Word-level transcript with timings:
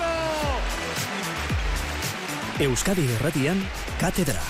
Oso! 0.00 0.60
Euskadi 2.60 3.04
Erratian, 3.16 3.60
Katedra. 4.00 4.42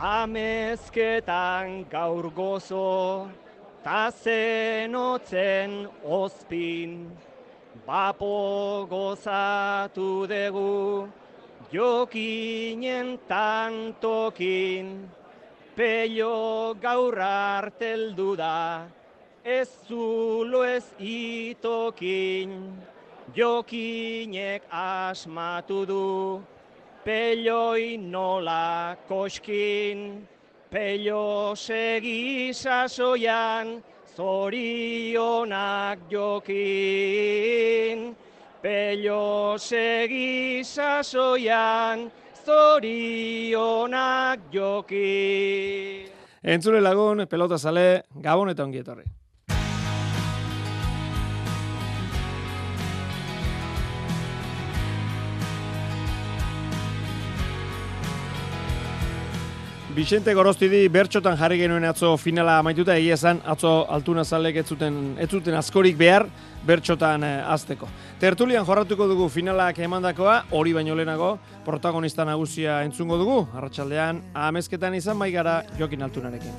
Amezketan 0.00 1.84
gaur 1.90 2.30
gozo, 2.32 3.28
ta 3.84 4.10
zenotzen 4.10 5.88
ospin, 6.02 7.10
bapo 7.86 8.86
gozatu 8.88 10.26
dugu, 10.26 11.08
jokinen 11.70 13.18
tantokin, 13.28 15.10
pello 15.76 16.74
gaur 16.80 17.20
arteldu 17.20 18.36
da, 18.36 18.88
ez 19.44 19.68
zulo 19.86 20.64
ez 20.64 20.86
itokin, 20.98 22.72
jokinek 23.34 24.62
asmatu 24.70 25.86
du, 25.86 26.42
Pelloi 27.04 27.96
nola 27.96 28.96
koskin, 29.08 30.28
pello 30.70 31.54
segi 31.56 32.52
sasoian, 32.52 33.82
zorionak 34.16 35.98
jokin. 36.10 38.16
Pello 38.62 39.56
segi 39.58 40.60
sasoian, 40.62 42.12
zorionak 42.44 44.40
jokin. 44.52 46.10
Entzule 46.44 46.80
lagun, 46.80 47.26
pelota 47.28 47.58
sale, 47.58 48.02
gabon 48.20 48.50
eta 48.52 48.64
ongi 48.64 48.78
etorri. 48.84 49.19
Vicente 59.94 60.32
Gorostidi 60.34 60.84
bertxotan 60.92 61.34
jarri 61.34 61.56
genuen 61.58 61.82
atzo 61.88 62.12
finala 62.20 62.60
amaituta 62.60 62.94
egia 62.94 63.16
esan 63.16 63.40
atzo 63.42 63.72
altuna 63.90 64.22
zalek 64.22 64.60
ez 64.62 64.64
zuten, 64.70 65.00
ez 65.18 65.26
zuten 65.28 65.56
askorik 65.58 65.98
behar 65.98 66.28
bertxotan 66.66 67.24
eh, 67.26 67.32
azteko. 67.50 67.88
Tertulian 68.22 68.66
jorratuko 68.68 69.08
dugu 69.10 69.26
finalak 69.28 69.80
emandakoa, 69.82 70.44
hori 70.54 70.76
baino 70.76 70.94
lehenago, 70.94 71.32
protagonista 71.66 72.24
nagusia 72.28 72.84
entzungo 72.86 73.18
dugu, 73.18 73.40
arratsaldean 73.50 74.22
amezketan 74.46 74.94
izan 74.94 75.18
maigara 75.18 75.62
jokin 75.80 76.06
altunarekin. 76.06 76.54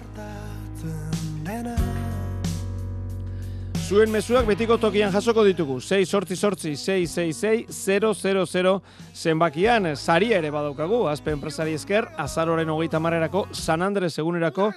Zuen 3.92 4.08
mezuak 4.08 4.46
betiko 4.48 4.78
tokian 4.80 5.12
jasoko 5.12 5.44
ditugu. 5.44 5.74
6 5.84 6.06
sortzi 6.08 6.38
sortzi 6.40 6.70
666 6.80 7.66
000 8.00 8.80
zenbakian. 9.12 9.90
Saria 9.98 10.38
ere 10.40 10.48
badaukagu. 10.48 11.02
Azpe 11.12 11.34
enpresari 11.36 11.74
esker, 11.76 12.08
azaroren 12.16 12.72
hogeita 12.72 13.02
marrerako, 13.04 13.50
San 13.52 13.84
Andres 13.84 14.14
egunerako, 14.24 14.70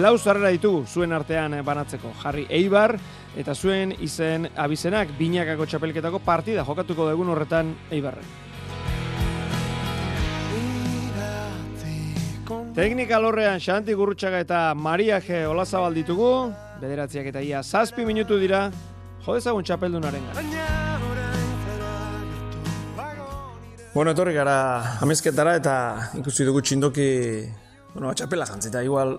lau 0.00 0.14
zarrera 0.16 0.48
ditugu 0.56 0.86
zuen 0.88 1.12
artean 1.12 1.58
banatzeko. 1.66 2.14
Jarri 2.22 2.46
Eibar, 2.48 2.96
eta 3.36 3.52
zuen 3.52 3.92
izen 4.00 4.48
abizenak, 4.56 5.12
binakako 5.20 5.68
txapelketako 5.68 6.24
partida 6.24 6.64
jokatuko 6.64 7.10
egun 7.12 7.28
horretan 7.28 7.76
Eibarren. 7.90 8.24
Teknika 12.72 13.20
lorrean 13.20 13.60
Xanti 13.60 13.92
Gurrutxaga 13.92 14.40
eta 14.40 14.66
Maria 14.72 15.20
G. 15.20 15.44
Olazabal 15.44 15.92
ditugu, 15.92 16.54
bederatziak 16.82 17.30
eta 17.30 17.42
ia 17.44 17.62
zazpi 17.62 18.04
minutu 18.06 18.38
dira, 18.40 18.66
jodezagun 19.26 19.64
txapeldunaren 19.64 20.24
gara. 20.30 20.46
Bueno, 23.92 24.14
etorri 24.16 24.32
gara 24.32 24.56
amezketara 25.04 25.54
eta 25.60 25.74
ikusi 26.18 26.46
dugu 26.48 26.62
txindoki, 26.64 27.10
bueno, 27.92 28.14
txapela 28.16 28.48
jantzita, 28.48 28.82
igual 28.82 29.18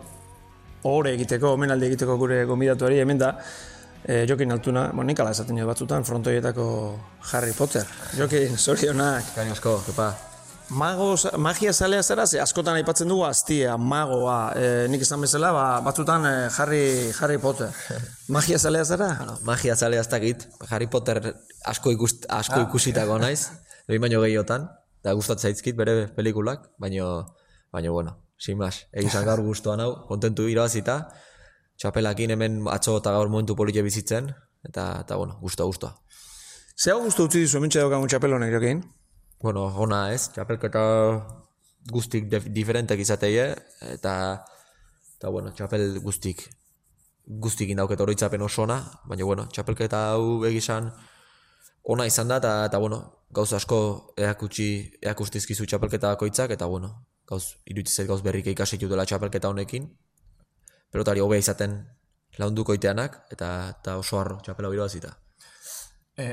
ore 0.90 1.13
egiteko, 1.13 1.53
omenaldi 1.59 1.91
egiteko 1.91 2.18
gure 2.18 2.41
gombidatuari 2.50 3.00
hemen 3.03 3.22
da, 3.22 3.35
e, 4.03 4.25
Jokin 4.28 4.51
altuna, 4.51 4.88
bueno, 4.91 5.12
nik 5.13 5.22
ala 5.22 5.31
esaten 5.38 5.62
jo 5.62 5.69
batzutan, 5.69 6.03
frontoietako 6.03 6.68
Harry 7.31 7.53
Potter. 7.53 7.88
Jokin, 8.18 8.57
zorionak. 8.57 9.35
Gain 9.38 9.53
asko, 9.53 9.78
kepa. 9.88 10.12
Mago, 10.73 11.16
magia 11.38 11.73
zalea 11.73 12.01
zera, 12.03 12.25
ze 12.25 12.39
askotan 12.41 12.75
aipatzen 12.79 13.07
dugu 13.07 13.25
aztia, 13.28 13.75
magoa, 13.78 14.38
e, 14.57 14.69
nik 14.89 15.03
esan 15.06 15.22
bezala, 15.22 15.51
ba, 15.53 15.66
batzutan 15.85 16.25
e, 16.25 16.31
Harry, 16.57 17.11
Harry 17.19 17.38
Potter. 17.38 17.69
Magia 18.28 18.57
zalea 18.57 18.85
zera? 18.85 19.09
Bueno, 19.19 19.38
magia 19.45 19.75
zale 19.75 20.00
ez 20.00 20.07
dakit. 20.09 20.47
Harry 20.69 20.88
Potter 20.88 21.19
asko, 21.69 21.94
ikust, 21.94 22.25
asko 22.29 22.63
ikusitako 22.66 23.19
naiz, 23.22 23.51
behin 23.88 24.01
baino 24.01 24.22
gehiotan, 24.23 24.66
da 25.06 25.13
gustatzen 25.13 25.51
zaizkit 25.51 25.78
bere 25.78 26.07
pelikulak, 26.16 26.72
baino, 26.81 27.12
baino 27.72 27.94
bueno, 27.94 28.17
sin 28.38 28.57
mas, 28.57 28.88
egizan 28.94 29.28
gaur 29.29 29.44
gustoan 29.45 29.83
hau, 29.83 29.91
kontentu 30.09 30.47
irabazita, 30.50 30.97
txapelakin 31.78 32.33
hemen 32.33 32.59
atzo 32.73 32.97
eta 32.97 33.13
gaur 33.13 33.29
momentu 33.29 33.56
polite 33.56 33.85
bizitzen, 33.85 34.33
eta, 34.66 34.89
eta 35.06 35.22
bueno, 35.22 35.38
gustoa, 35.41 35.69
gustoa. 35.69 35.94
Ze 36.73 36.91
hau 36.91 37.03
guztu 37.03 37.29
utzi 37.29 37.45
dizu, 37.45 37.62
mentxe 37.62 37.83
daukagun 37.83 38.09
txapelonek 38.09 38.57
jokin? 38.57 38.81
Bueno, 39.44 39.66
ona 39.76 40.06
ez, 40.16 40.30
txapelketa 40.31 40.81
guztik 41.92 42.30
dif- 42.31 42.48
diferentek 42.56 43.02
izateie, 43.04 43.50
eta, 43.92 44.14
eta 45.18 45.31
bueno, 45.36 45.52
txapel 45.52 45.98
guztik, 46.06 46.46
guztik 47.28 47.74
indauket 47.74 48.00
oroitzapen 48.00 48.46
oso 48.48 48.64
ona, 48.64 48.78
baina 49.04 49.28
bueno, 49.28 49.50
txapelketa 49.52 50.06
hau 50.14 50.46
egizan 50.48 50.88
ona 51.84 52.08
izan 52.08 52.31
da, 52.31 52.40
eta, 52.40 52.54
eta 52.70 52.80
bueno, 52.80 53.02
gauz 53.36 53.50
asko 53.59 53.81
eakutsi, 54.16 54.70
eakustizkizu 55.12 55.68
txapelketa 55.68 56.14
bakoitzak, 56.16 56.56
eta 56.56 56.72
bueno, 56.72 56.94
gauz, 57.28 57.58
iruditzen 57.68 58.08
gauz 58.08 58.22
berrik 58.24 58.48
ikasi 58.54 58.80
dela 58.80 59.04
txapelketa 59.04 59.52
honekin, 59.52 59.92
pelotari 60.92 61.20
hobea 61.20 61.44
izaten 61.44 61.81
launduko 62.40 62.80
iteanak, 62.80 63.25
eta, 63.36 63.75
eta 63.75 64.00
oso 64.00 64.24
harro 64.24 64.40
txapela 64.40 64.72
hau 64.72 64.80
irabazita. 64.80 65.18
E, 66.16 66.31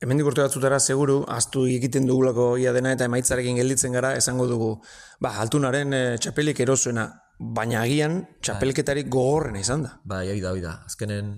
hemendik 0.00 0.30
urte 0.30 0.44
batzutara 0.44 0.78
seguru, 0.80 1.20
aztu 1.28 1.66
egiten 1.68 2.06
dugulako 2.08 2.54
ia 2.60 2.72
dena 2.72 2.94
eta 2.96 3.06
emaitzarekin 3.10 3.58
gelditzen 3.60 3.92
gara, 3.96 4.14
esango 4.16 4.46
dugu, 4.48 4.70
ba, 5.20 5.34
altunaren 5.42 5.92
e, 5.92 6.00
txapelik 6.24 6.62
erosuena, 6.64 7.06
baina 7.40 7.82
agian 7.82 8.22
txapelketarik 8.40 9.10
gogorrena 9.12 9.60
izan 9.60 9.84
da. 9.84 9.94
Bai, 10.04 10.24
hori 10.32 10.40
da, 10.40 10.54
hori 10.54 10.64
da. 10.64 10.74
Azkenen 10.88 11.34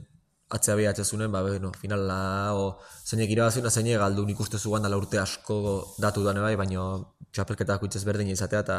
atzea 0.55 0.77
behatzen 0.79 1.09
zunen, 1.09 1.33
ba, 1.35 1.43
bueno, 1.43 1.73
finala, 1.81 2.21
o, 2.55 2.69
zeinek 3.03 3.35
irabazuna, 3.35 3.71
zeinek 3.71 3.99
galdu 3.99 4.27
nik 4.29 4.41
uste 4.47 4.63
zuan 4.63 4.87
dala 4.87 5.01
urte 5.01 5.19
asko 5.19 5.59
datu 5.99 6.23
dane 6.23 6.45
bai, 6.45 6.55
baina 6.61 6.87
txapelketa 7.35 7.81
akuitzez 7.81 8.05
berdin 8.07 8.31
izatea, 8.31 8.63
eta 8.63 8.79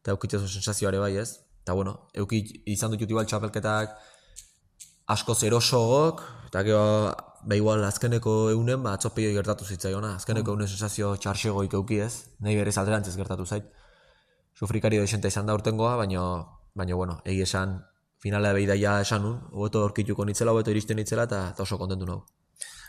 eta 0.00 0.16
eukitzezu 0.16 0.48
sensazioare 0.48 0.98
bai, 0.98 1.12
ez? 1.20 1.36
Eta, 1.62 1.76
bueno, 1.78 2.08
eukit 2.18 2.56
izan 2.72 2.90
dut 2.94 3.04
igual 3.06 3.28
txapelketak 3.28 3.98
asko 5.14 5.34
zerosogok, 5.36 6.22
eta 6.48 6.62
gero, 6.66 6.86
ba 7.44 7.56
igual 7.56 7.84
azkeneko 7.84 8.50
eunen, 8.50 8.82
ba, 8.82 8.94
atzopeio 8.94 9.32
gertatu 9.34 9.64
zitzaiona. 9.64 10.14
Azkeneko 10.20 10.54
eunen 10.54 10.68
sensazio 10.68 11.14
txarxegoik 11.16 11.74
euki 11.78 12.00
ez, 12.04 12.12
nahi 12.40 12.56
berez 12.56 12.76
alderantzez 12.78 13.16
gertatu 13.16 13.46
zait. 13.46 13.70
Sufrikario 14.58 15.00
desenta 15.00 15.28
izan 15.28 15.46
da 15.46 15.54
urtengoa, 15.56 15.94
baina, 15.96 16.24
baina 16.76 16.98
bueno, 16.98 17.20
egi 17.24 17.46
esan, 17.46 17.78
finala 18.20 18.52
behidaia 18.52 18.98
esan 19.00 19.24
nun, 19.24 19.38
hobeto 19.52 19.84
orkituko 19.86 20.26
nitzela, 20.28 20.52
hobeto 20.52 20.74
iristen 20.74 21.00
nitzela, 21.00 21.24
eta, 21.30 21.54
oso 21.64 21.78
kontentu 21.80 22.08
nago. 22.08 22.26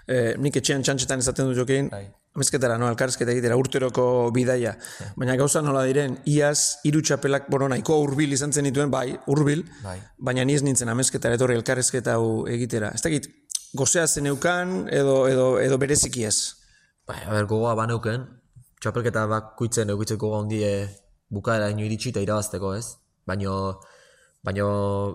E, 0.10 0.34
nik 0.42 0.58
etxean 0.58 0.84
txantxetan 0.84 1.22
esaten 1.22 1.48
dut 1.48 1.60
jokin, 1.62 1.88
Bai. 1.94 2.08
amezketara, 2.36 2.78
no, 2.82 2.88
alkarrezketa 2.90 3.32
egitera, 3.32 3.56
urteroko 3.56 4.04
bidaia. 4.36 4.74
Baina 5.16 5.38
gauza 5.40 5.62
nola 5.62 5.86
diren, 5.88 6.18
iaz, 6.26 6.82
hiru 6.84 7.04
txapelak, 7.06 7.48
bueno, 7.54 7.70
nahiko 7.72 8.00
hurbil 8.02 8.34
izan 8.34 8.52
zen 8.52 8.68
dituen, 8.68 8.92
bai, 8.92 9.14
hurbil, 9.28 9.64
Bai. 9.86 10.00
baina 10.18 10.44
ni 10.44 10.58
ez 10.58 10.66
nintzen 10.66 10.90
amezketara 10.92 11.38
etorri 11.38 11.56
elkarrezketa 11.60 12.18
hau 12.18 12.48
egitera. 12.50 12.92
Ez 12.98 13.04
dakit, 13.06 13.30
gozea 13.74 14.08
zeneukan 14.08 14.88
edo, 14.92 15.28
edo, 15.28 15.60
edo 15.60 15.78
bereziki 15.78 16.26
ez. 16.28 16.58
Bai, 17.08 17.22
a 17.26 17.32
ber, 17.34 17.48
gogoa 17.50 17.74
baneuken, 17.80 18.28
txapelketa 18.82 19.26
bakuitzen 19.32 19.90
eukitzeko 19.94 20.28
gogoa 20.28 20.44
handie 20.44 20.72
bukaera 21.32 21.70
ino 21.72 21.86
iritsi 21.86 22.12
eta 22.12 22.24
irabazteko, 22.24 22.74
ez? 22.76 22.98
Baino, 23.28 23.80
baino 24.44 24.68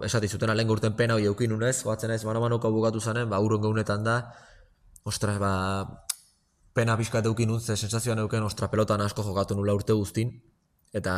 esati 0.06 0.28
zuten 0.28 0.54
lehen 0.56 0.72
urten 0.72 0.96
pena 0.96 1.18
hori 1.18 1.28
eukin 1.28 1.52
unez, 1.52 1.82
batzen 1.84 2.14
ez, 2.14 2.22
mano 2.24 2.40
manoko 2.40 2.72
bukatu 2.72 3.00
zanen, 3.00 3.28
ba, 3.30 3.40
urren 3.44 3.62
geunetan 3.62 4.04
da, 4.06 4.16
ostras, 5.04 5.36
ba, 5.42 5.52
pena 6.76 6.96
pixka 6.96 7.22
eukin 7.24 7.50
unze, 7.50 7.76
sensazioan 7.76 8.24
euken, 8.24 8.42
ostra, 8.48 8.70
pelotan 8.72 9.04
asko 9.04 9.24
jokatu 9.26 9.56
nula 9.56 9.74
urte 9.76 9.92
guztin, 9.92 10.32
eta, 10.96 11.14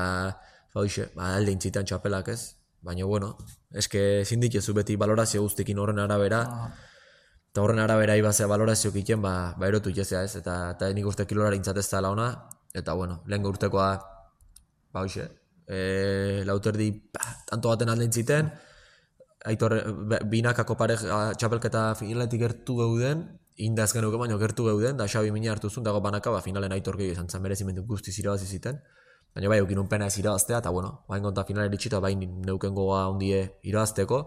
ba, 0.74 0.82
hoxe, 0.82 1.10
ba, 1.14 1.36
alde 1.36 1.54
intzitean 1.54 1.86
txapelak, 1.86 2.34
ez? 2.34 2.54
Baina, 2.82 3.06
bueno, 3.06 3.36
eske 3.74 4.22
ezin 4.22 4.40
dituzu 4.40 4.74
beti 4.74 4.96
valorazio 4.96 5.42
guztikin 5.42 5.78
horren 5.78 5.98
arabera, 6.02 6.42
eta 7.50 7.62
horren 7.62 7.80
arabera 7.82 8.16
ibazea 8.16 8.46
valorazio 8.46 8.92
kiten, 8.92 9.22
ba, 9.22 9.54
ba 9.58 9.68
erotu 9.68 9.90
ikezea 9.90 10.22
ez, 10.24 10.36
eta, 10.36 10.58
eta 10.76 10.92
nik 10.94 11.06
uste 11.08 11.26
kilolari 11.26 11.56
intzatez 11.56 11.86
zela 11.88 12.12
ona, 12.14 12.28
eta 12.74 12.94
bueno, 12.94 13.22
lehen 13.26 13.46
urtekoa, 13.48 13.88
ba 14.92 15.04
hoxe, 15.04 15.28
e, 15.66 16.42
lauterdi, 16.46 16.90
ba, 17.14 17.26
tanto 17.48 17.72
baten 17.72 17.90
alde 17.92 18.06
intziten, 18.08 18.52
aitor, 19.48 19.74
binakako 20.28 20.76
pare 20.76 20.96
txapelketa 21.00 21.92
finaletik 21.98 22.44
gertu 22.44 22.78
geuden, 22.82 23.26
indaz 23.58 23.90
genuke 23.92 24.18
baino 24.20 24.38
gertu 24.38 24.68
geuden, 24.68 24.96
da 24.96 25.08
Xabi 25.10 25.32
mina 25.34 25.50
hartu 25.52 25.70
zuen, 25.70 25.84
dago 25.84 26.00
banaka, 26.04 26.30
ba, 26.30 26.42
finalen 26.44 26.72
aitor 26.72 26.96
gehiago 26.98 27.18
izan 27.18 27.28
zen, 27.28 27.42
merezimendu 27.42 27.84
guztiz 27.86 28.14
irabazi 28.18 28.46
ziten. 28.46 28.78
Baina 29.34 29.50
bai, 29.50 29.58
eukin 29.60 29.82
pena 29.90 30.06
ez 30.06 30.16
irabaztea, 30.18 30.58
eta 30.62 30.70
bueno, 30.70 31.04
bain 31.08 31.22
konta 31.22 31.44
finalen 31.44 31.74
itxita, 31.74 32.00
bain 32.00 32.22
neuken 32.46 32.74
goga 32.74 33.06
ondie 33.10 33.58
irabazteko, 33.62 34.20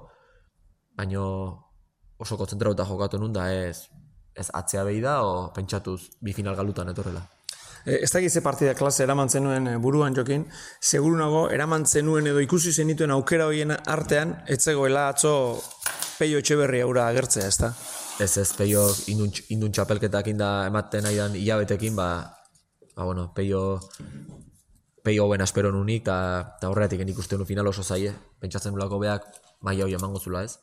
baino 1.00 1.71
oso 2.22 2.38
kontzentrauta 2.38 2.86
jokatu 2.86 3.20
nun, 3.20 3.34
da 3.34 3.48
ez, 3.52 3.88
ez 4.38 4.48
atzea 4.54 4.84
behi 4.88 5.02
da, 5.04 5.22
o 5.26 5.52
pentsatuz 5.56 6.02
bi 6.22 6.34
final 6.38 6.56
galutan 6.56 6.92
etorrela. 6.94 7.24
E, 7.86 8.04
ez 8.06 8.12
dakit 8.14 8.32
ze 8.32 8.44
partida 8.46 8.76
klase 8.78 9.04
eraman 9.04 9.30
zenuen 9.30 9.68
e, 9.68 9.78
buruan 9.82 10.16
jokin, 10.16 10.46
seguru 10.80 11.18
nago 11.18 11.48
eraman 11.50 11.86
zenuen 11.86 12.28
edo 12.30 12.44
ikusi 12.44 12.74
zenituen 12.74 13.12
aukera 13.12 13.48
horien 13.50 13.74
artean, 13.74 14.36
etzegoela 14.48 15.08
atzo 15.10 15.34
peio 16.20 16.42
etxeberri 16.44 16.84
aura 16.86 17.08
agertzea, 17.10 17.48
ez 17.48 17.58
da? 17.58 17.72
Ez 18.22 18.36
ez, 18.38 18.52
peio 18.54 18.86
indun, 19.10 19.32
indun 19.50 19.74
txapelketak 19.74 20.30
inda 20.30 20.52
ematen 20.70 21.08
nahi 21.08 21.18
dan 21.18 21.38
hilabetekin, 21.40 21.98
ba, 21.98 22.12
ba 22.94 23.08
bueno, 23.08 23.32
peio 23.34 23.80
peio 25.02 25.26
hoben 25.26 25.42
aspero 25.42 25.72
nunik, 25.74 26.06
eta 26.06 26.70
horretik 26.70 27.02
ikusten 27.02 27.42
nu 27.42 27.48
final 27.50 27.68
oso 27.68 27.82
zaie, 27.82 28.14
pentsatzen 28.40 28.76
nulako 28.76 29.00
beak 29.02 29.26
maila 29.66 29.88
hori 29.88 29.98
emango 29.98 30.20
zula 30.20 30.44
ez. 30.46 30.60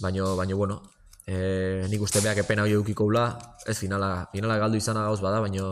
Baino, 0.00 0.34
baino, 0.36 0.56
bueno, 0.56 0.82
e, 1.26 1.86
nik 1.88 2.02
uste 2.02 2.22
beak 2.24 2.42
epena 2.42 2.64
hori 2.64 2.74
eukiko 2.78 3.04
ula, 3.04 3.24
ez 3.68 3.76
finala, 3.78 4.28
finala 4.32 4.56
galdu 4.58 4.80
izan 4.80 4.98
gauz 4.98 5.20
bada, 5.20 5.40
baino 5.44 5.66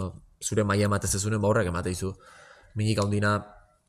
zure 0.45 0.65
maila 0.65 0.87
ematez 0.91 1.15
ezunen 1.17 1.41
ba 1.43 1.49
horrek 1.49 1.71
emate 1.73 1.91
izu. 1.91 2.13
Minik 2.77 3.01
handina 3.03 3.39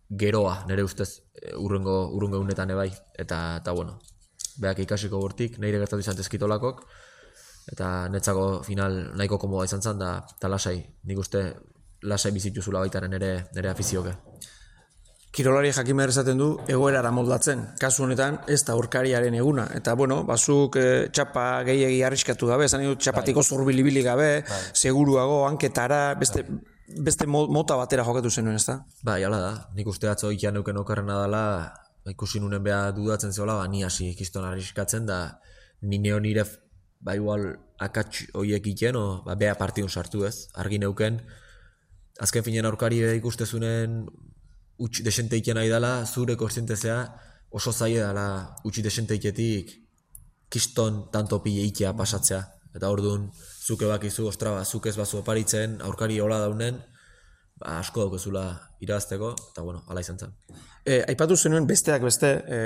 geroa, 0.09 0.63
nire 0.69 0.83
ustez, 0.87 1.09
e, 1.35 1.53
urrengo, 1.55 1.97
urrengo 2.15 2.39
unetan 2.39 2.71
ebai, 2.71 2.89
eta, 3.13 3.59
eta 3.61 3.75
bueno, 3.75 3.99
beak 4.57 4.79
ikasiko 4.85 5.19
bortik, 5.19 5.59
nire 5.59 5.83
gertatu 5.83 6.01
izan 6.01 6.17
tezkitolakok, 6.17 6.85
eta 7.73 8.07
netzako 8.09 8.63
final 8.65 8.97
nahiko 9.19 9.37
komoda 9.37 9.67
izan 9.69 9.83
zen, 9.83 9.99
da, 10.01 10.15
eta 10.37 10.49
lasai, 10.49 10.79
nik 11.05 11.21
uste 11.21 11.43
lasai 12.01 12.31
bizitu 12.31 12.63
zula 12.63 12.81
baitaren 12.85 13.13
ere, 13.19 13.33
nire 13.55 13.69
afizioke. 13.69 14.15
Kirolari 15.29 15.69
jakin 15.69 15.99
esaten 16.01 16.39
du 16.39 16.47
egoerara 16.67 17.11
moldatzen. 17.13 17.61
Kasu 17.79 18.03
honetan 18.03 18.39
ez 18.49 18.63
da 18.65 18.73
aurkariaren 18.73 19.35
eguna. 19.37 19.67
Eta 19.77 19.93
bueno, 19.93 20.23
bazuk 20.25 20.75
e, 20.81 20.85
txapa 21.13 21.63
gehiegi 21.67 22.01
arriskatu 22.03 22.47
gabe, 22.49 22.65
esan 22.65 22.81
dut 22.83 22.99
txapatiko 22.99 23.43
bai. 23.43 23.45
zurbilibili 23.45 24.01
gabe, 24.01 24.29
bai. 24.47 24.61
seguruago, 24.73 25.43
hanketara, 25.45 26.15
beste, 26.17 26.41
bai. 26.47 26.97
beste 27.05 27.27
mota 27.29 27.77
batera 27.77 28.03
jokatu 28.07 28.31
zenuen, 28.31 28.57
ez 28.57 28.65
da? 28.65 28.79
Bai, 29.05 29.23
ala 29.23 29.39
da. 29.43 29.51
Nik 29.77 29.91
uste 29.93 30.09
atzo 30.09 30.31
ikian 30.33 30.57
euken 30.57 30.81
okarrena 30.81 31.19
dela, 31.21 31.43
ikusi 32.09 32.41
nunen 32.41 32.63
beha 32.65 32.89
dudatzen 32.97 33.31
zeola, 33.35 33.59
ba, 33.61 33.67
ni 33.69 33.83
hasi 33.85 34.09
ikiston 34.15 34.47
arriskatzen 34.49 35.05
da, 35.05 35.19
ni 35.81 36.01
neo 36.01 36.17
nire, 36.19 36.47
ba 37.05 37.13
igual, 37.15 37.51
akats 37.77 38.25
hoiek 38.33 38.65
iten, 38.73 38.97
o, 38.97 39.21
ba, 39.27 39.37
beha 39.37 39.53
partidun 39.61 39.93
sartu 39.93 40.25
ez, 40.25 40.49
argi 40.57 40.81
neuken, 40.81 41.21
azken 42.19 42.43
finen 42.49 42.65
aurkari 42.65 43.03
ikustezunen 43.19 44.01
utx 44.79 45.03
desenteike 45.03 45.53
nahi 45.53 45.69
dela, 45.71 46.05
zure 46.05 46.35
korzientezea 46.39 46.99
oso 47.51 47.71
zaie 47.71 47.99
dela 47.99 48.55
utxi 48.65 48.83
desenteiketik 48.85 49.73
kiston 50.49 51.09
tanto 51.11 51.41
pile 51.43 51.65
ikea 51.69 51.93
pasatzea. 51.93 52.41
Eta 52.75 52.89
orduan, 52.93 53.27
zuke 53.65 53.87
bakizu, 53.89 54.27
ostra, 54.29 54.53
ba, 54.53 54.65
zuk 54.65 54.85
ez 54.89 54.95
bazu 54.97 55.19
oparitzen, 55.21 55.79
aurkari 55.85 56.19
hola 56.21 56.39
daunen, 56.43 56.77
ba, 57.59 57.79
asko 57.79 58.05
daukezula 58.05 58.47
irazteko, 58.79 59.33
eta 59.51 59.61
bueno, 59.61 59.83
ala 59.91 60.01
izan 60.01 60.19
zen. 60.19 60.35
E, 60.87 61.01
aipatu 61.11 61.35
zenuen 61.35 61.65
besteak 61.67 62.01
beste, 62.01 62.29
e, 62.47 62.59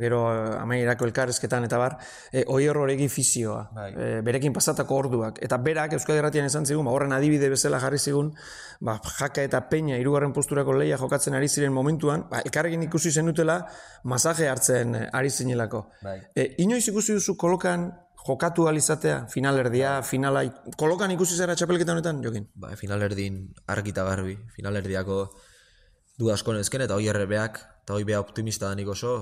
gero 0.00 0.22
amaierako 0.56 1.04
elkarrezketan 1.06 1.66
eta 1.68 1.78
bar, 1.78 1.98
e, 2.32 2.42
oi 2.48 2.66
horregi 2.68 3.10
fizioa, 3.12 3.60
bai. 3.76 3.90
e, 3.92 4.08
berekin 4.24 4.56
pasatako 4.56 4.96
orduak. 5.04 5.42
Eta 5.44 5.60
berak, 5.62 5.92
Euskadi 5.98 6.22
Erratian 6.22 6.48
esan 6.48 6.66
zigun, 6.66 6.88
ba, 6.88 6.96
horren 6.96 7.12
adibide 7.12 7.52
bezala 7.52 7.80
jarri 7.82 8.00
zigun, 8.00 8.32
ba, 8.80 8.96
jaka 9.20 9.44
eta 9.44 9.60
peña 9.68 10.00
irugarren 10.00 10.32
posturako 10.32 10.72
leia 10.80 10.98
jokatzen 10.98 11.36
ari 11.36 11.48
ziren 11.48 11.76
momentuan, 11.76 12.24
ba, 12.30 12.40
elkarrekin 12.40 12.88
ikusi 12.88 13.12
zenutela, 13.12 13.60
masaje 14.04 14.48
hartzen 14.48 14.96
ari 15.12 15.30
zinelako. 15.30 15.88
Bai. 16.02 16.18
E, 16.34 16.54
inoiz 16.64 16.86
ikusi 16.88 17.20
duzu 17.20 17.36
kolokan 17.36 17.90
jokatu 18.28 18.68
alizatea, 18.68 19.26
finalerdia, 19.32 20.02
finala, 20.02 20.42
kolokan 20.76 21.12
ikusi 21.14 21.36
zara 21.36 21.56
txapelketa 21.56 21.94
honetan, 21.96 22.20
jokin? 22.24 22.48
Ba, 22.60 22.74
finalerdin 22.76 23.40
argita 23.72 24.04
garbi, 24.04 24.36
finalerdiako 24.56 25.20
du 26.20 26.32
asko 26.34 26.52
nezken, 26.52 26.84
eta 26.84 26.98
hoi 26.98 27.08
errebeak, 27.08 27.60
eta 27.84 27.96
hoi 27.96 28.04
beha 28.08 28.20
optimista 28.20 28.68
danik 28.68 28.90
oso, 28.92 29.14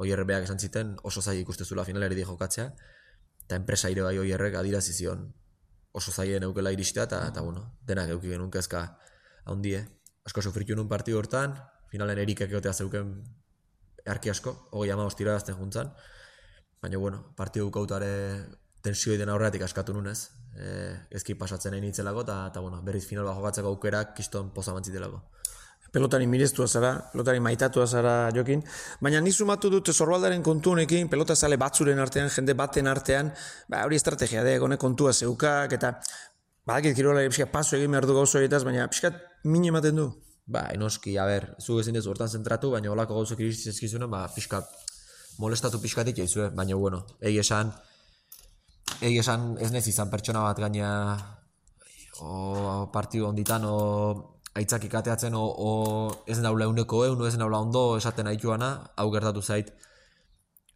hoi 0.00 0.10
errebeak 0.10 0.48
esan 0.48 0.58
ziten 0.58 0.96
oso 1.06 1.22
zai 1.22 1.38
ikustezula 1.44 1.84
finalerdi 1.86 2.26
jokatzea, 2.26 2.70
eta 3.44 3.58
enpresa 3.60 3.90
ire 3.92 4.02
bai 4.06 4.16
hoi 4.18 4.30
errek 4.34 4.58
adirazizion 4.58 5.28
oso 5.92 6.12
zaien 6.12 6.42
eukela 6.46 6.72
iristea, 6.74 7.06
eta, 7.06 7.24
eta 7.30 7.42
bueno, 7.42 7.66
denak 7.86 8.10
euki 8.16 8.30
genuen 8.30 8.50
kezka 8.50 8.84
haundie. 9.44 9.84
Asko 10.26 10.42
sofritu 10.42 10.76
nun 10.76 10.88
partidu 10.88 11.18
hortan, 11.18 11.56
finalen 11.90 12.18
erikak 12.22 12.50
egotea 12.50 12.72
zeuken 12.72 13.14
arki 14.10 14.30
asko, 14.30 14.54
hogei 14.70 14.92
ama 14.94 15.06
hostira 15.08 15.34
dazten 15.34 15.58
juntzan, 15.58 15.90
Baina, 16.80 16.96
bueno, 16.96 17.18
partidu 17.36 17.68
kautare 17.70 18.12
tensioi 18.80 19.18
den 19.20 19.28
aurretik 19.28 19.62
askatu 19.66 19.92
nunez. 19.92 20.30
E, 20.56 20.70
ezki 21.18 21.36
pasatzen 21.38 21.76
egin 21.76 21.90
itzelako, 21.90 22.24
eta, 22.24 22.60
bueno, 22.60 22.80
berriz 22.86 23.04
final 23.06 23.28
jokatzeko 23.28 23.68
aukerak 23.68 24.14
kiston 24.16 24.48
poza 24.54 24.72
mantzitelako. 24.72 25.20
Pelotari 25.92 26.26
mirestua 26.30 26.68
zara, 26.68 26.92
pelotari 27.12 27.40
maitatua 27.42 27.84
zara 27.86 28.14
jokin, 28.32 28.62
baina 29.02 29.20
ni 29.20 29.32
sumatu 29.32 29.70
dut 29.70 29.90
zorbaldaren 29.90 30.42
kontu 30.46 30.72
honekin, 30.72 31.08
pelota 31.10 31.34
zale 31.34 31.58
batzuren 31.58 31.98
artean, 31.98 32.30
jende 32.30 32.54
baten 32.54 32.86
artean, 32.86 33.32
ba, 33.68 33.82
hori 33.84 33.98
estrategia 33.98 34.44
de, 34.46 34.56
gone 34.62 34.78
kontua 34.78 35.12
zeukak, 35.12 35.74
eta 35.76 35.96
badakit 36.66 36.94
kirolari 36.96 37.28
pixka 37.32 37.48
paso 37.50 37.76
egin 37.76 37.90
behar 37.90 38.06
du 38.06 38.14
gauzo 38.14 38.38
horietaz, 38.38 38.62
baina 38.64 38.86
pixka 38.88 39.12
min 39.44 39.66
ematen 39.72 39.98
du. 39.98 40.06
Ba, 40.46 40.68
enoski, 40.74 41.16
a 41.18 41.26
ber, 41.26 41.50
zu 41.58 41.80
ezin 41.82 41.98
dezu 41.98 42.14
hortan 42.14 42.30
zentratu, 42.30 42.70
baina 42.70 42.94
holako 42.94 43.18
gauzok 43.18 43.42
iristizkizunen, 43.42 44.08
ba, 44.10 44.28
pixka 44.34 44.62
molestatu 45.40 45.80
pixkatik 45.80 46.20
jaizue, 46.20 46.50
baina 46.56 46.76
bueno, 46.76 47.04
egi 47.20 47.40
esan, 47.42 47.72
egi 49.00 49.20
esan 49.22 49.54
ez 49.64 49.70
nez 49.72 49.86
izan 49.88 50.10
pertsona 50.12 50.44
bat 50.44 50.60
gaina 50.60 50.90
o 52.20 52.90
partidu 52.92 53.28
onditan 53.30 53.64
o 53.64 53.76
aitzak 54.54 54.84
ikateatzen 54.88 55.36
o, 55.38 55.44
o 55.44 55.70
ez 56.26 56.38
naula 56.44 56.66
euneko 56.68 57.04
eun, 57.06 57.22
ez 57.26 57.38
naula 57.40 57.62
ondo 57.64 57.84
esaten 57.96 58.28
aituana, 58.28 58.72
hau 58.96 59.08
gertatu 59.14 59.42
zait 59.42 59.72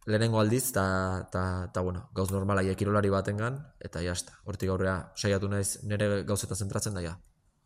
lehenengo 0.05 0.39
aldiz, 0.39 0.69
eta 0.69 1.81
bueno, 1.81 2.07
gauz 2.15 2.29
normala 2.31 2.63
ekirolari 2.73 3.11
batengan, 3.13 3.59
eta 3.81 4.01
jazta, 4.05 4.39
hortik 4.45 4.69
aurrea 4.69 4.97
saiatu 5.17 5.49
naiz 5.49 5.83
nire 5.83 6.23
gauzeta 6.23 6.57
zentratzen 6.57 6.97
daia. 6.97 7.17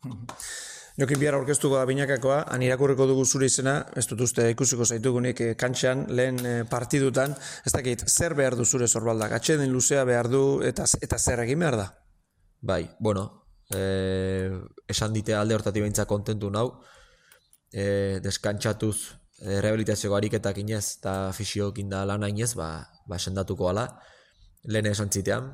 Jokin 1.00 1.16
bihar 1.16 1.32
orkestuko 1.38 1.78
da 1.78 1.86
binakakoa, 1.88 2.42
han 2.52 2.60
irakurriko 2.60 3.06
dugu 3.08 3.22
zure 3.24 3.46
izena, 3.48 3.72
ez 3.96 4.02
dut 4.10 4.20
uste 4.26 4.44
ikusiko 4.52 4.84
zaitugunik 4.84 5.38
e, 5.40 5.46
kantxan, 5.56 6.02
lehen 6.12 6.40
e, 6.44 6.50
partidutan, 6.68 7.32
ez 7.64 7.72
dakit, 7.72 8.04
zer 8.04 8.34
behar 8.36 8.52
du 8.58 8.66
zure 8.68 8.84
zorbaldak, 8.84 9.32
atxeden 9.32 9.72
luzea 9.72 10.02
behar 10.04 10.28
du, 10.28 10.42
eta, 10.66 10.84
eta 11.00 11.16
zer 11.16 11.40
egin 11.46 11.64
behar 11.64 11.78
da? 11.80 11.86
Bai, 12.60 12.82
bueno, 13.00 13.24
e, 13.72 13.80
esan 14.92 15.16
dite 15.16 15.38
alde 15.38 15.56
hortatik 15.56 15.86
behintza 15.86 16.04
kontentu 16.10 16.52
nau, 16.52 16.66
e, 17.72 18.20
deskantxatuz 18.20 18.96
e, 19.40 19.56
rehabilitazio 19.56 20.12
gariketak 20.12 20.60
inez, 20.60 20.84
eta 20.98 21.14
fisiokin 21.32 21.88
da 21.96 22.04
lan 22.04 22.28
inez, 22.28 22.52
ba, 22.60 22.74
ba 23.08 23.16
sendatuko 23.16 23.72
ala, 23.72 23.88
lehen 24.68 24.92
esan 24.92 25.08
zitean, 25.08 25.48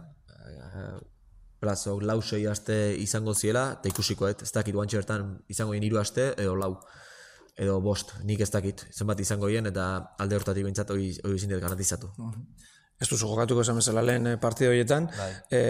plazo 1.60 1.98
lau 2.00 2.20
sei 2.22 2.46
aste 2.46 2.76
izango 3.00 3.34
ziela, 3.34 3.66
eta 3.78 3.88
ikusiko 3.88 4.28
ez 4.28 4.52
dakit 4.52 4.74
guantxe 4.74 5.00
bertan 5.00 5.36
izango 5.48 5.74
jen 5.74 5.86
hiru 5.86 6.00
aste, 6.00 6.32
edo 6.36 6.54
lau, 6.56 6.74
edo 7.56 7.78
bost, 7.80 8.12
nik 8.28 8.40
ez 8.44 8.50
dakit, 8.52 8.84
zenbat 8.92 9.20
izango 9.20 9.48
hien, 9.48 9.66
eta 9.72 9.86
alde 10.20 10.36
hortatik 10.36 10.66
bintzat 10.66 10.90
hori 10.92 11.08
izin 11.34 11.54
dut 11.54 11.62
garantizatu. 11.62 12.12
Mhm. 12.18 12.44
Ez 13.00 13.08
duzu 13.08 13.28
jokatuko 13.28 13.60
esan 13.60 13.76
bezala 13.76 14.02
lehen 14.02 14.26
eh, 14.26 14.36
partida 14.40 14.70
horietan, 14.72 15.10
e, 15.52 15.60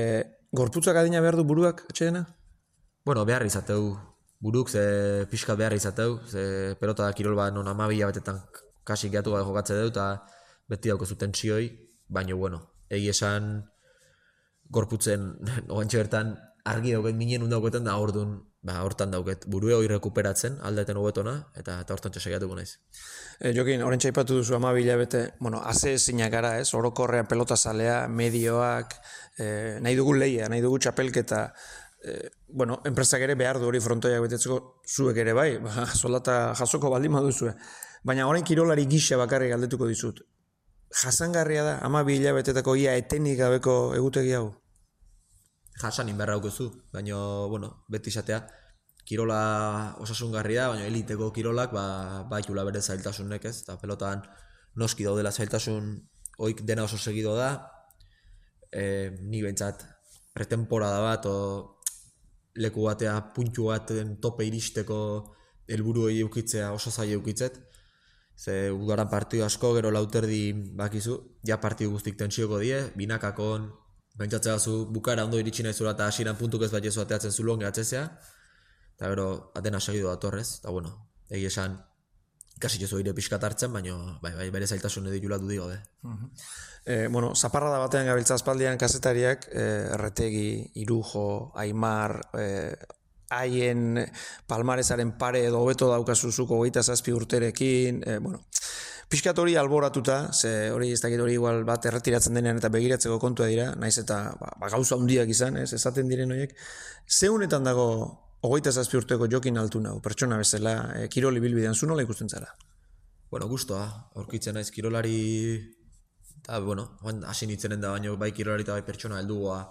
gorputzak 0.54 0.96
adina 0.96 1.20
behar 1.20 1.36
du 1.36 1.44
buruak, 1.44 1.82
etxeena? 1.90 2.22
Bueno, 3.04 3.24
behar 3.26 3.42
izateu, 3.46 3.96
buruk 4.38 4.70
ze 4.70 5.26
pixka 5.30 5.56
behar 5.58 5.74
izateu, 5.74 6.20
ze 6.26 6.76
pelota 6.80 7.04
da 7.04 7.12
kirol 7.12 7.34
bat 7.34 7.54
non 7.54 7.68
amabila 7.68 8.06
betetan 8.12 8.40
kasik 8.86 9.10
gehiatu 9.10 9.34
gara 9.34 9.44
jokatze 9.44 9.78
dut, 9.80 9.96
eta 9.96 10.22
beti 10.70 10.92
dauko 10.92 11.06
zuten 11.06 11.32
txioi, 11.32 11.66
baina 12.08 12.34
bueno, 12.34 12.60
egi 12.90 13.10
esan, 13.10 13.64
gorputzen 14.70 15.32
oantxe 15.76 16.02
bertan 16.02 16.36
argi 16.66 16.92
dauket 16.96 17.14
minen 17.14 17.46
undauketan 17.46 17.86
da 17.86 17.96
orduan 18.02 18.40
ba 18.66 18.80
hortan 18.82 19.12
dauket 19.14 19.44
burue 19.46 19.76
hori 19.76 19.86
rekuperatzen 19.92 20.58
aldeten 20.66 20.98
hobetona 20.98 21.36
eta 21.60 21.78
eta 21.84 21.94
hortan 21.94 22.16
saiatuko 22.18 22.56
naiz. 22.58 22.72
E, 23.38 23.52
Jokin, 23.54 23.84
orain 23.86 24.02
txaipatu 24.02 24.40
duzu 24.40 24.58
12 24.58 24.96
bete, 24.98 25.22
bueno, 25.38 25.60
haze 25.62 25.94
ezinak 25.94 26.32
gara, 26.32 26.56
ez? 26.58 26.72
Orokorrean 26.74 27.28
pelota 27.30 27.56
zalea, 27.56 28.08
medioak, 28.08 28.98
e, 29.38 29.78
nahi 29.80 29.94
dugu 29.94 30.16
leia, 30.18 30.48
nahi 30.50 30.64
dugu 30.64 30.80
txapelketa, 30.82 31.42
e, 32.02 32.16
bueno, 32.48 32.80
enpresak 32.90 33.22
ere 33.22 33.36
behar 33.38 33.60
du 33.62 33.70
hori 33.70 33.80
frontoiak 33.80 34.24
betetzeko 34.26 34.60
zuek 34.82 35.22
ere 35.22 35.36
bai, 35.36 35.50
ba, 35.66 35.86
soldata 35.94 36.56
jasoko 36.58 36.90
baldin 36.90 37.14
baduzue. 37.20 37.54
Baina 38.06 38.26
orain 38.26 38.44
kirolari 38.44 38.86
gisa 38.90 39.18
bakarrik 39.20 39.54
galdetuko 39.54 39.86
dizut 39.86 40.24
jasangarria 40.90 41.64
da 41.64 41.78
ama 41.82 42.04
bi 42.04 42.18
hilabetetako 42.18 42.76
ia 42.76 42.94
etenik 42.96 43.38
gabeko 43.38 43.94
egutegi 43.96 44.32
hau? 44.38 44.54
jasan 45.80 46.08
inberra 46.08 46.36
daukazu, 46.36 46.70
baina, 46.92 47.16
bueno, 47.52 47.84
beti 47.92 48.10
izatea, 48.10 48.40
kirola 49.06 49.96
osasungarria, 50.02 50.68
baina 50.72 50.86
eliteko 50.88 51.30
kirolak, 51.36 51.72
ba, 51.72 52.24
baitula 52.30 52.64
bere 52.64 52.80
zailtasunek 52.80 53.44
ez, 53.44 53.60
eta 53.62 53.76
pelotan 53.82 54.24
noski 54.80 55.04
daudela 55.04 55.32
zailtasun, 55.32 55.92
oik 56.46 56.62
dena 56.68 56.84
oso 56.88 56.98
segido 56.98 57.36
da, 57.36 57.50
e, 58.72 59.12
ni 59.20 59.42
behintzat 59.44 59.84
pretemporada 60.34 61.00
bat, 61.04 61.28
o 61.28 61.36
leku 62.56 62.88
batea 62.88 63.14
puntu 63.36 63.68
baten 63.68 64.16
tope 64.20 64.46
iristeko 64.48 64.98
helburu 65.68 66.08
eukitzea 66.08 66.72
oso 66.72 66.90
zaila 66.90 67.18
eukitzet, 67.18 67.60
Ze 68.36 68.70
udaran 68.70 69.08
partidu 69.08 69.44
asko, 69.46 69.72
gero 69.74 69.90
lauterdi 69.90 70.52
bakizu, 70.76 71.16
ja 71.48 71.56
partidu 71.60 71.94
guztik 71.96 72.18
tentsioko 72.20 72.60
die, 72.60 72.82
binakakon, 72.96 73.70
pentsatzea 74.18 74.58
zu 74.58 74.86
bukara 74.92 75.24
ondo 75.24 75.40
iritsi 75.40 75.64
nahi 75.64 75.74
zula 75.74 75.94
eta 75.96 76.08
hasiran 76.10 76.36
puntuk 76.36 76.62
ez 76.62 76.70
bat 76.72 76.84
jesu 76.84 77.00
ateatzen 77.00 77.32
zulon 77.32 77.60
gehatzezea, 77.64 78.04
eta 78.96 79.12
gero 79.12 79.28
atena 79.56 79.80
segidu 79.80 80.08
da 80.08 80.16
torrez, 80.20 80.58
eta 80.60 80.72
bueno, 80.72 80.92
egi 81.30 81.48
esan, 81.48 81.78
kasi 82.60 82.80
jesu 82.80 83.00
ire 83.00 83.12
pixkat 83.16 83.42
hartzen, 83.44 83.72
baina 83.72 83.96
bai, 84.22 84.32
bai, 84.36 84.50
bere 84.50 84.66
zailtasun 84.66 85.08
edo 85.08 85.20
jula 85.20 85.38
dudigo, 85.40 85.68
be. 85.68 85.80
E, 86.86 87.08
bueno, 87.08 87.34
zaparra 87.34 87.70
da 87.72 87.80
batean 87.82 88.06
gabiltza 88.06 88.36
aspaldian 88.36 88.78
kazetariak, 88.80 89.48
e, 89.52 89.64
erretegi, 89.96 90.48
irujo, 90.84 91.52
aimar, 91.56 92.20
e, 92.38 92.76
haien 93.30 94.04
palmaresaren 94.46 95.16
pare 95.18 95.44
edo 95.48 95.60
hobeto 95.64 95.88
daukazuzuko 95.90 96.60
goita 96.62 96.82
zazpi 96.82 97.12
urterekin, 97.12 98.02
e, 98.06 98.18
bueno, 98.18 98.42
pixkat 99.10 99.38
hori 99.38 99.56
alboratuta, 99.56 100.32
ze 100.32 100.70
hori 100.70 100.92
ez 100.92 101.00
dakit 101.02 101.20
hori 101.20 101.34
igual 101.38 101.64
bat 101.64 101.86
erretiratzen 101.86 102.34
denean 102.34 102.58
eta 102.58 102.70
begiratzeko 102.74 103.18
kontua 103.22 103.46
dira, 103.50 103.72
naiz 103.74 103.96
eta 104.02 104.20
ba, 104.40 104.52
ba, 104.60 104.70
gauza 104.70 104.98
handiak 104.98 105.30
izan, 105.30 105.56
ez, 105.62 105.72
esaten 105.72 106.08
diren 106.08 106.32
horiek, 106.32 106.54
zeunetan 107.06 107.66
dago 107.66 107.86
hogeita 108.46 108.72
zazpi 108.72 108.98
urteko 108.98 109.28
jokin 109.30 109.58
altu 109.58 109.80
nau, 109.82 109.98
pertsona 110.02 110.38
bezala, 110.38 110.76
e, 110.94 111.08
kiroli 111.08 111.42
bilbidean 111.42 111.74
zu 111.74 111.86
nola 111.86 112.02
ikusten 112.06 112.28
zara? 112.28 112.52
Bueno, 113.30 113.48
gustoa, 113.50 113.86
aurkitzen 114.14 114.54
naiz 114.54 114.70
kirolari, 114.70 115.18
eta, 116.40 116.60
bueno, 116.60 116.92
hasi 117.26 117.46
nintzenen 117.46 117.80
da 117.82 117.90
baino 117.94 118.16
bai 118.16 118.30
kirolari 118.32 118.62
eta 118.62 118.76
bai 118.78 118.86
pertsona 118.86 119.18
heldugoa 119.22 119.62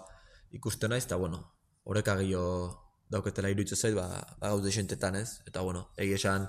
ikusten 0.56 0.92
naiz, 0.92 1.04
eta, 1.04 1.16
bueno, 1.16 1.40
horreka 1.84 2.16
gehiago 2.20 2.85
dauketela 3.10 3.50
iruditzen 3.52 3.78
zait, 3.78 3.94
ba, 3.94 4.08
ba 4.40 4.50
gaude 4.52 4.68
esentetan 4.68 5.16
ez, 5.16 5.40
eta 5.46 5.62
bueno, 5.62 5.88
egi 5.96 6.16
esan 6.18 6.48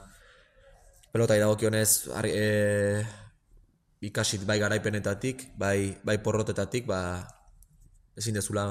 pelota 1.11 1.37
iragokionez 1.37 2.09
e, 2.25 3.03
ikasit 4.01 4.45
bai 4.45 4.59
garaipenetatik, 4.59 5.47
bai, 5.57 5.97
bai 6.03 6.17
porrotetatik, 6.23 6.87
ba, 6.89 7.27
ezin 8.17 8.37
dezula 8.37 8.67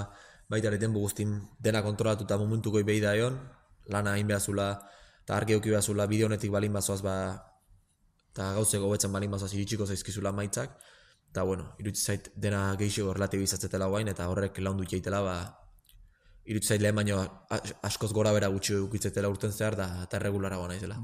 baita 0.51 0.71
ere 0.71 0.79
denbu 0.79 1.03
guztin 1.03 1.41
dena 1.63 1.83
kontrolatu 1.83 2.27
eta 2.27 2.39
momentuko 2.39 2.83
ibei 2.83 3.01
da 3.03 3.15
egon, 3.19 3.39
lana 3.91 4.15
hain 4.15 4.27
behazula, 4.27 4.69
eta 5.25 5.37
argi 5.37 5.57
euki 5.57 5.71
behazula 5.71 6.07
bideonetik 6.11 6.51
balin 6.55 6.75
bazoaz, 6.75 7.03
ba, 7.03 7.17
eta 8.35 8.53
gauzeko 8.59 8.91
betzen 8.93 9.15
balin 9.15 9.31
bazoaz 9.31 9.53
iritsiko 9.55 9.87
zaizkizula 9.87 10.33
maitzak, 10.33 10.75
eta 11.31 11.43
bueno, 11.47 11.73
iruditzen 11.79 12.15
zait 12.15 12.31
dena 12.35 12.69
gehiago 12.79 13.15
relatibizatzetela 13.15 13.89
guain, 13.91 14.11
eta 14.11 14.29
horrek 14.31 14.59
laundu 14.63 14.87
jaitela, 14.91 15.23
ba, 15.23 15.37
irutzait 16.47 16.81
lehen 16.83 16.95
baino 16.95 17.21
askoz 17.83 18.13
gora 18.13 18.33
bera 18.33 18.49
gutxi 18.53 18.77
ukitzetela 18.79 19.29
urten 19.29 19.53
zehar 19.53 19.77
da 19.77 19.89
eta 20.05 20.19
regulara 20.23 20.59
gona 20.61 20.77
izela. 20.79 20.99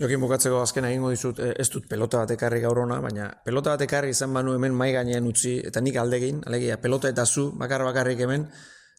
Jokin 0.00 0.20
bukatzeko 0.22 0.62
azken 0.62 0.86
egingo 0.88 1.10
dizut, 1.12 1.42
eh, 1.44 1.52
ez 1.60 1.68
dut 1.68 1.86
pelota 1.88 2.22
bat 2.22 2.30
ekarri 2.32 2.62
gaur 2.62 2.78
ona, 2.86 3.00
baina 3.04 3.26
pelota 3.44 3.74
bat 3.74 3.82
ekarri 3.84 4.14
izan 4.14 4.32
banu 4.32 4.54
hemen 4.56 4.72
mai 4.72 4.92
gainean 4.94 5.26
utzi, 5.28 5.58
eta 5.70 5.82
nik 5.84 5.98
aldegin, 6.00 6.40
alegia, 6.46 6.78
pelota 6.80 7.10
eta 7.12 7.26
zu, 7.26 7.50
bakar 7.60 7.84
bakarrik 7.84 8.22
hemen, 8.24 8.46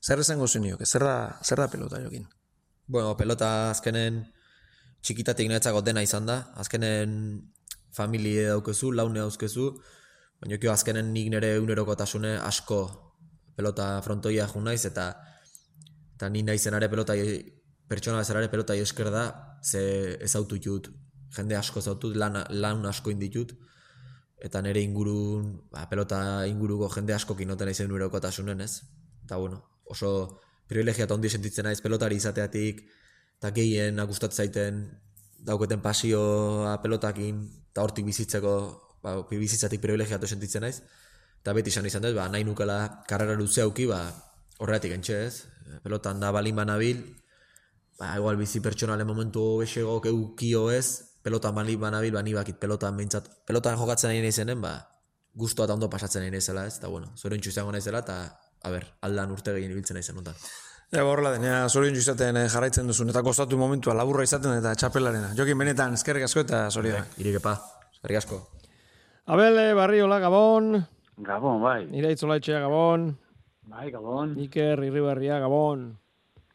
zer 0.06 0.22
esango 0.22 0.48
zenioke, 0.48 0.86
zer 0.86 1.08
da, 1.08 1.16
zer 1.42 1.64
da 1.64 1.68
pelota 1.74 2.02
jokin? 2.04 2.28
Bueno, 2.88 3.16
pelota 3.18 3.72
azkenen 3.72 4.22
txikitatik 5.02 5.50
netzako 5.50 5.82
dena 5.82 6.04
izan 6.06 6.30
da, 6.30 6.38
azkenen 6.62 7.18
familie 7.98 8.46
daukezu, 8.52 8.92
laune 8.94 9.24
dauzkezu, 9.24 9.72
baina 10.42 10.62
kio 10.62 10.72
azkenen 10.74 11.10
nik 11.14 11.32
nire 11.34 11.56
unerokotasune 11.62 12.38
asko 12.46 12.82
pelota 13.58 13.96
frontoia 14.06 14.48
jo 14.54 14.62
naiz 14.62 14.86
eta 14.86 15.12
eta 16.22 16.30
ni 16.30 16.44
naizenare 16.46 16.86
pelota 16.86 17.16
pertsona 17.90 18.20
bezalare 18.22 18.48
pelota 18.48 18.76
esker 18.78 19.10
da 19.10 19.58
ze 19.64 20.18
ezautu 20.22 20.60
jut. 20.62 20.92
Jende 21.34 21.56
asko 21.58 21.82
zautut 21.82 22.16
lan, 22.16 22.38
lan 22.50 22.86
asko 22.86 23.10
inditut. 23.10 23.56
Eta 24.38 24.62
nire 24.62 24.84
ingurun 24.86 25.66
ba, 25.72 25.88
pelota 25.90 26.46
inguruko 26.46 26.92
jende 26.94 27.16
asko 27.18 27.34
kinoten 27.36 27.66
naizen 27.66 27.92
urokotasunen 27.92 28.62
ez? 28.62 28.84
Eta 29.26 29.38
bueno 29.38 29.64
oso 29.86 30.40
privilegia 30.68 31.06
eta 31.06 31.18
ondi 31.18 31.30
sentitzen 31.30 31.66
naiz 31.66 31.82
pelotari 31.82 32.16
izateatik 32.22 32.86
eta 33.40 33.52
gehien 33.52 33.98
gustatzen 34.06 34.38
zaiten 34.46 34.82
dauketen 35.42 35.82
pasioa 35.82 36.78
pelotakin 36.84 37.42
eta 37.72 37.82
hortik 37.82 38.06
bizitzeko 38.06 38.54
ba, 39.02 39.24
bizitzatik 39.26 39.82
privilegiatu 39.82 40.28
sentitzen 40.28 40.62
naiz. 40.62 40.84
Eta 41.42 41.54
beti 41.58 41.74
izan 41.74 41.86
izan 41.90 42.06
dut, 42.06 42.14
ba, 42.14 42.30
nahi 42.30 42.46
nukela 42.46 43.02
karrera 43.10 43.34
luze 43.34 43.64
auki, 43.66 43.88
ba, 43.90 44.04
horretik 44.62 44.94
entxe 44.94 45.18
ez, 45.26 45.34
pelotan 45.84 46.22
da 46.22 46.30
balin 46.32 46.56
banabil, 46.56 47.02
ba, 48.00 48.14
igual 48.18 48.38
bizi 48.38 48.62
pertsonale 48.62 49.06
momentu 49.08 49.58
besego 49.62 50.00
keukio 50.02 50.70
ez, 50.72 51.18
pelotan 51.26 51.56
balin 51.58 51.82
banabil, 51.82 52.14
ba, 52.14 52.22
ni 52.22 52.36
bakit 52.38 52.62
pelotan 52.62 52.98
behintzat, 52.98 53.30
pelotan 53.48 53.78
jokatzen 53.80 54.14
nahi 54.14 54.22
izenen, 54.30 54.62
ba, 54.62 54.76
guztua 55.34 55.66
eta 55.66 55.78
ondo 55.78 55.90
pasatzen 55.90 56.22
nahi 56.22 56.34
naizela 56.34 56.68
ez, 56.70 56.78
eta 56.78 56.92
bueno, 56.94 57.14
zorion 57.18 57.42
izango 57.42 57.72
naizela, 57.74 58.04
eta, 58.06 58.20
a 58.62 58.74
ber, 58.74 58.86
aldan 59.02 59.34
urte 59.34 59.56
gehien 59.56 59.74
ibiltzen 59.74 59.98
nahi 59.98 60.04
zen 60.04 60.22
Ja, 60.92 61.06
horrela 61.08 61.32
denea, 61.32 61.70
zorion 61.70 61.96
izaten 61.96 62.36
eh, 62.36 62.50
jarraitzen 62.52 62.90
duzun, 62.90 63.10
eta 63.14 63.22
gozatu 63.24 63.56
momentua 63.56 63.94
laburra 63.96 64.26
izaten 64.28 64.58
eta 64.58 64.74
txapelarena. 64.76 65.30
Jokin 65.38 65.58
benetan, 65.58 65.94
eskerrik 65.96 66.26
asko 66.28 66.44
eta 66.44 66.66
zorion. 66.70 67.08
Irikepa, 67.24 67.54
eskerrik 67.94 68.20
asko. 68.20 68.42
Abel, 69.32 69.62
Barriola, 69.78 70.20
Gabon. 70.20 70.82
Gabon, 71.24 71.62
bai. 71.64 71.86
Ira 71.96 72.12
etxea, 72.12 72.60
Gabon. 72.60 73.14
Bai, 73.72 73.90
Gabon. 73.92 74.36
Iker, 74.44 74.84
Irribarria, 74.84 75.40
Gabon. 75.40 75.92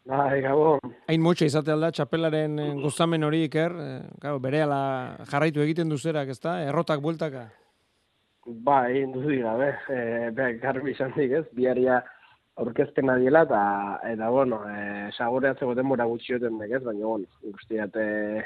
Bai, 0.04 0.40
Gabon. 0.44 0.92
Hain 1.08 1.22
motxa 1.24 1.46
izate 1.48 1.72
alda, 1.72 1.88
txapelaren 1.96 2.58
eh, 2.60 2.72
gozamen 2.82 3.24
hori, 3.24 3.46
Iker. 3.48 3.72
Eh, 3.80 4.32
bere 4.44 4.60
ala 4.66 4.80
jarraitu 5.30 5.64
egiten 5.64 5.88
duzerak, 5.88 6.28
ezta? 6.34 6.58
Errotak 6.66 7.00
bueltaka. 7.00 7.46
Bai, 8.68 9.00
induzu 9.00 9.32
dira, 9.32 9.56
be. 9.58 9.70
E, 9.90 10.02
be, 10.36 10.50
garbi 10.62 10.92
izan 10.92 11.16
dik, 11.16 11.32
ez? 11.40 11.46
Biaria 11.56 12.02
aurkezpena 12.62 13.16
diela, 13.18 13.42
eta, 13.48 13.62
eta 14.12 14.28
bueno, 14.30 14.60
e, 14.70 15.08
sagoreatzeko 15.16 15.74
denbora 15.74 16.06
gutxioten 16.12 16.60
dek, 16.60 16.76
ez? 16.78 16.82
Baina, 16.84 17.08
bueno, 17.08 17.26
guztiat, 17.42 17.96
e, 17.96 18.44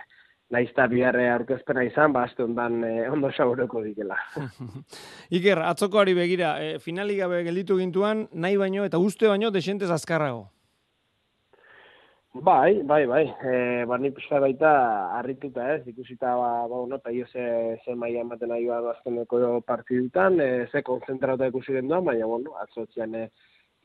naizta 0.50 0.86
biharre 0.90 1.28
aurkezpena 1.30 1.84
izan, 1.86 2.12
ba, 2.14 2.24
azte 2.26 2.44
ondan 2.44 2.82
eh, 2.84 3.10
ondo 3.10 3.30
sauroko 3.30 3.82
dikela. 3.84 4.16
Iker, 5.38 5.62
atzokoari 5.70 6.14
begira, 6.18 6.56
e, 6.62 6.78
finali 6.82 7.18
gabe 7.20 7.44
gelditu 7.46 7.78
gintuan, 7.78 8.26
nahi 8.32 8.58
baino 8.58 8.86
eta 8.86 8.98
uste 8.98 9.30
baino 9.30 9.52
desentez 9.54 9.90
azkarrago. 9.94 10.48
Bai, 12.32 12.82
bai, 12.86 13.04
bai. 13.10 13.24
E, 13.26 13.52
ba, 13.90 13.96
ni 13.98 14.12
pixka 14.14 14.38
baita 14.42 14.70
harrituta 15.18 15.64
ez, 15.74 15.80
ikusita, 15.90 16.36
ba, 16.38 16.50
ba 16.70 16.82
no, 16.86 16.98
eta 16.98 17.10
ze, 17.32 17.46
ze 17.84 17.94
maia 17.94 18.22
ematen 18.22 18.52
nahi 18.54 18.66
bat 18.66 18.86
azkeneko 18.92 19.60
partidutan, 19.66 20.38
e, 20.40 20.66
ze 20.70 20.82
konzentrauta 20.82 21.50
ikusi 21.50 21.74
den 21.74 21.88
duan, 21.88 22.04
baina, 22.04 22.26
bueno, 22.26 22.54
atzotzean, 22.62 23.14
e, 23.14 23.30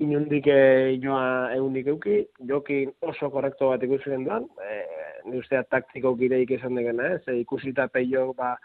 inundik 0.03 0.47
inoa 0.47 1.51
egundik 1.55 1.87
euki, 1.87 2.21
jokin 2.49 2.91
oso 3.01 3.29
korrekto 3.31 3.69
bat 3.71 3.83
ikusi 3.83 4.11
den 4.11 4.25
duan, 4.27 4.47
e, 4.59 4.79
ni 5.29 5.39
ustea 5.39 5.63
taktiko 5.63 6.15
gireik 6.19 6.51
esan 6.57 6.75
degena, 6.75 7.13
ez, 7.15 7.21
e, 7.31 7.39
ikusita 7.45 7.87
peio, 7.87 8.33
ba, 8.33 8.55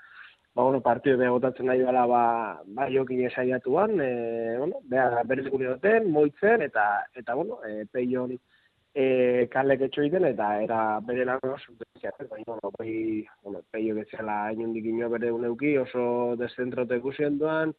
ba, 0.54 0.62
bueno, 0.62 0.80
partidu 0.82 1.18
beha 1.20 1.30
botatzen 1.30 1.70
nahi 1.70 1.84
bala, 1.86 2.06
ba, 2.10 2.22
ba 2.66 2.88
jokin 2.90 3.24
esaiatuan, 3.28 4.00
e, 4.02 4.10
bueno, 4.58 4.82
beha 4.90 5.22
berrizik 5.24 5.54
duten, 5.54 6.10
moitzen, 6.10 6.66
eta, 6.66 6.86
eta 7.14 7.38
bueno, 7.38 7.60
e, 7.62 7.86
peion 7.92 8.34
e, 8.34 9.46
kalek 9.54 9.86
etxo 9.86 10.02
egiten, 10.02 10.26
eta 10.32 10.50
era 10.64 10.82
bere 11.06 11.24
lan 11.30 11.38
oso, 11.46 11.78
baina, 11.78 12.44
bueno, 12.46 12.74
bai, 12.78 13.24
bueno, 13.44 13.62
peio 13.70 13.94
getzela 14.02 14.50
inundik 14.52 14.90
inoa 14.90 15.14
bere 15.14 15.30
uneuki, 15.30 15.76
oso 15.78 16.34
deszentrote 16.42 16.98
ikusi 16.98 17.30
duan, 17.38 17.76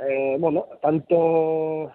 eh, 0.00 0.36
bueno, 0.38 0.66
tanto 0.80 1.16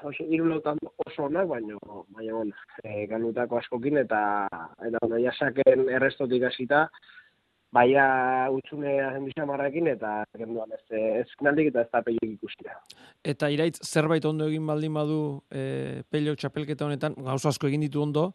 oso, 0.04 0.24
irulotan 0.30 0.78
oso 1.06 1.24
onak, 1.26 1.48
baina, 1.48 1.78
baina, 2.10 2.34
bueno, 2.34 2.56
eh, 2.84 3.06
ganutako 3.08 3.58
askokin 3.58 3.98
eta, 3.98 4.48
eta, 4.86 4.98
bueno, 5.02 5.22
jasaken 5.24 5.90
errestotik 5.90 6.44
hasita, 6.44 6.88
baina 7.72 8.48
utxune 8.54 9.46
marrakin 9.46 9.88
eta 9.92 10.24
genduan 10.38 10.72
ez, 10.72 10.84
ez 10.98 11.28
naldik 11.42 11.72
eta 11.72 11.84
ez 11.84 11.92
da 11.92 12.02
pelik 12.02 12.38
ikustia. 12.38 12.78
Eta 13.24 13.50
iraitz, 13.50 13.80
zerbait 13.84 14.26
ondo 14.26 14.48
egin 14.48 14.66
baldin 14.68 14.94
badu 14.94 15.42
e, 15.52 16.04
pelio 16.10 16.36
txapelketa 16.36 16.86
honetan, 16.86 17.18
gauza 17.18 17.50
asko 17.50 17.68
egin 17.68 17.84
ditu 17.84 18.02
ondo, 18.02 18.32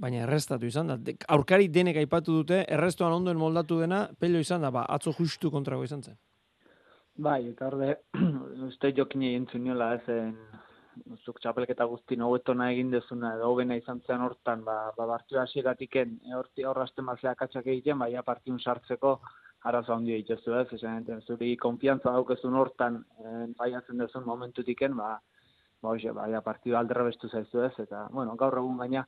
baina 0.00 0.24
errestatu 0.24 0.66
izan 0.66 0.88
da. 0.88 0.98
aurkari 1.28 1.68
denek 1.68 2.00
aipatu 2.00 2.40
dute, 2.40 2.64
errestoan 2.68 3.12
ondoen 3.12 3.36
moldatu 3.36 3.80
dena, 3.80 4.08
pelio 4.18 4.40
izan 4.40 4.64
da, 4.64 4.70
ba, 4.72 4.86
atzo 4.88 5.12
justu 5.12 5.50
kontrago 5.52 5.84
izan 5.84 6.02
zen. 6.02 6.16
Bai, 7.20 7.50
eta 7.50 7.66
orde, 7.68 7.88
uste 8.70 8.94
jokin 8.96 9.22
egin 9.28 9.46
zuniola 9.52 9.90
ezen 9.98 10.30
zuk 11.24 11.40
txapelketa 11.42 11.84
guzti 11.90 12.16
hobetona 12.26 12.70
egin 12.72 12.92
dezuna 12.94 13.34
edo 13.36 13.50
hobena 13.52 13.76
izan 13.76 14.00
zen 14.06 14.24
hortan, 14.24 14.62
ba, 14.64 14.76
ba 14.96 15.06
bartiu 15.10 15.40
hasieratiken 15.42 16.14
horti 16.38 16.64
horrazten 16.64 17.06
bazea 17.10 17.34
katxak 17.42 17.68
egiten, 17.74 17.98
baina 18.00 18.22
partiun 18.24 18.58
sartzeko 18.60 19.12
arazo 19.68 19.92
handia 19.94 20.16
itezu 20.22 20.56
ez, 20.62 20.66
esan 20.78 21.04
zuri 21.26 21.50
konfiantza 21.60 22.14
daukezun 22.16 22.56
hortan 22.62 22.96
eh, 23.20 23.46
baiatzen 23.58 24.00
dezun 24.00 24.24
momentutiken, 24.24 24.96
ba, 24.96 25.10
ba, 25.82 25.92
hoxe, 25.92 26.16
baina 26.16 26.40
partidu 26.46 26.80
aldera 26.80 27.04
bestu 27.04 27.28
zaizu 27.28 27.66
ez, 27.68 27.74
eta, 27.84 28.06
bueno, 28.16 28.36
gaur 28.44 28.62
egun 28.62 28.80
baina, 28.80 29.04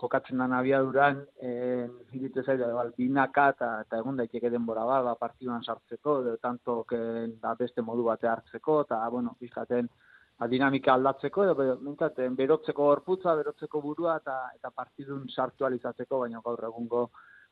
jokatzen 0.00 0.38
da 0.38 0.46
abiaduran, 0.58 1.20
eh, 1.40 1.88
iritu 2.12 2.42
zaitu, 2.42 2.64
binaka 2.96 3.48
eta, 3.54 3.68
eta 3.86 3.98
egun 3.98 4.16
daiteke 4.16 4.50
denbora 4.50 4.84
ba, 4.84 5.02
ba 5.02 5.14
partiduan 5.14 5.62
sartzeko, 5.62 6.20
edo 6.22 6.36
tanto 6.36 6.84
da 7.42 7.54
beste 7.54 7.82
modu 7.82 8.04
bate 8.04 8.28
hartzeko, 8.28 8.80
eta, 8.82 9.08
bueno, 9.10 9.36
bizkaten, 9.40 9.88
ba, 10.38 10.48
dinamika 10.48 10.94
aldatzeko, 10.94 11.44
edo 11.44 11.76
mintaten, 11.80 12.34
berotzeko 12.34 12.88
gorputza, 12.90 13.34
berotzeko 13.34 13.80
burua, 13.80 14.16
eta, 14.16 14.38
eta 14.56 14.70
partidun 14.70 15.28
sartu 15.28 15.64
alizatzeko, 15.64 16.24
baina 16.24 16.40
gaur 16.44 16.64
egungo, 16.70 17.10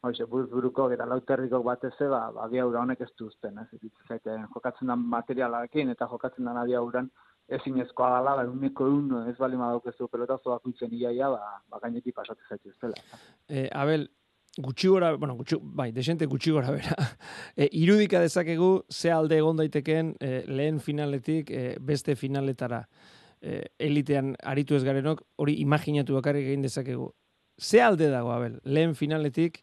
Hoxe, 0.09 0.25
buruz 0.25 0.47
buruko 0.49 0.87
eta 0.94 1.04
lauterriko 1.04 1.59
batez 1.64 1.92
ba, 1.99 2.20
ba 2.32 2.44
abiaura 2.47 2.80
honek 2.80 3.02
ez 3.04 3.11
duzten, 3.20 3.59
ez? 3.61 3.80
Zaite, 4.09 4.37
jokatzen 4.54 4.88
da 4.88 4.97
materialarekin 4.97 5.92
eta 5.92 6.09
jokatzen 6.09 6.49
da 6.49 6.54
abiauran 6.61 7.11
ezin 7.57 7.80
ezkoa 7.83 8.11
gala, 8.16 8.37
ba, 8.38 8.47
uneko 8.50 8.87
un, 8.87 9.12
ez 9.30 9.37
bali 9.38 9.59
madaukezu 9.59 10.09
pelotazo 10.09 10.54
bakuitzen 10.54 10.95
iaia, 10.95 11.30
ba, 11.33 11.61
ba 11.71 11.83
gainetik 11.83 12.14
pasatzen 12.16 12.47
zaitu 12.49 12.71
ez 12.71 12.78
dela. 12.83 13.21
Eh, 13.49 13.69
Abel, 13.75 14.09
gutxi 14.59 14.88
gora, 14.88 15.12
bueno, 15.16 15.37
gutxi, 15.37 15.59
bai, 15.61 15.90
desente 15.92 16.26
gutxi 16.26 16.50
gora 16.50 16.71
bera. 16.71 16.97
E, 17.61 17.66
irudika 17.76 18.21
dezakegu, 18.23 18.85
ze 18.88 19.11
alde 19.11 19.37
egon 19.37 19.59
daiteken 19.59 20.14
e, 20.21 20.30
lehen 20.47 20.78
finaletik 20.80 21.50
e, 21.50 21.62
beste 21.80 22.14
finaletara 22.16 22.85
e, 23.42 23.64
elitean 23.78 24.35
aritu 24.47 24.76
ez 24.76 24.85
garenok, 24.85 25.25
hori 25.37 25.59
imaginatu 25.61 26.14
bakarrik 26.16 26.47
egin 26.47 26.62
dezakegu. 26.64 27.11
Ze 27.59 27.83
alde 27.83 28.09
dago, 28.12 28.33
Abel, 28.33 28.61
lehen 28.64 28.95
finaletik 28.95 29.61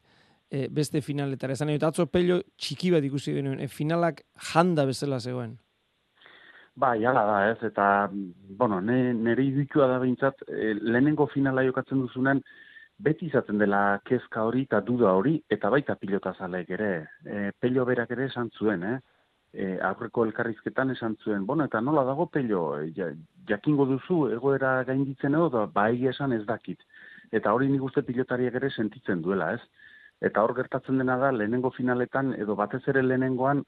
e, 0.51 0.67
beste 0.69 1.01
finaletara. 1.01 1.55
Esan 1.57 1.71
egin, 1.73 1.87
atzo 1.87 2.05
pello 2.11 2.41
txiki 2.57 2.91
bat 2.93 3.07
ikusi 3.07 3.33
genuen, 3.39 3.61
e, 3.63 3.69
finalak 3.71 4.25
janda 4.51 4.85
bezala 4.85 5.19
zegoen. 5.19 5.57
Ba, 6.77 6.91
jala 7.01 7.23
da, 7.25 7.37
ez, 7.49 7.57
eta, 7.65 7.83
bueno, 8.57 8.77
ne, 8.85 9.11
nire 9.17 9.43
iduikua 9.47 9.87
da 9.89 9.97
behintzat, 9.97 10.43
e, 10.45 10.75
lehenengo 10.77 11.25
finala 11.31 11.63
jokatzen 11.65 12.03
duzunen, 12.03 12.41
beti 13.07 13.25
izaten 13.31 13.57
dela 13.57 13.79
kezka 14.05 14.43
hori 14.45 14.61
eta 14.67 14.83
duda 14.85 15.15
hori, 15.17 15.33
eta 15.55 15.71
baita 15.73 15.95
pilota 15.97 16.35
zaleek 16.37 16.69
ere. 16.77 16.91
E, 17.25 17.39
pello 17.59 17.85
berak 17.89 18.13
ere 18.13 18.27
esan 18.29 18.51
zuen, 18.59 18.85
eh? 18.91 18.99
E, 19.57 19.71
aurreko 19.89 20.27
elkarrizketan 20.27 20.93
esan 20.93 21.17
zuen, 21.23 21.47
bueno, 21.49 21.65
eta 21.65 21.81
nola 21.81 22.03
dago 22.05 22.27
pello, 22.37 22.61
e, 22.77 23.09
jakingo 23.49 23.89
duzu, 23.89 24.19
egoera 24.37 24.83
gainditzen 24.85 25.33
edo, 25.33 25.49
da, 25.57 25.65
ba, 25.79 25.89
esan 26.13 26.37
ez 26.37 26.43
dakit. 26.45 26.85
Eta 27.31 27.57
hori 27.57 27.71
nik 27.73 27.89
uste 27.89 28.05
pilotariak 28.05 28.61
ere 28.61 28.69
sentitzen 28.69 29.25
duela, 29.25 29.49
ez? 29.57 29.89
Eta 30.21 30.45
hor 30.45 30.53
gertatzen 30.61 31.01
dena 31.01 31.17
da, 31.17 31.33
lehenengo 31.33 31.73
finaletan, 31.73 32.35
edo 32.37 32.53
batez 32.55 32.83
ere 32.93 33.01
lehenengoan, 33.01 33.65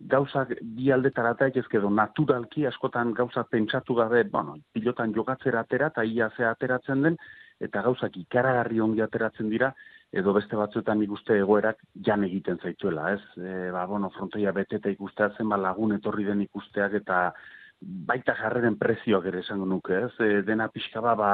gauzak 0.00 0.54
bi 0.62 0.92
aldetara 0.92 1.34
eta 1.34 1.48
edo 1.50 1.90
naturalki 1.90 2.66
askotan 2.66 3.12
gauzak 3.14 3.48
pentsatu 3.50 3.94
gabe, 3.94 4.24
bueno, 4.24 4.56
pilotan 4.72 5.12
jokatzera 5.14 5.60
atera 5.60 5.88
eta 5.88 6.04
ia 6.04 6.30
ze 6.36 6.44
ateratzen 6.44 7.02
den, 7.02 7.16
eta 7.60 7.82
gauzak 7.82 8.16
ikaragarri 8.16 8.80
ongi 8.80 9.02
ateratzen 9.02 9.48
dira, 9.50 9.72
edo 10.12 10.32
beste 10.32 10.56
batzuetan 10.56 11.02
ikuste 11.02 11.36
egoerak 11.36 11.82
jan 12.06 12.24
egiten 12.24 12.58
zaituela, 12.62 13.12
ez? 13.12 13.22
E, 13.36 13.70
ba, 13.72 13.84
bueno, 13.86 14.10
frontoia 14.10 14.52
beteta 14.52 14.88
ikusteatzen, 14.88 15.48
ba, 15.48 15.56
lagun 15.56 15.92
etorri 15.92 16.24
den 16.24 16.42
ikusteak 16.46 16.94
eta 17.02 17.32
baita 17.80 18.34
jarreren 18.38 18.78
prezioak 18.78 19.26
ere 19.26 19.40
esango 19.40 19.66
nuke, 19.66 19.98
ez? 20.06 20.12
E, 20.20 20.42
dena 20.46 20.68
pixka 20.68 21.02
ba, 21.04 21.14
ba, 21.14 21.32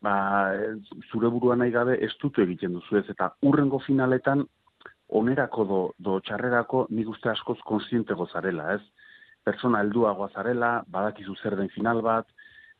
ba, 0.00 0.14
zure 1.12 1.28
buruan 1.28 1.60
nahi 1.62 1.70
gabe 1.70 1.98
ez 2.04 2.14
dutu 2.22 2.42
egiten 2.42 2.72
duzu 2.72 2.98
ez, 3.02 3.06
eta 3.10 3.34
urrengo 3.42 3.78
finaletan 3.86 4.46
onerako 5.08 5.64
do, 5.64 5.80
do 5.98 6.18
txarrerako 6.20 6.86
nik 6.90 7.08
uste 7.08 7.30
askoz 7.30 7.58
konsientego 7.64 8.26
zarela, 8.26 8.74
ez? 8.74 8.82
Persona 9.44 9.80
helduagoa 9.84 10.28
zarela, 10.34 10.82
badakizu 10.88 11.36
zer 11.42 11.56
den 11.56 11.70
final 11.72 12.02
bat, 12.04 12.28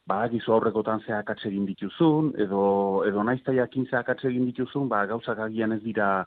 badakizu 0.08 0.52
aurrekotan 0.52 1.00
ze 1.06 1.14
akatse 1.16 1.48
egin 1.48 1.66
dituzun, 1.68 2.32
edo, 2.44 2.62
edo 3.08 3.24
naizta 3.24 3.52
jakin 3.56 3.86
ze 3.86 3.96
akatse 3.96 4.28
egin 4.28 4.46
dituzun, 4.50 4.88
ba, 4.88 5.04
gauzak 5.06 5.40
agian 5.46 5.72
ez 5.72 5.82
dira 5.84 6.26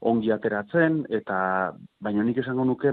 ongi 0.00 0.32
ateratzen, 0.32 1.02
eta 1.20 1.38
baina 2.00 2.24
nik 2.24 2.38
esango 2.44 2.64
nuke 2.64 2.92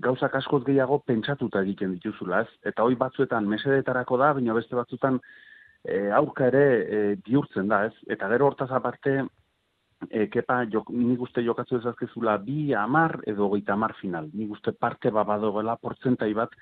gauzak 0.00 0.34
askoz 0.40 0.62
gehiago 0.64 0.98
pentsatuta 1.06 1.62
egiten 1.66 1.94
dituzula, 1.98 2.42
ez? 2.44 2.70
Eta 2.72 2.84
hoi 2.86 2.96
batzuetan 3.00 3.48
mesedetarako 3.48 4.18
da, 4.20 4.32
baina 4.38 4.56
beste 4.56 4.76
batzuetan 4.76 5.20
e, 5.84 6.08
aurka 6.16 6.48
ere 6.48 6.64
e, 6.80 7.00
bihurtzen 7.26 7.68
da, 7.68 7.84
ez? 7.90 7.94
Eta 8.16 8.28
gero 8.32 8.48
hortaz 8.48 8.70
aparte, 8.72 9.18
e, 10.08 10.28
kepa, 10.32 10.64
jok, 10.72 10.90
nik 10.94 11.20
uste 11.20 11.42
jokatzu 11.44 11.80
ezazkezula 11.80 12.36
bi 12.44 12.72
amar 12.74 13.18
edo 13.26 13.48
goita 13.52 13.74
amar 13.74 13.94
final. 14.00 14.30
Nik 14.32 14.54
uste 14.56 14.72
parte 14.72 15.10
ba 15.10 15.24
badoela 15.24 15.76
portzentai 15.76 16.32
bat 16.34 16.54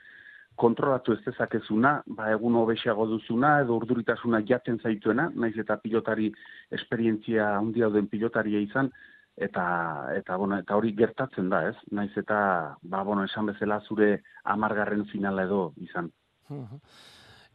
kontrolatu 0.58 1.14
ez 1.14 1.20
dezakezuna, 1.22 2.02
ba 2.18 2.32
egun 2.34 2.56
hobesiago 2.58 3.06
duzuna 3.06 3.60
edo 3.62 3.76
urduritasuna 3.78 4.40
jaten 4.46 4.80
zaituena, 4.82 5.28
naiz 5.34 5.54
eta 5.62 5.76
pilotari 5.78 6.32
esperientzia 6.74 7.52
handia 7.60 7.90
den 7.94 8.08
pilotaria 8.10 8.58
izan, 8.64 8.90
eta 9.38 9.64
eta 10.16 10.36
bueno, 10.36 10.58
eta 10.58 10.76
hori 10.76 10.92
gertatzen 10.98 11.48
da, 11.52 11.62
ez? 11.70 11.76
Naiz 11.94 12.10
eta 12.18 12.40
ba 12.82 13.04
bueno, 13.06 13.24
esan 13.30 13.52
bezala 13.52 13.78
zure 13.86 14.10
amargarren 14.44 15.06
finala 15.12 15.46
edo 15.46 15.72
izan. 15.84 16.10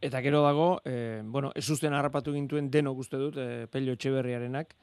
Eta 0.04 0.20
gero 0.24 0.42
dago, 0.44 0.80
eh, 0.84 1.20
bueno, 1.24 1.52
ez 1.54 1.68
usten 1.70 1.94
harrapatu 1.94 2.32
gintuen 2.32 2.70
denok 2.70 3.04
uste 3.04 3.20
dut, 3.20 3.36
eh, 3.36 3.66
Pello 3.70 3.92
Etxeberriarenak, 3.92 4.74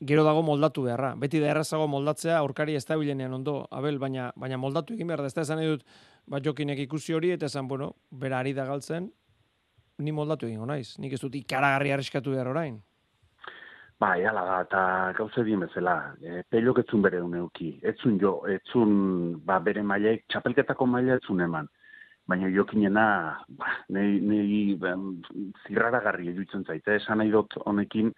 gero 0.00 0.24
dago 0.24 0.42
moldatu 0.42 0.84
beharra. 0.86 1.14
Beti 1.18 1.40
da 1.42 1.50
errazago 1.50 1.86
moldatzea 1.88 2.38
aurkari 2.38 2.74
ez 2.74 2.84
ondo, 2.90 3.66
abel, 3.70 3.98
baina, 3.98 4.32
baina 4.36 4.56
moldatu 4.56 4.94
egin 4.94 5.06
behar 5.06 5.20
da. 5.20 5.26
Ez 5.26 5.34
da 5.34 5.42
esan 5.42 5.58
edut, 5.58 5.84
bat 6.26 6.42
jokinek 6.42 6.78
ikusi 6.78 7.14
hori, 7.14 7.30
eta 7.32 7.46
esan, 7.46 7.68
bueno, 7.68 7.94
bera 8.10 8.38
ari 8.38 8.52
da 8.52 8.64
galtzen, 8.64 9.10
ni 9.98 10.12
moldatu 10.12 10.46
egin 10.46 10.66
naiz. 10.66 10.98
Nik 10.98 11.12
ez 11.12 11.20
dut 11.20 11.34
ikaragarri 11.34 11.92
arriskatu 11.92 12.30
behar 12.30 12.48
orain. 12.48 12.80
Ba, 13.98 14.12
ala 14.14 14.44
da, 14.46 14.60
eta 14.62 14.80
gauze 15.16 15.42
dien 15.42 15.58
bezala, 15.58 16.14
e, 16.22 16.42
pelok 16.48 16.84
etzun 16.84 17.02
bere 17.02 17.18
uneuki, 17.20 17.80
etzun 17.82 18.18
jo, 18.22 18.44
etzun, 18.46 19.40
ba, 19.44 19.58
bere 19.58 19.82
mailek, 19.82 20.22
txapelketako 20.30 20.86
maila 20.86 21.16
etzun 21.18 21.40
eman, 21.42 21.66
baina 22.30 22.46
jokinena, 22.54 23.06
ba, 23.58 23.72
nahi, 23.88 24.20
nahi, 24.22 24.60
ben, 24.78 25.08
zirrara 25.66 25.98
garri 26.04 26.30
eduitzen 26.30 26.62
zaite, 26.62 26.94
esan 27.00 27.18
nahi 27.18 27.34
dut 27.34 27.58
honekin, 27.64 28.12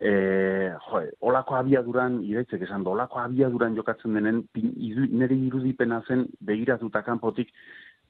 e, 0.00 0.72
jo, 0.88 1.02
olako 1.30 1.56
abiaduran, 1.56 2.20
iraitzek 2.24 2.62
esan 2.66 2.86
olako 2.86 3.20
abiaduran 3.22 3.76
jokatzen 3.76 4.14
denen, 4.18 4.44
nire 4.54 5.36
irudipena 5.36 6.02
zen 6.08 6.26
begiratuta 6.40 7.02
kanpotik, 7.02 7.52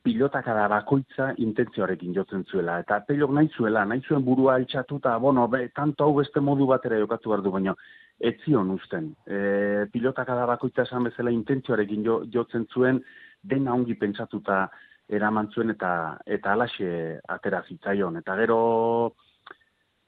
pilotaka 0.06 0.54
da 0.54 0.68
bakoitza 0.70 1.32
intentzioarekin 1.42 2.14
jotzen 2.14 2.44
zuela. 2.46 2.78
Eta 2.84 3.00
pelok 3.08 3.32
nahi 3.34 3.48
zuela, 3.56 3.84
nahi 3.84 4.04
zuen 4.06 4.24
burua 4.24 4.54
altxatuta, 4.60 5.16
bueno, 5.18 5.48
be, 5.50 5.66
tanto 5.74 6.06
hau 6.06 6.14
beste 6.20 6.40
modu 6.40 6.66
batera 6.70 6.98
jokatu 7.00 7.32
behar 7.32 7.42
du, 7.42 7.50
baina 7.54 7.74
ez 8.20 8.36
zion 8.44 8.70
usten. 8.70 9.10
E, 9.26 9.86
pilotaka 9.92 10.36
da 10.38 10.46
bakoitza 10.46 10.86
esan 10.86 11.08
bezala 11.10 11.34
intentzioarekin 11.34 12.06
jo, 12.06 12.20
jotzen 12.32 12.68
zuen, 12.72 13.02
dena 13.42 13.74
ongi 13.74 13.98
pentsatuta 13.98 14.66
eraman 15.08 15.50
zuen 15.54 15.74
eta 15.74 15.90
eta 16.38 16.54
alaxe 16.54 17.18
atera 17.36 17.62
zitzaion. 17.66 18.22
Eta 18.22 18.38
gero, 18.38 18.60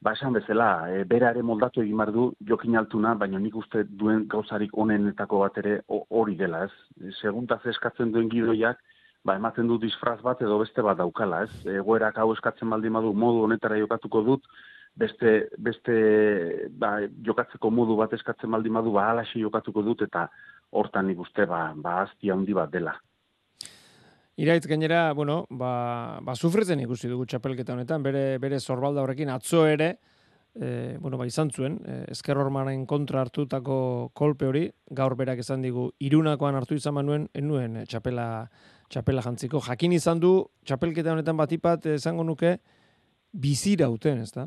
ba 0.01 0.13
esan 0.15 0.33
bezala, 0.33 0.71
e, 0.95 1.03
bera 1.05 1.33
ere 1.35 1.43
moldatu 1.43 1.83
egin 1.83 2.13
du 2.13 2.33
jokin 2.47 2.77
altuna, 2.77 3.15
baina 3.15 3.39
nik 3.39 3.57
uste 3.57 3.85
duen 3.85 4.27
gauzarik 4.29 4.71
onenetako 4.79 5.41
bat 5.41 5.59
ere 5.59 5.81
hori 5.89 6.37
dela, 6.37 6.65
ez? 6.65 7.13
Seguntaz 7.21 7.65
eskatzen 7.67 8.13
duen 8.13 8.29
gidoiak, 8.31 8.79
ba 9.25 9.37
ematen 9.37 9.67
du 9.67 9.79
disfraz 9.79 10.21
bat 10.23 10.41
edo 10.43 10.59
beste 10.59 10.83
bat 10.83 10.99
daukala, 10.99 11.43
ez? 11.43 11.67
Egoerak 11.67 12.19
hau 12.19 12.33
eskatzen 12.33 12.71
baldin 12.71 12.93
badu 12.93 13.13
modu 13.13 13.43
honetara 13.43 13.79
jokatuko 13.79 14.23
dut, 14.23 14.47
beste, 14.97 15.49
beste 15.59 15.99
ba, 16.71 17.01
jokatzeko 17.27 17.71
modu 17.71 17.97
bat 17.99 18.15
eskatzen 18.15 18.51
baldin 18.51 18.79
badu, 18.79 18.95
ba 18.95 19.11
alaxi 19.11 19.43
jokatuko 19.43 19.83
dut, 19.83 20.07
eta 20.07 20.29
hortan 20.71 21.11
nik 21.11 21.19
uste, 21.27 21.47
ba, 21.47 21.73
ba 21.75 22.03
aztia 22.05 22.35
handi 22.35 22.55
bat 22.55 22.71
dela. 22.71 22.95
Iraitz 24.39 24.69
gainera, 24.71 25.13
bueno, 25.15 25.47
ba, 25.51 26.21
ba 26.23 26.35
sufritzen 26.37 26.79
ikusi 26.85 27.09
dugu 27.11 27.25
txapelketa 27.27 27.75
honetan, 27.75 28.05
bere, 28.05 28.39
bere 28.39 28.61
zorbalda 28.61 29.03
horrekin 29.03 29.33
atzo 29.35 29.65
ere, 29.67 29.89
e, 30.55 30.69
bueno, 31.01 31.19
ba 31.19 31.27
izan 31.27 31.51
zuen, 31.51 31.81
e, 31.83 31.97
ezker 32.13 32.39
hormanen 32.39 32.85
kontra 32.87 33.25
hartutako 33.25 33.79
kolpe 34.15 34.47
hori, 34.47 34.63
gaur 34.95 35.17
berak 35.19 35.43
esan 35.43 35.67
digu, 35.67 35.89
irunakoan 35.99 36.55
hartu 36.55 36.79
izan 36.79 36.95
manuen, 36.95 37.27
enuen 37.35 37.81
e, 37.83 37.85
txapela, 37.91 38.29
txapela 38.87 39.27
jantziko. 39.27 39.59
Jakin 39.67 39.99
izan 39.99 40.23
du, 40.23 40.33
txapelketa 40.63 41.17
honetan 41.17 41.43
batipat, 41.43 41.91
esango 41.99 42.23
nuke, 42.23 42.61
bizira 43.35 43.91
uten, 43.91 44.23
ez 44.23 44.31
da? 44.39 44.47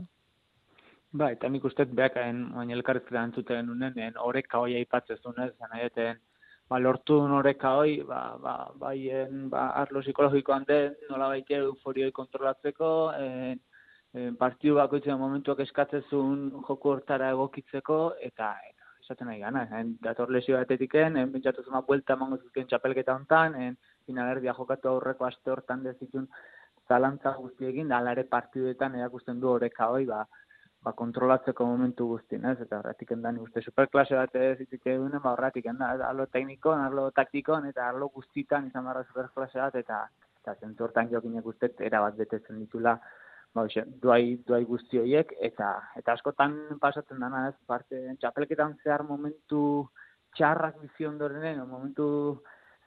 Ba, 1.11 1.33
eta 1.35 1.51
nik 1.51 1.67
uste 1.67 1.83
behakaen, 1.91 2.45
oin 2.55 2.71
elkarrizkera 2.71 3.27
entzuten 3.27 3.75
unen, 3.75 3.99
horrek 4.23 4.55
hoi 4.55 4.77
aipatzez 4.79 5.19
dunez, 5.19 5.51
zanaieten, 5.59 6.23
ba, 6.71 6.79
lortu 6.79 7.17
duen 7.19 7.33
horreka 7.35 7.73
hoi, 7.81 7.97
ba, 8.07 8.21
ba, 8.39 8.55
baien, 8.79 9.49
ba, 9.51 9.65
arlo 9.81 9.99
psikologikoan 10.05 10.63
den, 10.69 10.93
nola 11.09 11.27
baite 11.33 11.57
euforioi 11.57 12.13
kontrolatzeko, 12.15 12.91
e, 13.11 13.25
e, 14.15 14.29
partidu 14.39 14.77
bakoitzen 14.77 15.19
momentuak 15.19 15.59
eskatzezun 15.65 16.45
joku 16.69 16.93
hortara 16.93 17.33
egokitzeko, 17.35 17.99
eta, 18.29 18.53
esaten 19.03 19.27
nahi 19.27 19.41
gana, 19.43 19.65
en, 19.81 19.97
dator 20.05 20.31
lesio 20.31 20.55
batetiken, 20.61 21.19
en, 21.19 21.33
bentsatu 21.35 21.67
zuma 21.67 21.83
buelta 21.89 22.15
mango 22.15 22.39
zuzken 22.39 22.71
txapelketa 22.71 23.17
hontan, 23.19 23.59
en, 23.65 23.77
finalerdia 24.07 24.55
jokatu 24.55 24.93
aurreko 24.93 25.27
aste 25.27 25.51
hortan 25.51 25.83
dezitun 25.83 26.31
zalantza 26.87 27.35
guztiekin, 27.35 27.91
alare 27.91 28.23
partiduetan 28.31 28.95
erakusten 28.95 29.43
du 29.43 29.51
horreka 29.57 29.91
hoi, 29.91 30.05
ba, 30.07 30.23
ba, 30.83 30.93
kontrolatzeko 30.97 31.65
momentu 31.65 32.07
guztien, 32.15 32.45
ez? 32.49 32.57
Eta 32.65 32.79
horretik 32.79 33.13
endan, 33.15 33.37
uste 33.43 33.61
superklase 33.61 34.17
bat 34.17 34.35
ez 34.35 34.59
izik 34.65 34.87
egun, 34.93 35.13
ba, 35.19 35.35
horretik 35.35 35.67
endan, 35.69 36.01
arlo 36.07 36.25
teknikon, 36.33 36.81
arlo 36.81 37.09
taktikon, 37.17 37.67
eta 37.69 37.87
arlo 37.87 38.09
guztitan 38.15 38.67
izan 38.67 38.87
barra 38.89 39.05
superklase 39.07 39.61
bat, 39.61 39.77
eta 39.83 40.05
eta 40.41 40.55
zentu 40.65 40.87
hortan 40.87 41.09
jokinek 41.11 41.45
uste, 41.45 41.69
erabat 41.85 42.15
betetzen 42.17 42.57
ditula, 42.63 42.95
ba, 43.53 43.65
oxe, 43.67 43.83
duai, 44.01 44.39
duai 44.47 44.63
guzti 44.65 44.97
horiek, 44.97 45.35
eta, 45.49 45.73
eta 45.99 46.15
askotan 46.17 46.57
pasatzen 46.81 47.21
dana, 47.21 47.47
ez? 47.51 47.57
Parte, 47.69 48.01
txapelketan 48.23 48.79
zehar 48.83 49.05
momentu 49.05 49.61
txarrak 50.37 50.79
bizion 50.81 51.19
dorenen, 51.19 51.61
momentu 51.69 52.07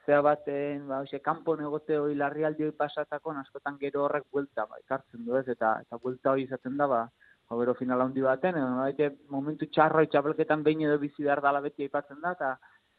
zea 0.05 0.19
baten, 0.25 0.83
ba, 0.89 0.99
oxe, 1.05 1.21
kanpo 1.23 1.55
negote 1.55 1.97
hori 1.97 2.15
larri 2.19 2.71
pasatako, 2.77 3.31
askotan 3.39 3.77
gero 3.79 4.03
horrek 4.03 4.25
buelta, 4.31 4.65
ba, 4.65 4.81
ikartzen 4.83 5.23
du 5.25 5.37
ez, 5.37 5.47
eta, 5.47 5.79
eta 5.85 5.97
buelta 5.97 6.31
hori 6.31 6.43
izaten 6.43 6.75
da, 6.77 6.87
ba, 6.87 7.05
Hobero 7.53 7.75
final 7.77 8.01
handi 8.01 8.23
baten, 8.25 8.57
edo 8.57 8.77
baite 8.79 9.11
momentu 9.29 9.67
txarro 9.69 10.01
txapelketan 10.09 10.63
behin 10.65 10.81
edo 10.87 10.97
bizi 11.01 11.23
behar 11.23 11.43
dala 11.45 11.61
beti 11.61 11.85
aipatzen 11.85 12.21
da, 12.23 12.31
eta 12.33 12.55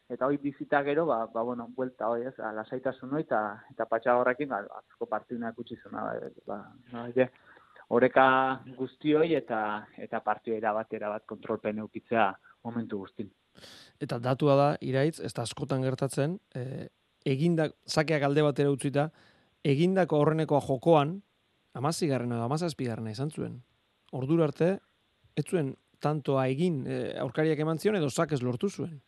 eta 0.09 0.27
hoi 0.27 0.37
bizita 0.39 0.81
gero, 0.83 1.05
ba, 1.05 1.25
ba 1.27 1.43
bueno, 1.43 1.67
buelta 1.75 2.07
hoi 2.07 2.23
ez, 2.29 2.33
lasaitasun 2.37 3.13
hoi, 3.13 3.25
eta, 3.25 3.41
eta 3.73 3.85
patxa 3.91 4.15
horrekin, 4.15 4.49
ba, 4.53 4.61
azko 4.79 5.07
partidunak 5.11 5.59
utzi 5.59 5.75
zuna, 5.83 6.05
ba, 6.47 6.61
ba, 6.93 7.27
horeka 7.91 8.27
guzti 8.77 9.15
hoi, 9.19 9.33
eta, 9.35 9.59
eta 9.97 10.21
partidera 10.23 10.73
bat, 10.73 10.95
bat 11.01 11.25
kontrolpen 11.27 11.83
eukitzea 11.83 12.29
momentu 12.63 13.03
guztin. 13.03 13.29
Eta 13.99 14.19
datua 14.23 14.55
da, 14.55 14.69
iraitz, 14.81 15.19
ez 15.19 15.33
da 15.33 15.43
askotan 15.43 15.83
gertatzen, 15.83 16.39
e, 16.55 16.87
egindak, 17.27 17.75
zakeak 17.87 18.23
alde 18.23 18.47
batera 18.47 18.71
utzita, 18.71 19.09
egindako 19.67 20.21
horrenekoa 20.23 20.61
jokoan, 20.63 21.17
amazigarrena, 21.75 22.45
amazazpigarrena 22.45 23.11
izan 23.11 23.33
zuen 23.33 23.57
ordura 24.11 24.47
arte, 24.47 24.77
ez 25.35 25.45
zuen 25.45 25.75
tantoa 26.01 26.47
egin 26.47 26.83
e, 26.87 26.97
aurkariak 27.19 27.59
eman 27.59 27.79
zion 27.81 27.97
edo 27.97 28.09
zakez 28.09 28.41
lortu 28.41 28.69
zuen. 28.69 29.01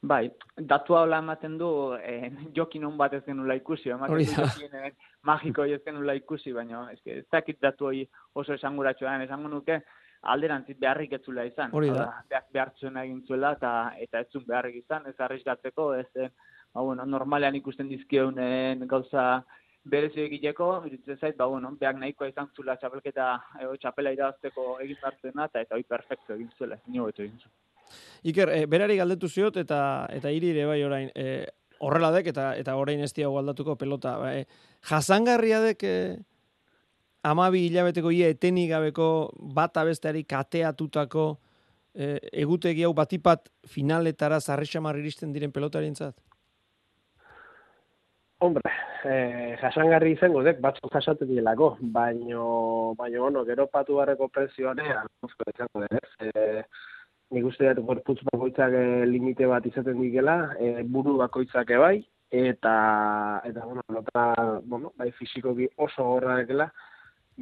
Bai, 0.00 0.28
datua 0.70 1.00
hola 1.02 1.18
ematen 1.18 1.56
du 1.58 1.68
eh, 1.98 2.30
jokin 2.54 2.84
hon 2.86 2.96
bat 2.96 3.16
ez 3.18 3.24
genula 3.24 3.56
ikusi, 3.58 3.90
ematen 3.90 4.20
du 4.20 4.26
jokin 4.30 4.76
eh, 4.78 4.92
magiko 5.26 5.64
ez 5.66 5.80
genula 5.84 6.14
ikusi, 6.14 6.52
baina 6.54 6.84
ez, 6.92 7.00
ez 7.04 7.24
dakit 7.32 7.58
datu 7.60 7.88
hori 7.88 8.04
oso 8.32 8.54
esanguratxo 8.54 9.08
da, 9.08 9.16
esango 9.24 9.50
nuke 9.50 9.80
alderantzit 10.22 10.78
beharrik 10.78 11.16
ez 11.18 11.22
zula 11.24 11.44
izan. 11.50 11.74
Hori 11.74 11.90
da. 11.90 12.06
Behar, 12.30 12.46
behartzen 12.54 12.96
egin 13.02 13.24
zuela 13.26 13.52
eta, 13.58 13.72
eta 13.98 14.22
ez 14.22 14.30
zun 14.32 14.46
beharrik 14.46 14.78
izan, 14.84 15.06
ez 15.10 15.16
arrizgatzeko, 15.18 15.88
ez, 15.98 16.08
eh, 16.14 16.30
ba, 16.72 16.80
bueno, 16.80 17.06
normalean 17.06 17.58
ikusten 17.58 17.90
dizkieunen 17.90 18.86
gauza 18.86 19.42
berezio 19.88 20.24
egiteko, 20.24 20.68
iruditzen 20.86 21.18
zait, 21.18 21.36
ba, 21.36 21.46
bueno, 21.46 21.72
behak 21.80 21.98
nahikoa 22.00 22.28
izan 22.30 22.50
zula 22.56 22.76
txapelketa, 22.76 23.28
ego, 23.62 23.76
txapela 23.80 24.12
irazteko 24.14 24.66
egin 24.84 25.00
zartzena, 25.00 25.48
eta 25.48 25.64
eta 25.64 25.76
hoi 25.76 25.84
perfecto 25.88 26.36
egin 26.36 26.50
zuela, 26.58 26.78
nio 26.86 27.08
beto 27.08 27.24
egin 27.24 27.38
zu. 27.40 27.50
Iker, 28.28 28.52
e, 28.52 28.66
berari 28.66 28.98
galdetu 29.00 29.28
ziot, 29.28 29.56
eta 29.62 29.80
eta 30.12 30.32
iri 30.34 30.52
ere 30.52 30.66
bai 30.68 30.82
orain, 30.84 31.10
e, 31.16 31.46
horrela 31.84 32.12
dek, 32.12 32.30
eta 32.34 32.50
eta 32.60 32.76
orain 32.76 33.00
ez 33.00 33.12
diago 33.16 33.38
aldatuko 33.40 33.78
pelota, 33.80 34.16
ba, 34.20 34.34
e, 34.36 34.46
jasangarria 34.90 35.62
dek, 35.64 35.84
e, 35.84 36.18
amabi 37.28 37.66
hilabeteko 37.66 38.12
ia 38.14 38.28
etenik 38.34 38.70
gabeko 38.70 39.08
bat 39.56 39.76
abesteari 39.80 40.24
kateatutako 40.24 41.28
e, 41.94 42.16
egutegi 42.44 42.84
hau 42.86 42.94
batipat 42.94 43.48
finaletara 43.66 44.40
zarrexamar 44.40 44.98
iristen 45.00 45.32
diren 45.34 45.52
pelotarien 45.52 45.96
zat? 45.96 46.16
Hombre, 48.40 48.70
eh, 49.02 49.56
jasangarri 49.58 50.12
izango 50.14 50.44
dek, 50.46 50.60
batzuk 50.62 50.92
jasatzen 50.94 51.26
dielako, 51.26 51.72
baino, 51.94 52.42
baino, 52.98 53.22
bueno, 53.24 53.40
gero 53.48 53.66
patu 53.72 53.96
barreko 53.98 54.28
presioare, 54.30 54.84
aluzko 55.00 55.46
izango 55.50 55.82
dek, 55.82 56.06
eh, 56.28 56.62
nik 57.34 57.48
uste 57.50 57.72
dut 57.74 57.88
gorputz 57.88 58.20
bakoitzak 58.28 58.76
eh, 58.78 59.06
limite 59.10 59.48
bat 59.50 59.66
izaten 59.66 59.98
dikela, 59.98 60.36
eh, 60.62 60.84
buru 60.86 61.16
bakoitzak 61.18 61.72
bai, 61.82 61.96
eta, 62.30 62.76
eta, 63.48 63.66
bueno, 63.66 63.82
nota, 63.96 64.28
bueno, 64.62 64.92
bai 64.96 65.10
fizikoki 65.18 65.66
oso 65.88 66.06
gorra 66.12 66.38
dekela, 66.38 66.68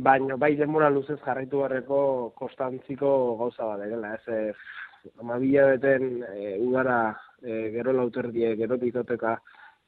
baino, 0.09 0.41
bai 0.41 0.55
demora 0.57 0.89
luzez 0.89 1.19
jarraitu 1.27 1.61
barreko 1.61 2.01
kostantziko 2.41 3.11
gauza 3.43 3.69
bat 3.69 3.85
dekela, 3.85 4.15
ez, 4.17 4.25
eh, 4.33 5.13
amabila 5.21 5.69
beten 5.75 6.25
eh, 6.33 6.57
udara, 6.57 6.99
eh, 7.43 7.69
gero 7.77 7.93
lauterdie, 7.93 8.57
gero 8.57 8.81
ditoteka, 8.81 9.37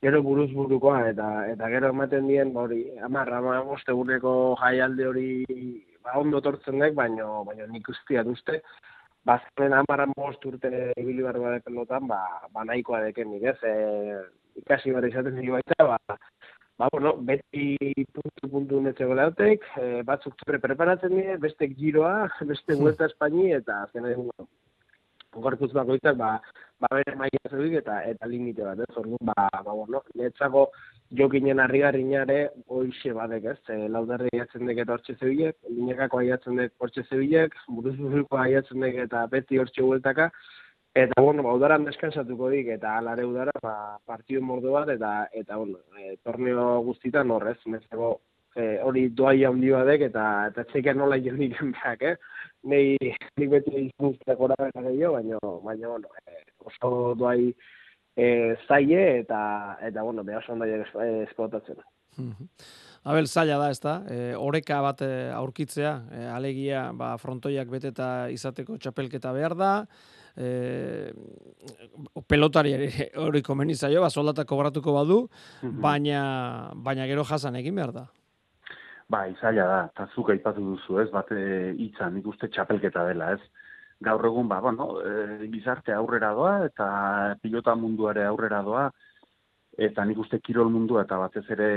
gero 0.04 0.22
buruz 0.22 0.50
burukoa 0.54 0.98
eta 1.10 1.28
eta 1.52 1.68
gero 1.74 1.90
ematen 1.94 2.28
dien 2.30 2.52
ba, 2.54 2.66
hori 2.66 2.82
10 3.02 3.16
15 3.70 3.92
eguneko 3.94 4.32
jaialde 4.60 5.06
hori 5.10 5.30
ba 6.04 6.18
ondo 6.22 6.40
tortzen 6.40 6.78
dek 6.84 6.94
baino 6.94 7.44
baino 7.48 7.66
nik 7.72 7.88
ustia 7.94 8.22
uste 8.34 8.60
bazken 9.30 9.74
10 9.74 10.14
15 10.14 10.50
urte 10.52 10.70
ibili 10.96 11.22
bar 11.22 11.40
bada 11.44 11.58
pelotan 11.66 12.06
ba 12.06 12.20
ba 12.52 12.64
nahikoa 12.64 13.02
deken 13.06 13.32
nik 13.32 13.42
ez? 13.52 13.58
E, 13.62 13.74
ikasi 14.62 14.94
bar 14.94 15.08
izaten 15.08 15.40
dik 15.40 15.50
baita 15.58 15.90
ba 15.92 15.98
Ba, 16.78 16.86
bueno, 16.92 17.10
beti 17.28 17.74
puntu 18.14 18.48
puntu 18.52 18.80
netxe 18.80 19.06
golautek, 19.10 19.64
e, 19.82 19.86
batzuk 20.06 20.36
preparatzen 20.46 21.10
dira, 21.10 21.34
beste 21.42 21.66
giroa, 21.72 22.28
beste 22.46 22.76
vuelta 22.78 23.08
Espaini, 23.10 23.48
eta 23.56 23.80
azken 23.82 24.06
egin, 24.06 24.28
bueno, 24.28 24.46
gorpuz 25.44 25.72
bakoitzak, 25.72 26.16
ba, 26.16 26.30
ba 26.80 26.90
bere 26.94 27.16
maia 27.16 27.50
zelik 27.50 27.78
eta 27.80 28.02
eta 28.10 28.26
limite 28.26 28.64
bat, 28.66 28.80
ez? 28.84 28.96
Orduan 28.96 29.30
ba 29.30 29.48
ba 29.52 29.72
bueno, 29.72 30.02
netzako 30.14 30.68
jokinen 31.20 31.60
harrigarrinare 31.64 32.38
hoixe 32.68 33.12
badek, 33.16 33.50
ez? 33.54 33.58
E, 33.74 33.88
laudarri 33.88 34.30
aiatzen 34.34 34.66
dek 34.70 34.84
eta 34.84 34.96
hortxe 34.96 35.16
zebilek, 35.18 35.56
linekako 35.68 36.22
aiatzen 36.22 36.62
dek 36.62 36.72
hortxe 36.78 37.04
zebilek, 37.08 37.56
buruzburuko 37.68 38.40
aiatzen 38.44 38.86
dek 38.86 39.02
eta 39.06 39.26
beti 39.32 39.58
hortxe 39.58 39.82
hueltaka, 39.82 40.30
eta 40.94 41.22
bueno, 41.22 41.42
ba, 41.46 41.54
udaran 41.54 41.84
deskansatuko 41.88 42.50
dik, 42.54 42.72
eta 42.78 42.96
alare 42.98 43.26
udara, 43.26 43.54
ba, 43.62 43.74
partidu 44.06 44.42
mordo 44.42 44.72
bat, 44.74 44.90
eta, 44.94 45.12
eta 45.32 45.56
bueno, 45.56 45.78
e, 45.98 46.16
torneo 46.26 46.80
guztitan 46.88 47.30
horrez, 47.30 47.58
nezego, 47.66 48.16
e, 48.56 48.78
hori 48.82 49.08
doai 49.20 49.44
handi 49.46 49.70
badek, 49.74 50.08
eta, 50.10 50.24
eta 50.50 50.64
txekean 50.72 50.98
nola 50.98 51.20
jendik 51.22 51.58
enbeak, 51.62 52.02
eh? 52.02 52.16
Nei, 52.66 52.96
nik 53.38 53.50
beti 53.52 53.84
izan 53.86 54.16
gora 54.38 54.56
eta 54.66 54.82
gehiago, 54.82 55.14
baina, 55.14 55.38
baina, 55.62 55.88
bueno, 55.92 56.08
e, 56.26 56.42
oso 56.66 57.14
doai 57.14 57.52
e, 58.18 58.56
zaie 58.66 59.20
eta, 59.20 59.78
eta 59.86 60.02
bueno, 60.02 60.24
beha 60.26 60.42
oso 60.42 60.52
ondai 60.56 60.72
esplotatzen. 61.22 61.78
Abel, 63.08 63.28
zaila 63.30 63.60
da, 63.62 63.70
ez 63.70 63.80
da, 63.80 63.94
e, 64.10 64.34
oreka 64.34 64.80
bat 64.82 65.02
e, 65.06 65.30
aurkitzea, 65.32 65.94
e, 66.10 66.26
alegia 66.34 66.88
ba, 66.98 67.12
frontoiak 67.22 67.70
beteta 67.70 68.28
izateko 68.34 68.76
txapelketa 68.82 69.32
behar 69.32 69.54
da, 69.56 69.72
e, 70.34 71.12
pelotari 72.26 72.74
hori 73.22 73.42
komeni 73.46 73.78
zaio, 73.78 74.02
ba, 74.02 74.10
soldata 74.10 74.44
kobratuko 74.44 74.98
badu, 74.98 75.20
baina, 75.62 76.72
baina 76.74 77.06
gero 77.06 77.24
jasan 77.24 77.62
egin 77.62 77.78
behar 77.78 77.94
da. 77.94 78.08
Ba, 79.08 79.26
izaila 79.28 79.64
da, 79.66 79.78
eta 79.88 80.08
zuk 80.14 80.30
aipatu 80.34 80.60
duzu, 80.60 80.98
ez, 81.00 81.08
bat 81.10 81.30
hitza 81.32 82.10
nik 82.12 82.26
uste 82.28 82.50
txapelketa 82.52 83.06
dela, 83.08 83.32
ez, 83.38 83.68
gaur 84.00 84.24
egun 84.26 84.48
ba 84.48 84.60
bueno 84.60 85.00
e, 85.02 85.46
bizarte 85.50 85.92
aurrera 85.92 86.32
doa 86.34 86.54
eta 86.66 86.88
pilota 87.42 87.74
munduare 87.74 88.24
aurrera 88.24 88.62
doa 88.62 88.88
eta 89.88 90.04
nik 90.04 90.18
uste 90.18 90.40
kirol 90.40 90.70
mundua 90.70 91.02
eta 91.06 91.18
batez 91.18 91.44
ere 91.54 91.70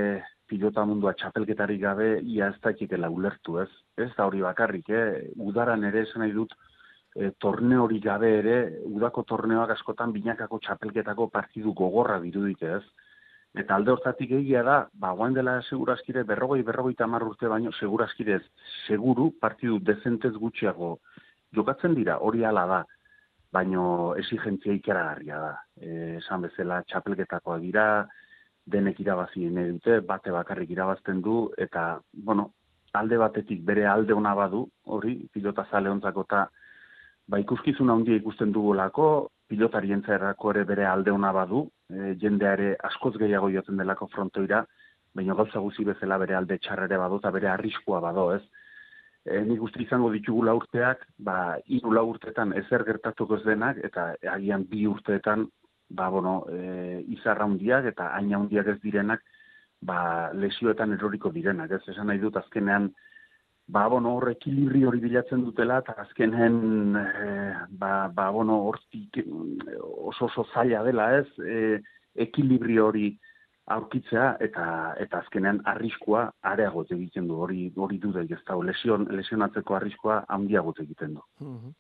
pilota 0.50 0.86
mundua 0.86 1.14
txapelketari 1.14 1.78
gabe 1.82 2.10
ia 2.22 2.50
ez 2.50 2.60
daiketela 2.62 3.10
ulertu 3.10 3.60
ez? 3.62 3.70
Ez 3.98 4.12
da 4.18 4.26
hori 4.26 4.42
bakarrik 4.42 4.90
eh? 4.90 5.32
Udaran 5.38 5.84
ere 5.90 6.06
esan 6.06 6.22
nahi 6.22 6.34
dut 6.38 6.54
e, 7.16 7.32
torneo 7.40 7.86
hori 7.88 8.00
gabe 8.00 8.32
ere 8.40 8.58
udako 8.86 9.24
torneoak 9.34 9.74
askotan 9.78 10.14
binakako 10.14 10.60
txapelketako 10.60 11.30
partidu 11.30 11.74
gogorra 11.74 12.20
dirudite 12.20 12.76
ez 12.78 12.84
eta 13.56 13.76
alde 13.76 13.92
hortatik 13.92 14.32
egia 14.32 14.64
da 14.64 14.78
ba 14.94 15.12
guain 15.12 15.34
dela 15.34 15.62
segurazkire 15.62 16.24
berrogei 16.24 16.64
berrogei 16.64 16.96
tamar 16.96 17.24
urte 17.24 17.48
baino 17.48 17.72
segurazkire 17.72 18.40
seguru 18.88 19.32
partidu 19.42 19.80
dezentez 19.80 20.34
gutxiago 20.34 20.98
jokatzen 21.56 21.96
dira, 21.96 22.18
hori 22.20 22.46
ala 22.46 22.66
da, 22.68 22.80
baino 23.52 23.84
exigentzia 24.20 24.74
ikeragarria 24.78 25.40
da. 25.44 25.52
E, 25.76 26.18
esan 26.22 26.48
bezala 26.48 26.82
txapelketakoa 26.88 27.60
dira, 27.64 27.86
denek 28.72 29.00
irabazi 29.04 29.50
nahi 29.50 29.76
dute, 29.76 30.00
bate 30.08 30.32
bakarrik 30.32 30.72
irabazten 30.72 31.22
du, 31.26 31.44
eta, 31.58 32.00
bueno, 32.14 32.52
alde 32.96 33.18
batetik 33.20 33.64
bere 33.68 33.86
alde 33.88 34.16
ona 34.16 34.34
badu, 34.38 34.66
hori, 34.96 35.18
pilota 35.34 35.68
zale 35.72 35.92
ontzako 35.92 36.26
eta, 36.30 36.46
ba, 37.28 37.40
ikuskizuna 37.44 37.98
handia 37.98 38.20
ikusten 38.20 38.52
dugulako, 38.56 39.30
pilotarien 39.52 40.04
ere 40.08 40.64
bere 40.64 40.86
alde 40.86 41.12
ona 41.12 41.32
badu, 41.32 41.70
e, 41.92 42.16
jendeare 42.22 42.76
askoz 42.90 43.16
gehiago 43.20 43.50
jotzen 43.54 43.78
delako 43.78 44.08
frontoira, 44.14 44.64
baina 45.16 45.36
gauza 45.36 45.60
guzi 45.60 45.86
bezala 45.88 46.18
bere 46.22 46.36
alde 46.36 46.58
txarrere 46.58 46.98
bado 46.98 47.20
eta 47.20 47.32
bere 47.36 47.50
arriskua 47.52 48.00
bado, 48.04 48.32
ez? 48.36 48.42
E, 49.26 49.42
nik 49.46 49.62
uste 49.62 49.84
izango 49.84 50.10
ditugu 50.12 50.48
urteak, 50.56 51.06
ba, 51.20 51.58
hiru 51.68 51.94
urteetan 52.02 52.54
ezer 52.54 52.84
gertatuko 52.84 53.38
ez 53.38 53.44
denak, 53.46 53.78
eta 53.84 54.16
agian 54.32 54.66
bi 54.70 54.88
urteetan, 54.88 55.48
ba, 55.90 56.10
bueno, 56.10 56.46
e, 56.50 57.04
izarra 57.18 57.46
hundiak 57.46 57.86
eta 57.86 58.12
aina 58.16 58.40
hundiak 58.40 58.68
ez 58.68 58.80
direnak, 58.82 59.22
ba, 59.82 60.32
lesioetan 60.34 60.94
eroriko 60.94 61.30
direnak, 61.30 61.72
ez? 61.72 61.84
Esan 61.88 62.08
nahi 62.08 62.20
dut 62.20 62.38
azkenean, 62.38 62.92
ba, 63.72 63.88
bueno, 63.88 64.16
hor 64.18 64.30
ekilibri 64.34 64.84
hori 64.86 65.00
bilatzen 65.00 65.46
dutela, 65.46 65.80
eta 65.80 65.96
azkenen, 66.04 66.96
e, 67.00 67.28
ba, 67.80 68.10
ba, 68.14 68.30
bueno, 68.36 68.60
hortik 68.68 69.22
oso 69.80 70.28
oso 70.28 70.46
zaila 70.54 70.84
dela, 70.84 71.08
ez, 71.22 71.28
e, 71.40 71.80
ekilibri 72.28 72.78
hori 72.84 73.06
aurkitzea, 73.72 74.26
eta 74.44 74.66
eta 75.00 75.22
azkenean 75.24 75.62
arriskua 75.72 76.26
areagot 76.52 76.92
egiten 76.92 77.30
du, 77.30 77.38
hori 77.46 77.70
hori 77.78 78.00
dudek, 78.04 78.34
ez 78.36 78.42
da, 78.48 78.58
lesion, 78.68 79.08
lesionatzeko 79.16 79.78
arriskua 79.78 80.26
handiagot 80.28 80.84
egiten 80.84 81.16
du. 81.20 81.26
Mm 81.40 81.78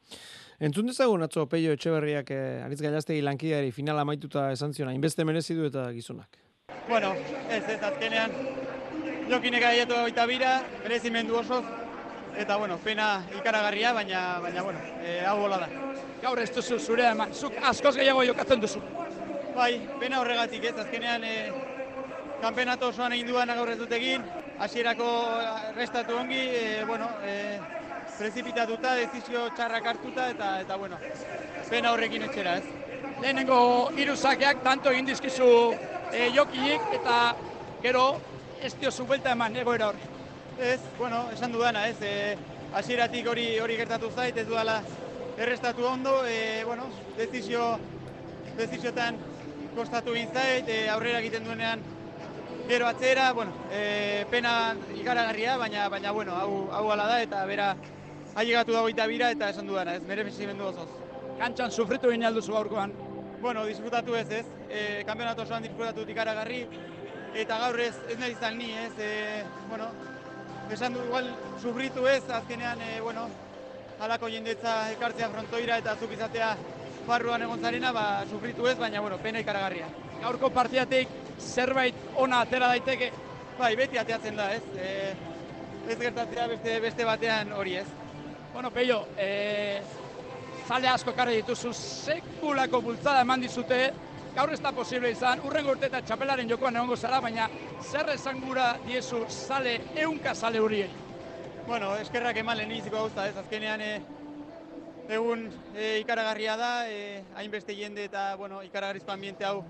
Entzun 0.62 0.86
dezagun 0.86 1.26
atzo 1.26 1.48
peio 1.50 1.72
etxeberriak 1.74 2.28
eh, 2.36 2.62
aritz 2.62 2.84
gailaztegi 2.84 3.24
lankideari 3.26 3.72
finala 3.74 4.04
amaituta 4.06 4.44
esan 4.54 4.76
ziona, 4.78 4.94
inbeste 4.94 5.26
merezi 5.26 5.56
du 5.58 5.66
eta 5.66 5.88
gizonak. 5.96 6.38
Bueno, 6.88 7.16
ez 7.50 7.64
ez 7.66 7.80
azkenean, 7.82 8.36
jokinek 9.32 9.66
aietu 9.72 9.98
baita 9.98 10.28
bira, 10.30 10.52
merezimendu 10.84 11.40
osoz, 11.42 11.64
eta 12.38 12.56
bueno, 12.56 12.78
pena 12.78 13.24
ikaragarria, 13.38 13.94
baina, 13.94 14.40
baina 14.40 14.62
bueno, 14.62 14.80
e, 15.04 15.20
hau 15.26 15.38
bola 15.40 15.58
da. 15.64 15.68
Gaur 16.22 16.40
ez 16.40 16.50
duzu 16.54 16.80
zure 16.80 17.08
eman, 17.10 17.34
zuk 17.34 17.58
askoz 17.62 17.96
gehiago 17.98 18.24
jokatzen 18.24 18.62
duzu. 18.62 18.82
Bai, 19.56 19.74
pena 20.00 20.22
horregatik 20.22 20.70
ez, 20.70 20.76
azkenean 20.84 21.24
e, 21.24 21.36
kanpenato 22.42 22.90
osoan 22.90 23.14
egin 23.14 23.32
duan 23.34 23.52
gaur 23.56 23.70
ez 23.74 23.78
dut 23.80 23.92
egin, 23.98 24.24
hasierako 24.60 25.10
restatu 25.76 26.18
ongi, 26.18 26.42
e, 26.42 26.84
bueno, 26.86 27.10
e, 27.24 27.60
prezipitatuta, 28.18 28.96
dezizio 29.00 29.48
txarrak 29.58 29.92
hartuta, 29.94 30.30
eta, 30.30 30.54
eta 30.62 30.78
bueno, 30.78 31.00
pena 31.70 31.92
horrekin 31.96 32.28
etxera 32.30 32.58
ez. 32.62 32.66
Lehenengo 33.22 33.92
hiru 33.98 34.16
zakeak 34.16 34.64
tanto 34.64 34.92
egin 34.94 35.10
dizkizu 35.10 35.50
e, 36.12 36.30
jokinik, 36.36 36.90
eta 37.02 37.20
gero 37.82 38.06
ez 38.62 38.76
diozu 38.78 39.06
buelta 39.10 39.34
eman 39.34 39.56
egoera 39.58 39.90
hori 39.90 40.11
ez, 40.62 40.80
bueno, 40.98 41.30
esan 41.34 41.52
dudana, 41.52 41.88
ez, 41.88 41.98
e, 42.02 42.38
hasieratik 42.74 43.28
hori 43.28 43.48
hori 43.60 43.78
gertatu 43.80 44.12
zait, 44.12 44.38
ez 44.38 44.48
dudala 44.48 44.82
errestatu 45.38 45.86
ondo, 45.86 46.22
e, 46.28 46.64
bueno, 46.66 46.88
dezizio, 47.18 47.80
deziziotan 48.58 49.18
kostatu 49.76 50.14
egin 50.16 50.30
zait, 50.34 50.70
e, 50.70 50.88
aurrera 50.90 51.20
egiten 51.20 51.48
duenean 51.48 51.82
gero 52.68 52.88
atzera, 52.88 53.32
bueno, 53.34 53.54
e, 53.72 54.26
pena 54.32 54.76
ikaragarria, 54.96 55.58
baina, 55.58 55.90
baina, 55.90 56.12
bueno, 56.12 56.36
hau, 56.36 56.70
hau 56.72 56.86
ala 56.92 57.08
da, 57.10 57.22
eta 57.26 57.44
bera, 57.50 57.74
ailegatu 58.36 58.78
dago 58.78 58.92
eta 58.92 59.08
bira, 59.08 59.32
eta 59.32 59.50
esan 59.50 59.68
dudana, 59.68 59.96
ez, 59.96 60.04
mere 60.08 60.24
mendu 60.24 60.70
osoz. 60.70 60.88
Kantxan 61.40 61.72
sufritu 61.72 62.10
egin 62.10 62.24
alduzu 62.24 62.56
aurkoan? 62.56 62.94
Bueno, 63.42 63.66
disfrutatu 63.66 64.16
ez, 64.16 64.30
ez, 64.30 64.46
e, 64.70 65.04
kampionatu 65.06 65.42
osoan 65.42 65.64
disfrutatu 65.64 66.06
ikaragarri, 66.08 66.68
eta 67.34 67.58
gaur 67.58 67.80
ez, 67.80 67.96
ez 68.10 68.20
nahi 68.20 68.32
izan 68.32 68.58
ni, 68.58 68.72
ez, 68.78 68.94
e, 69.00 69.44
bueno, 69.70 69.90
esan 70.72 70.94
du 70.94 71.04
igual 71.04 71.28
sufritu 71.62 72.08
ez, 72.08 72.24
azkenean, 72.30 72.82
e, 72.82 73.02
bueno, 73.02 73.28
halako 74.00 74.30
jendetza 74.32 74.92
ekartzea 74.94 75.30
frontoira 75.30 75.78
eta 75.82 75.96
zuk 76.00 76.14
izatea 76.16 76.54
farruan 77.06 77.44
egon 77.44 77.62
zarena, 77.62 77.92
ba, 77.92 78.06
sufritu 78.30 78.68
ez, 78.68 78.78
baina, 78.80 79.02
bueno, 79.02 79.18
pena 79.18 79.42
ikaragarria. 79.44 79.90
Gaurko 80.22 80.50
partidatik 80.54 81.10
zerbait 81.40 81.96
ona 82.16 82.42
atera 82.46 82.70
daiteke? 82.72 83.12
Bai, 83.60 83.76
beti 83.76 84.00
ateatzen 84.00 84.40
da, 84.40 84.52
ez? 84.56 84.64
E, 84.78 85.14
ez 85.92 85.98
gertatzea 86.00 86.48
beste, 86.48 86.78
beste 86.80 87.06
batean 87.06 87.52
hori 87.58 87.76
ez. 87.82 87.88
Bueno, 88.54 88.72
Peio, 88.72 89.02
e, 89.18 89.82
zale 90.68 90.88
asko 90.88 91.14
karri 91.18 91.42
dituzu, 91.42 91.74
sekulako 91.74 92.82
bultzada 92.86 93.26
eman 93.26 93.44
dizute, 93.44 93.84
gaur 94.36 94.52
ez 94.54 94.60
da 94.64 94.72
posible 94.72 95.12
izan, 95.12 95.42
urren 95.48 95.68
urte 95.74 95.88
eta 95.90 96.02
txapelaren 96.06 96.50
jokoan 96.50 96.78
egongo 96.80 96.96
zara, 96.96 97.20
baina 97.24 97.48
zer 97.82 98.10
esan 98.14 98.40
gura 98.44 98.72
diezu 98.86 99.26
sale, 99.30 99.78
eunka 100.04 100.34
sale 100.36 100.62
huriei? 100.64 100.90
Bueno, 101.68 101.94
eskerrak 102.02 102.40
eman 102.42 102.58
lehen 102.58 102.72
iziko 102.78 102.98
gauza, 102.98 103.28
ez 103.28 103.38
azkenean 103.38 103.84
e, 103.84 103.92
egun 105.12 105.46
e, 105.76 105.98
ikaragarria 106.02 106.56
da, 106.58 106.72
e, 106.90 107.22
hainbeste 107.36 107.76
jende 107.76 108.08
eta 108.08 108.32
bueno, 108.40 108.64
ikaragarrizko 108.64 109.12
ambiente 109.12 109.46
hau 109.46 109.64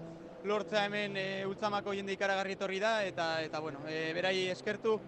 lortza 0.46 0.86
hemen 0.86 1.18
e, 1.18 1.26
utzamako 1.50 1.94
jende 1.98 2.14
ikaragarri 2.18 2.58
etorri 2.58 2.80
da, 2.82 3.00
eta, 3.06 3.32
eta 3.42 3.60
bueno, 3.60 3.82
e, 3.90 4.12
berai 4.18 4.36
eskertu 4.54 5.00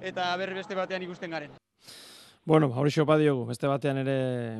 eta 0.00 0.30
berri 0.40 0.62
beste 0.62 0.78
batean 0.78 1.02
ikusten 1.06 1.30
garen. 1.30 1.58
Bueno, 2.44 2.70
hori 2.72 2.88
xopa 2.90 3.18
diogu, 3.20 3.44
beste 3.50 3.68
batean 3.68 3.98
ere 4.00 4.14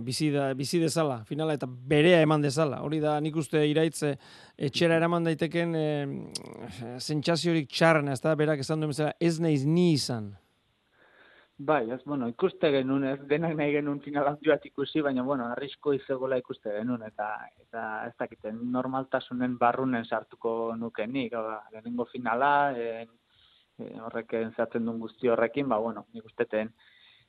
bizi, 0.05 0.29
da, 0.31 0.51
bizi 0.55 0.79
dezala, 0.83 1.23
finala 1.25 1.55
eta 1.57 1.67
berea 1.67 2.21
eman 2.21 2.43
dezala. 2.45 2.83
Hori 2.85 3.01
da 3.01 3.15
nik 3.25 3.39
uste 3.41 3.63
iraitze 3.67 4.13
etxera 4.69 4.99
eraman 5.01 5.25
daiteken 5.25 5.73
e, 5.75 5.87
zentsaziorik 7.01 7.71
txarren, 7.73 8.13
ez 8.13 8.21
da, 8.21 8.37
berak 8.37 8.61
esan 8.61 8.85
duen 8.85 8.93
bezala, 8.93 9.15
ez 9.19 9.39
naiz 9.41 9.65
ni 9.65 9.95
izan. 9.95 10.35
Bai, 11.71 11.91
ez, 11.93 11.99
bueno, 12.05 12.29
ikuste 12.29 12.69
genuen, 12.73 13.09
ez 13.15 13.19
denak 13.29 13.57
nahi 13.57 13.73
genuen 13.73 13.99
final 14.05 14.29
bat 14.29 14.69
ikusi, 14.69 15.01
baina, 15.05 15.25
bueno, 15.25 15.49
arrisko 15.49 15.93
izegola 15.97 16.39
ikuste 16.41 16.77
genuen, 16.77 17.03
eta, 17.09 17.33
eta 17.65 17.89
ez 18.07 18.15
dakiten 18.21 18.61
normaltasunen 18.77 19.59
barrunen 19.61 20.05
sartuko 20.05 20.77
nuken 20.77 21.13
nik, 21.13 21.37
lehenengo 21.73 22.07
finala, 22.13 22.55
e, 22.73 23.05
e, 23.77 23.91
horreken 24.07 24.55
zehatzen 24.57 24.89
duen 24.89 25.01
guzti 25.01 25.29
horrekin, 25.29 25.69
ba, 25.69 25.81
bueno, 25.81 26.07
nik 26.15 26.33
usteten, 26.33 26.73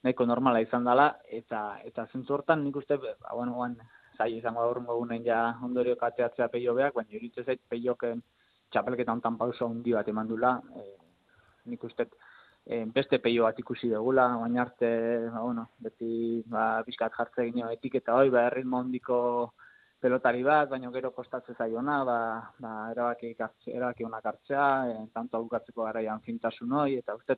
nahiko 0.03 0.25
normala 0.25 0.61
izan 0.61 0.85
dela 0.85 1.07
eta 1.39 1.61
eta 1.85 2.07
zentzu 2.11 2.33
hortan 2.33 2.63
nik 2.63 2.75
uste 2.81 2.97
ba 2.97 3.33
bueno 3.33 3.67
sai 4.17 4.33
izango 4.37 4.61
aurrengo 4.61 4.95
egunen 4.97 5.23
ja 5.25 5.39
ondorio 5.63 5.95
kateatzea 5.95 6.47
peio 6.47 6.73
beak 6.73 6.93
baina 6.95 7.17
iritze 7.17 7.43
zait 7.43 7.61
peioken 7.69 8.21
txapelketa 8.71 9.11
hontan 9.11 9.37
pauso 9.37 9.67
handi 9.67 9.93
bat 9.93 10.07
emandula 10.07 10.51
e, 10.75 10.83
nik 11.65 11.83
uste 11.83 12.07
e, 12.65 12.85
beste 12.97 13.19
peio 13.19 13.43
bat 13.43 13.59
ikusi 13.59 13.89
degula 13.89 14.27
baina 14.43 14.61
arte 14.65 14.91
ba 15.33 15.41
bueno 15.47 15.67
beti 15.87 16.43
ba 16.55 16.83
bizkat 16.87 17.17
jartze 17.17 17.49
gineo 17.49 17.69
etiketa 17.77 18.17
hoi 18.19 18.29
ba 18.29 18.49
ritmo 18.49 18.79
hondiko 18.79 19.17
pelotari 20.01 20.41
bat, 20.41 20.69
baina 20.69 20.89
gero 20.89 21.11
kostatze 21.13 21.53
zaiona, 21.53 21.99
ba, 22.03 22.17
ba, 22.63 22.71
erabaki, 22.89 23.35
erabaki 23.69 24.07
honak 24.07 24.25
hartzea, 24.31 24.63
e, 24.89 24.95
tanto 25.13 25.37
aukatzeko 25.37 25.85
garaian 25.85 26.23
fintasun 26.25 26.73
hoi, 26.79 26.95
eta 26.97 27.13
uste, 27.19 27.37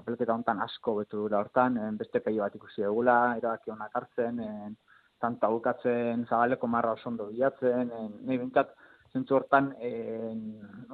txapelketa 0.00 0.34
hontan 0.34 0.60
asko 0.64 0.94
betu 1.00 1.24
dura 1.24 1.40
hortan, 1.44 1.76
en, 1.76 1.96
beste 2.00 2.20
peio 2.24 2.42
bat 2.42 2.54
ikusi 2.56 2.84
egula, 2.88 3.36
erabaki 3.36 3.70
honak 3.70 3.96
hartzen, 4.00 4.40
en, 4.40 4.76
tanta 5.20 5.50
bukatzen 5.52 6.24
zabaleko 6.28 6.66
marra 6.66 6.94
oso 6.96 7.10
ondo 7.10 7.26
bilatzen, 7.28 7.90
en, 7.92 8.14
nahi 8.24 8.38
bintzat, 8.40 8.72
zentzu 9.12 9.36
hortan, 9.36 9.74
en, 9.84 10.40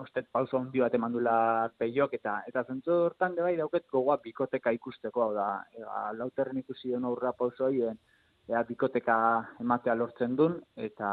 ostet 0.02 0.26
pauso 0.32 0.58
handi 0.58 0.82
bat 0.82 0.94
eman 0.98 1.14
dula 1.14 1.36
peiok, 1.78 2.18
eta 2.18 2.40
eta 2.50 2.64
zentzu 2.66 2.98
hortan, 3.04 3.38
bai, 3.38 3.54
dauket 3.60 3.86
gogoa 3.92 4.18
bikoteka 4.24 4.74
ikusteko, 4.74 5.28
hau 5.28 5.32
da, 5.36 5.48
ega, 5.78 6.02
lauterren 6.18 6.58
ikusi 6.64 6.90
den 6.96 7.06
aurra 7.06 7.32
pauso 7.32 7.70
hien, 7.70 8.00
ea 8.50 8.62
bikoteka 8.66 9.16
ematea 9.62 9.94
lortzen 9.94 10.34
duen, 10.38 10.58
eta, 10.88 11.12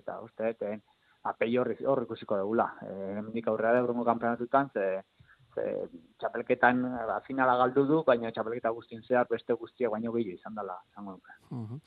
eta 0.00 0.20
uste, 0.24 0.54
eta, 0.56 0.72
apei 1.28 1.56
horri 1.56 1.76
ikusiko 1.80 2.36
dugula. 2.36 2.66
E, 2.84 3.20
nik 3.32 3.46
aurrera 3.48 3.78
da, 3.78 3.84
brungo 3.84 4.04
kampeonatutan, 4.04 4.72
ze, 5.54 5.62
e, 5.62 6.02
txapelketan 6.20 6.82
ba, 7.08 7.20
finala 7.26 7.56
galdu 7.60 7.86
du, 7.86 8.02
baina 8.06 8.32
txapelketa 8.32 8.72
guztien 8.74 9.02
zehar 9.02 9.26
beste 9.30 9.56
guztia 9.60 9.90
baino 9.90 10.12
gehiago 10.12 10.40
izan 10.40 10.54
dela. 10.54 10.78
Zango 10.94 11.18
uh 11.50 11.80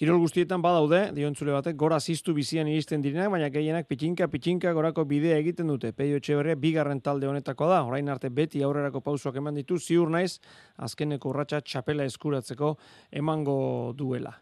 Kirol 0.00 0.16
guztietan 0.22 0.62
badaude, 0.64 1.10
diontzule 1.12 1.52
batek, 1.52 1.74
gora 1.76 1.98
ziztu 2.00 2.32
bizian 2.32 2.68
iristen 2.72 3.02
direnak, 3.04 3.28
baina 3.34 3.50
gehienak 3.52 3.84
pitxinka, 3.84 4.30
pitxinka 4.32 4.72
gorako 4.72 5.04
bidea 5.04 5.36
egiten 5.36 5.68
dute. 5.68 5.90
Peio 5.92 6.16
Etxeberria 6.16 6.56
bigarren 6.56 7.02
talde 7.04 7.28
honetako 7.28 7.68
da, 7.68 7.82
orain 7.84 8.08
arte 8.08 8.30
beti 8.32 8.62
aurrerako 8.64 9.02
pausoak 9.04 9.36
eman 9.36 9.60
ditu, 9.60 9.76
ziur 9.76 10.08
naiz, 10.08 10.38
azkeneko 10.78 11.34
urratsa 11.34 11.60
txapela 11.60 12.08
eskuratzeko 12.08 12.78
emango 13.20 13.58
duela. 13.98 14.38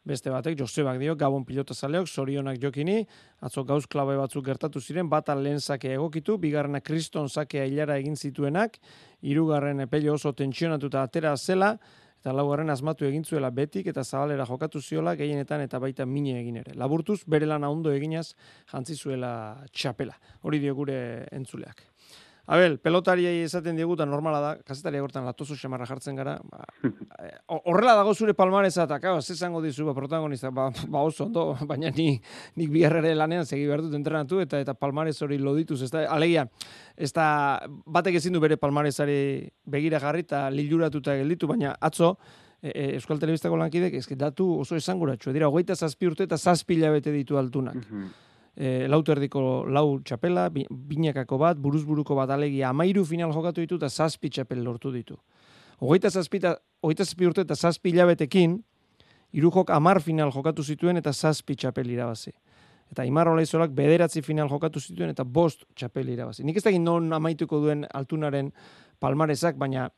Beste 0.00 0.30
batek, 0.32 0.56
Josebak 0.56 0.96
dio, 0.96 1.12
Gabon 1.14 1.42
pilota 1.44 1.74
zaleok, 1.76 2.06
sorionak 2.08 2.56
jokini, 2.62 3.02
atzo 3.44 3.66
gauz 3.68 3.84
klabe 3.86 4.14
batzuk 4.16 4.46
gertatu 4.46 4.80
ziren, 4.80 5.10
bata 5.12 5.34
lehen 5.36 5.60
zake 5.60 5.92
egokitu, 5.92 6.38
bigarrena 6.40 6.80
kriston 6.80 7.28
zakea 7.28 7.66
hilara 7.68 7.98
egin 8.00 8.16
zituenak, 8.16 8.78
hirugarren 9.20 9.84
epelio 9.84 10.14
oso 10.16 10.32
tentsionatuta 10.32 11.02
atera 11.04 11.34
zela, 11.36 11.74
eta 12.20 12.32
laugarren 12.32 12.72
asmatu 12.72 13.04
egin 13.04 13.24
zuela 13.24 13.50
betik 13.50 13.86
eta 13.92 14.04
zabalera 14.04 14.44
jokatu 14.48 14.80
ziola 14.80 15.14
gehienetan 15.16 15.60
eta 15.64 15.78
baita 15.80 16.06
mine 16.06 16.38
egin 16.40 16.56
ere. 16.62 16.74
Laburtuz, 16.80 17.22
bere 17.26 17.48
lana 17.48 17.68
ondo 17.68 17.92
eginaz 17.92 18.34
jantzi 18.72 18.96
zuela 18.96 19.32
txapela. 19.72 20.16
Hori 20.44 20.60
dio 20.60 20.74
gure 20.76 21.00
entzuleak. 21.32 21.84
Abel, 22.50 22.80
pelotariei 22.82 23.44
esaten 23.44 23.76
diguta 23.78 24.02
normala 24.08 24.38
da, 24.42 24.48
kazetaria 24.66 24.98
gortan 25.04 25.22
latoso 25.22 25.54
xamarra 25.54 25.86
jartzen 25.86 26.16
gara. 26.18 26.32
Ba, 26.50 26.64
eh, 27.22 27.36
horrela 27.46 27.94
dago 28.00 28.10
zure 28.10 28.34
palmareza 28.34 28.88
eta 28.88 28.98
kaba, 28.98 29.20
zezango 29.22 29.60
dizu 29.62 29.86
ba, 29.86 29.94
protagonista, 29.94 30.50
ba, 30.50 30.64
ba 30.90 31.02
oso 31.06 31.28
ondo, 31.28 31.44
baina 31.70 31.92
ni, 31.94 32.08
nik 32.58 32.72
biharrere 32.74 33.12
lanean 33.14 33.46
segi 33.46 33.68
behar 33.68 33.84
dut 33.84 33.94
entrenatu 33.94 34.40
eta 34.42 34.58
eta 34.64 34.74
palmarez 34.74 35.14
hori 35.22 35.38
lodituz. 35.38 35.78
Ez 35.86 35.92
da, 35.94 36.02
alegia, 36.10 36.48
ez 36.98 37.12
da, 37.14 37.28
batek 37.86 38.18
ezin 38.18 38.34
du 38.34 38.42
bere 38.42 38.58
palmarezari 38.58 39.20
begira 39.70 40.00
jarri 40.02 40.26
eta 40.26 40.48
liluratuta 40.50 41.14
gelditu, 41.20 41.46
baina 41.52 41.76
atzo, 41.78 42.16
e, 42.58 42.72
e, 42.72 42.88
Euskal 42.96 43.22
Telebistako 43.22 43.60
lankidek, 43.62 43.94
ez 43.94 44.18
datu 44.18 44.48
oso 44.64 44.74
esanguratxo, 44.74 45.30
dira, 45.30 45.46
hogeita 45.46 45.78
zazpi 45.78 46.10
urte 46.10 46.26
eta 46.26 46.40
zazpi 46.40 46.80
labete 46.82 47.14
ditu 47.14 47.38
altunak 47.38 47.78
e, 48.60 48.86
lau 48.92 49.00
terdiko 49.06 49.64
lau 49.72 49.86
txapela, 50.04 50.48
binakako 50.52 51.38
bat, 51.40 51.60
buruzburuko 51.60 52.16
bat 52.18 52.34
alegia, 52.36 52.68
amairu 52.70 53.06
final 53.08 53.32
jokatu 53.32 53.64
ditu 53.64 53.80
eta 53.80 53.88
zazpi 53.88 54.30
txapel 54.30 54.60
lortu 54.64 54.92
ditu. 54.92 55.16
Hogeita 55.80 56.10
zazpi, 56.10 56.42
hogeita 56.84 57.06
zazpi 57.06 57.28
urte 57.30 57.46
eta 57.46 57.56
zazpi 57.56 57.94
hilabetekin, 57.94 58.58
irujok 59.32 59.72
amar 59.72 60.02
final 60.04 60.32
jokatu 60.34 60.62
zituen 60.62 61.00
eta 61.00 61.12
zazpi 61.12 61.56
txapel 61.56 61.88
irabazi. 61.94 62.34
Eta 62.90 63.04
Imar 63.06 63.28
Olaizolak 63.30 63.70
bederatzi 63.70 64.20
final 64.26 64.50
jokatu 64.50 64.80
zituen 64.82 65.12
eta 65.12 65.24
bost 65.24 65.62
txapel 65.78 66.08
irabazi. 66.10 66.44
Nik 66.44 66.58
ez 66.58 66.64
da 66.66 66.72
non 66.78 67.12
amaituko 67.14 67.60
duen 67.62 67.86
altunaren 67.94 68.50
palmarezak, 68.98 69.56
baina 69.56 69.88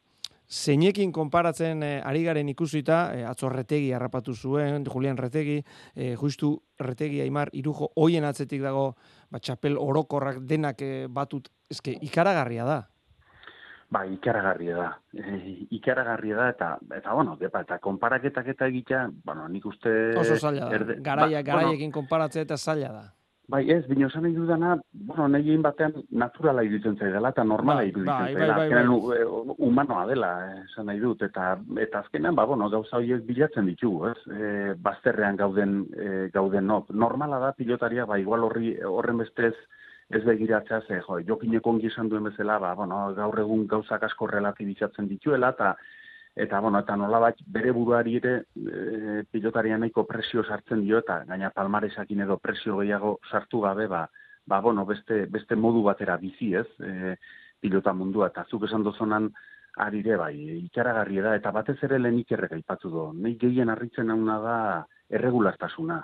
zeinekin 0.53 1.13
konparatzen 1.13 1.83
e, 1.83 1.91
ari 2.05 2.23
garen 2.27 2.49
ikusita, 2.53 2.99
e, 3.17 3.25
atzo 3.25 3.49
retegi 3.49 3.93
harrapatu 3.97 4.35
zuen, 4.35 4.85
Julian 4.85 5.17
retegi, 5.17 5.63
e, 5.97 6.15
justu 6.21 6.53
retegi 6.79 7.23
aimar, 7.25 7.51
irujo 7.57 7.89
hoien 7.97 8.29
atzetik 8.29 8.63
dago, 8.63 8.93
ba, 9.31 9.41
txapel 9.41 9.79
orokorrak 9.81 10.43
denak 10.45 10.83
e, 10.85 11.07
batut, 11.09 11.49
ezke, 11.73 11.97
ikaragarria 12.05 12.69
da. 12.69 12.83
Ba, 13.93 14.05
ikaragarria 14.09 14.77
da. 14.77 14.91
E, 15.17 15.41
ikaragarria 15.79 16.37
da, 16.37 16.51
eta, 16.53 16.71
eta 17.01 17.17
bueno, 17.17 17.39
depa, 17.41 17.65
eta 17.65 17.81
konparaketak 17.81 18.53
eta 18.53 18.69
egitea, 18.69 19.07
bueno, 19.25 19.49
nik 19.49 19.67
uste... 19.73 20.13
Oso 20.21 20.37
zaila 20.37 20.69
da, 20.69 20.77
erde, 20.77 21.01
garaia, 21.01 21.41
ba, 21.41 21.49
garaiekin 21.49 21.89
bueno, 21.89 21.99
konparatzea 22.03 22.49
eta 22.49 22.61
zaila 22.61 22.93
da. 22.93 23.05
Bai, 23.51 23.65
ez, 23.75 23.83
bino 23.89 24.07
esan 24.07 24.23
nahi 24.23 24.37
dudana, 24.37 24.77
bueno, 24.93 25.27
nahi 25.29 25.43
egin 25.43 25.65
batean 25.65 25.97
naturala 26.15 26.63
iruditzen 26.63 26.95
zaidala 26.97 27.33
eta 27.35 27.43
normala 27.45 27.83
bai, 27.83 27.89
iruditzen 27.91 28.13
bai, 28.13 28.35
zaidala. 28.35 28.57
Bai, 28.57 28.69
bai, 28.71 28.85
bai, 28.87 29.25
bai. 29.49 29.57
humanoa 29.67 30.05
dela, 30.07 30.31
esan 30.63 30.87
nahi 30.87 31.01
dut, 31.03 31.25
eta, 31.27 31.49
eta 31.85 32.05
azkenean, 32.05 32.39
ba, 32.39 32.47
bueno, 32.49 32.71
gauza 32.71 33.01
horiek 33.01 33.27
bilatzen 33.27 33.67
ditugu, 33.67 34.13
ez? 34.13 34.19
E, 34.31 34.75
bazterrean 34.87 35.41
gauden, 35.41 35.81
e, 35.93 36.11
gauden 36.35 36.71
no. 36.71 36.85
Normala 37.05 37.41
da 37.43 37.53
pilotaria, 37.59 38.07
ba, 38.07 38.21
igual 38.23 38.47
horri, 38.47 38.77
horren 38.87 39.21
bestez, 39.25 39.57
ez 40.13 40.23
begiratzea, 40.25 40.81
ze, 40.87 41.01
jo, 41.03 41.19
jokineko 41.27 41.75
ongi 41.75 41.91
esan 41.91 42.09
duen 42.13 42.31
bezala, 42.31 42.61
ba, 42.63 42.73
bueno, 42.79 43.03
gaur 43.19 43.43
egun 43.43 43.67
gauzak 43.67 44.07
asko 44.07 44.31
relatibizatzen 44.31 45.11
dituela, 45.11 45.51
eta 45.57 45.75
eta 46.35 46.61
bueno, 46.61 46.79
eta 46.81 46.97
nolabait 46.97 47.37
bere 47.47 47.71
buruari 47.77 48.17
ere 48.17 48.35
e, 48.57 49.23
pilotaria 49.31 49.77
nahiko 49.79 50.07
presio 50.09 50.45
sartzen 50.45 50.81
dio 50.81 50.99
eta 51.03 51.23
gaina 51.29 51.51
palmaresakin 51.51 52.25
edo 52.25 52.39
presio 52.39 52.79
gehiago 52.79 53.19
sartu 53.31 53.61
gabe 53.61 53.87
ba, 53.87 54.07
ba 54.47 54.61
bueno, 54.61 54.87
beste, 54.87 55.27
beste 55.27 55.57
modu 55.57 55.83
batera 55.83 56.17
bizi, 56.17 56.55
ez? 56.55 56.67
E, 56.81 57.17
pilota 57.61 57.93
mundua 57.93 58.31
eta 58.33 58.47
zuk 58.51 58.65
esan 58.65 58.83
dozonan 58.83 59.29
arire 59.77 60.17
bai, 60.17 60.35
ikaragarri 60.65 61.21
da 61.25 61.37
eta 61.37 61.53
batez 61.53 61.79
ere 61.83 61.99
lehenik 61.99 62.33
errek 62.33 62.57
aipatu 62.57 62.91
do. 62.91 63.05
Nei 63.13 63.37
gehien 63.41 63.69
harritzen 63.69 64.11
hauna 64.11 64.39
da 64.41 64.57
erregulartasuna. 65.11 66.01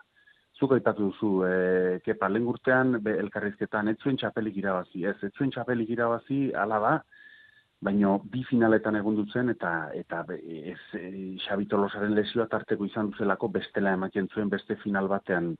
Zuk 0.58 0.72
aipatu 0.74 1.08
duzu, 1.10 1.32
e, 1.46 2.00
kepa, 2.04 2.28
lehen 2.28 2.98
be, 3.00 3.16
elkarrizketan, 3.18 3.88
ez 3.88 3.96
zuen 4.02 4.16
txapelik 4.16 4.56
irabazi, 4.56 5.04
ez, 5.04 5.16
ez 5.22 5.30
zuen 5.36 5.50
txapelik 5.50 5.90
irabazi, 5.90 6.52
ala 6.52 6.78
da, 6.82 6.94
baino 7.80 8.18
bi 8.32 8.42
finaletan 8.44 8.96
egon 8.98 9.16
dutzen 9.20 9.52
eta 9.52 9.72
eta 9.94 10.24
ez 10.38 10.80
e, 10.98 11.02
Xabi 11.44 11.66
Tolosaren 11.70 12.14
lesioa 12.16 12.48
tarteko 12.50 12.86
izan 12.88 13.12
duzelako 13.12 13.48
bestela 13.54 13.92
ematen 13.94 14.26
zuen 14.34 14.50
beste 14.50 14.76
final 14.82 15.06
batean 15.08 15.52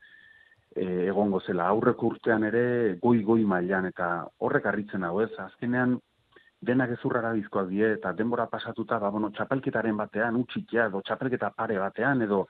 e, 0.74 0.84
egongo 1.06 1.40
zela. 1.40 1.68
Aurreko 1.68 2.10
urtean 2.14 2.44
ere 2.50 2.98
goi 3.02 3.22
goi 3.22 3.44
mailan 3.44 3.86
eta 3.86 4.08
horrek 4.38 4.66
harritzen 4.66 5.06
hau 5.06 5.20
ez? 5.22 5.30
Azkenean 5.38 5.98
denak 6.70 6.96
ezurrara 6.96 7.32
bizkoak 7.36 7.68
die 7.70 7.92
eta 7.94 8.12
denbora 8.12 8.48
pasatuta 8.50 8.98
ba 8.98 9.10
bueno 9.14 9.30
chapelketaren 9.30 9.96
batean 9.96 10.40
utzikia 10.40 10.88
edo 10.90 11.02
chapelketa 11.06 11.52
pare 11.54 11.78
batean 11.78 12.22
edo 12.26 12.48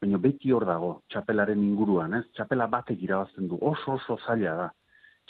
baino 0.00 0.18
beti 0.18 0.52
hor 0.52 0.64
dago 0.66 0.92
chapelaren 1.10 1.58
inguruan 1.58 2.14
ez? 2.14 2.24
Chapela 2.38 2.70
batek 2.70 3.02
irabazten 3.02 3.48
du. 3.48 3.58
Oso 3.60 3.98
oso 3.98 4.18
zaila 4.26 4.54
da 4.60 4.70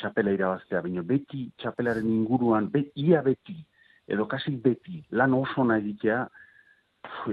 txapela 0.03 0.35
irabaztea, 0.35 0.83
baina 0.85 1.05
beti 1.07 1.47
txapelaren 1.62 2.09
inguruan, 2.11 2.71
ia 2.95 3.23
beti, 3.23 3.57
edo 4.09 4.27
kasik 4.27 4.61
beti, 4.62 5.03
lan 5.11 5.35
oso 5.38 5.65
nahi 5.65 5.85
egitea, 5.87 6.23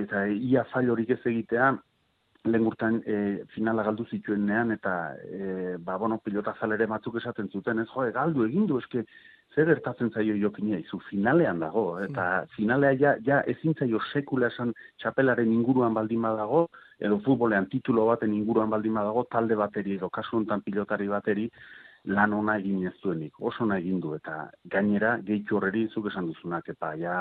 eta 0.04 0.26
ia 0.28 0.66
fail 0.72 0.92
horik 0.94 1.16
ez 1.18 1.22
egitea, 1.26 1.74
lehen 2.46 2.64
gurtan 2.64 3.02
e, 3.06 3.16
finala 3.54 3.84
galdu 3.84 4.06
zituen 4.08 4.46
nean, 4.48 4.72
eta 4.72 4.94
e, 5.26 5.76
ba, 5.78 5.98
bueno, 5.98 6.20
pilota 6.24 6.56
zalere 6.60 6.88
matzuk 6.88 7.18
esaten 7.20 7.50
zuten, 7.52 7.82
ez 7.84 7.90
jo, 7.92 8.06
galdu 8.16 8.46
egin 8.46 8.68
du, 8.70 8.80
eske, 8.80 9.04
zer 9.56 9.72
ertatzen 9.74 10.12
zaio 10.14 10.36
jokinia, 10.40 10.80
izu 10.80 11.02
finalean 11.10 11.60
dago, 11.60 11.84
eta 12.06 12.28
mm. 12.44 12.54
finalea 12.56 12.96
ja, 13.02 13.16
ja 13.26 13.42
ezin 13.54 13.76
zaio 13.76 14.00
sekula 14.14 14.48
esan 14.54 14.74
txapelaren 15.02 15.52
inguruan 15.52 15.94
baldin 15.98 16.22
badago, 16.22 16.68
edo 17.00 17.20
futbolean 17.26 17.68
titulo 17.72 18.06
baten 18.12 18.34
inguruan 18.38 18.70
baldin 18.72 18.96
badago, 19.00 19.26
talde 19.32 19.58
bateri, 19.60 19.98
edo 20.00 20.10
kasu 20.10 20.38
honetan 20.38 20.64
pilotari 20.64 21.10
bateri, 21.12 21.50
lan 22.06 22.34
ona 22.34 22.58
egin 22.60 22.86
ez 22.88 22.96
duenik, 23.04 23.40
oso 23.40 23.64
ona 23.64 23.78
egin 23.80 24.00
du, 24.00 24.14
eta 24.16 24.50
gainera, 24.66 25.18
gehitu 25.26 25.58
horreri 25.58 25.88
zuk 25.94 26.08
esan 26.12 26.30
duzunak, 26.32 26.70
eta 26.70 26.94
ja, 27.00 27.16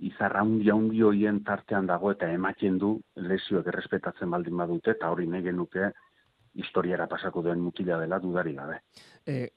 izarra 0.00 0.42
hundi 0.42 0.70
handi 0.72 1.02
hoien 1.02 1.42
tartean 1.44 1.86
dago, 1.86 2.12
eta 2.12 2.30
ematen 2.32 2.78
du 2.78 2.94
lesioak 3.16 3.68
errespetatzen 3.72 4.30
baldin 4.30 4.56
badute, 4.56 4.96
eta 4.96 5.10
hori 5.12 5.26
nahi 5.26 5.44
genuke, 5.50 5.90
historiara 6.54 7.06
pasako 7.08 7.42
duen 7.42 7.60
mutila 7.60 7.98
dela 8.00 8.18
dudari 8.20 8.54
gabe. 8.54 8.80
E, 9.26 9.48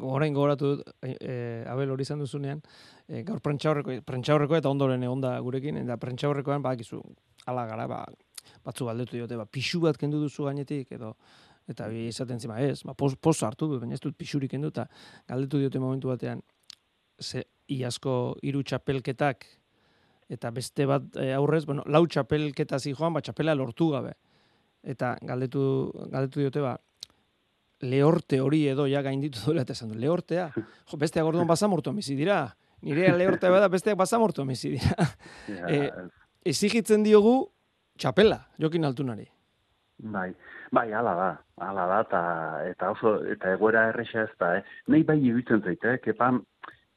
Horain 0.00 0.34
goratu 0.34 0.76
e, 1.02 1.16
e, 1.18 1.34
abel 1.70 1.90
hori 1.90 2.06
izan 2.06 2.20
duzunean, 2.22 2.60
e, 3.08 3.22
gaur 3.26 3.40
prentxaurreko, 3.42 3.96
prentxaurreko 4.06 4.58
eta 4.58 4.70
ondoren 4.70 5.02
egonda 5.02 5.34
gurekin, 5.42 5.80
eta 5.82 5.96
prentxaurrekoan, 6.02 6.62
ba, 6.62 6.74
gizu, 6.78 7.00
ala 7.50 7.66
gara, 7.70 7.88
ba, 7.90 8.04
batzu 8.64 8.86
galdetu 8.86 9.18
diote, 9.18 9.38
ba, 9.38 9.46
pixu 9.50 9.82
bat 9.82 9.98
kendu 9.98 10.20
duzu 10.22 10.46
gainetik, 10.46 10.92
edo, 10.94 11.14
eta 11.70 11.88
bi 11.88 12.06
izaten 12.10 12.40
zima 12.40 12.60
ez, 12.60 12.82
ba, 12.84 12.94
pos, 12.94 13.14
pos 13.16 13.38
hartu 13.46 13.68
du, 13.70 13.80
baina 13.80 13.96
ez 13.96 14.02
dut 14.02 14.16
pixurik 14.16 14.54
endu, 14.56 14.70
eta 14.74 14.86
galdetu 15.28 15.60
diote 15.62 15.80
momentu 15.80 16.10
batean, 16.12 16.42
ze 17.20 17.44
iazko 17.72 18.36
hiru 18.42 18.62
txapelketak, 18.62 19.46
eta 20.34 20.50
beste 20.54 20.86
bat 20.88 21.04
e, 21.20 21.30
aurrez, 21.36 21.64
bueno, 21.68 21.84
lau 21.86 22.04
txapelketa 22.06 22.78
zi 22.78 22.94
joan, 22.96 23.14
ba, 23.16 23.22
txapela 23.24 23.54
lortu 23.56 23.90
gabe. 23.92 24.14
Eta 24.84 25.14
galdetu, 25.24 25.62
galdetu 26.12 26.42
diote, 26.42 26.64
ba, 26.64 26.74
lehorte 27.84 28.40
hori 28.40 28.64
edo 28.68 28.86
ja 28.88 29.02
gainditu 29.04 29.40
duela, 29.44 29.64
eta 29.64 29.76
esan 29.76 29.92
du, 29.92 29.98
lehortea, 30.00 30.50
jo, 30.54 31.00
beste 31.00 31.20
agorduan 31.20 31.48
basamortu 31.48 31.92
amizi 31.92 32.16
dira, 32.18 32.46
nire 32.84 33.10
lehortea 33.16 33.52
bada 33.52 33.68
besteak 33.72 33.96
basamortu 34.00 34.44
amizi 34.44 34.76
dira. 34.76 35.08
Ja, 35.48 35.68
e, 35.68 35.90
ezigitzen 36.54 37.04
diogu 37.04 37.38
txapela, 38.00 38.42
jokin 38.60 38.84
altunari. 38.88 39.28
Bai, 39.98 40.34
bai, 40.72 40.92
ala 40.92 41.14
da, 41.14 41.28
ala 41.62 41.86
da, 41.86 41.98
ta, 42.10 42.22
eta 42.66 42.90
oso, 42.90 43.14
eta 43.30 43.52
egoera 43.54 43.88
erresa 43.92 44.24
ez 44.24 44.32
da, 44.40 44.56
eh? 44.58 44.64
Nei 44.90 45.04
bai 45.06 45.20
iruditzen 45.22 45.62
zaite, 45.62 45.94
eh? 45.94 46.00
kepan, 46.02 46.40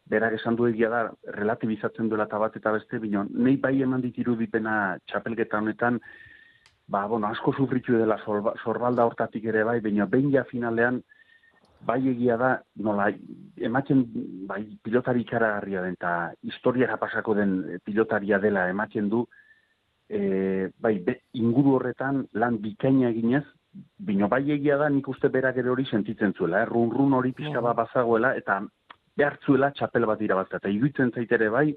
berak 0.09 0.33
esan 0.39 0.57
du 0.57 0.65
egia 0.67 0.89
da, 0.89 1.03
relatibizatzen 1.37 2.09
duela 2.09 2.25
eta 2.25 2.39
bat 2.41 2.57
eta 2.57 2.73
beste, 2.73 2.99
bino, 2.99 3.23
nei 3.29 3.55
bai 3.61 3.75
eman 3.85 4.01
ditiru 4.01 4.35
dipena 4.35 4.97
txapelgeta 5.05 5.61
honetan, 5.61 6.01
ba, 6.87 7.05
bueno, 7.05 7.27
asko 7.27 7.53
sufritu 7.53 7.99
dela 7.99 8.17
sorbalda 8.23 9.05
hortatik 9.05 9.45
ere 9.45 9.63
bai, 9.63 9.79
bino, 9.79 10.07
behin 10.07 10.31
ja 10.33 10.43
finalean, 10.49 11.01
bai 11.85 12.01
egia 12.09 12.37
da, 12.41 12.53
nola, 12.81 13.11
ematen, 13.69 14.05
bai, 14.49 14.63
pilotari 14.83 15.21
ikaragarria 15.21 15.85
den, 15.85 15.99
eta 15.99 16.33
historiara 16.41 16.97
pasako 16.97 17.37
den 17.37 17.59
pilotaria 17.85 18.41
dela 18.41 18.67
ematen 18.73 19.13
du, 19.13 19.27
e, 20.09 20.69
bai, 20.79 20.97
inguru 21.33 21.77
horretan 21.77 22.25
lan 22.33 22.59
bikaina 22.63 23.09
eginez, 23.09 23.43
bino 23.97 24.27
bai 24.27 24.43
egia 24.55 24.77
da 24.77 24.89
nik 24.89 25.07
uste 25.07 25.29
berak 25.29 25.57
ere 25.57 25.69
hori 25.69 25.85
sentitzen 25.85 26.33
zuela, 26.33 26.63
eh? 26.63 26.69
run 26.69 26.91
run 26.91 27.13
hori 27.13 27.33
pixka 27.35 27.61
bat 27.61 27.75
bazagoela, 27.77 28.33
eta 28.35 28.61
behartzuela 29.17 29.71
txapel 29.75 30.05
bat 30.05 30.21
irabazta. 30.21 30.61
Eta 30.61 30.71
iruditzen 30.71 31.11
zaitere 31.13 31.49
bai, 31.53 31.67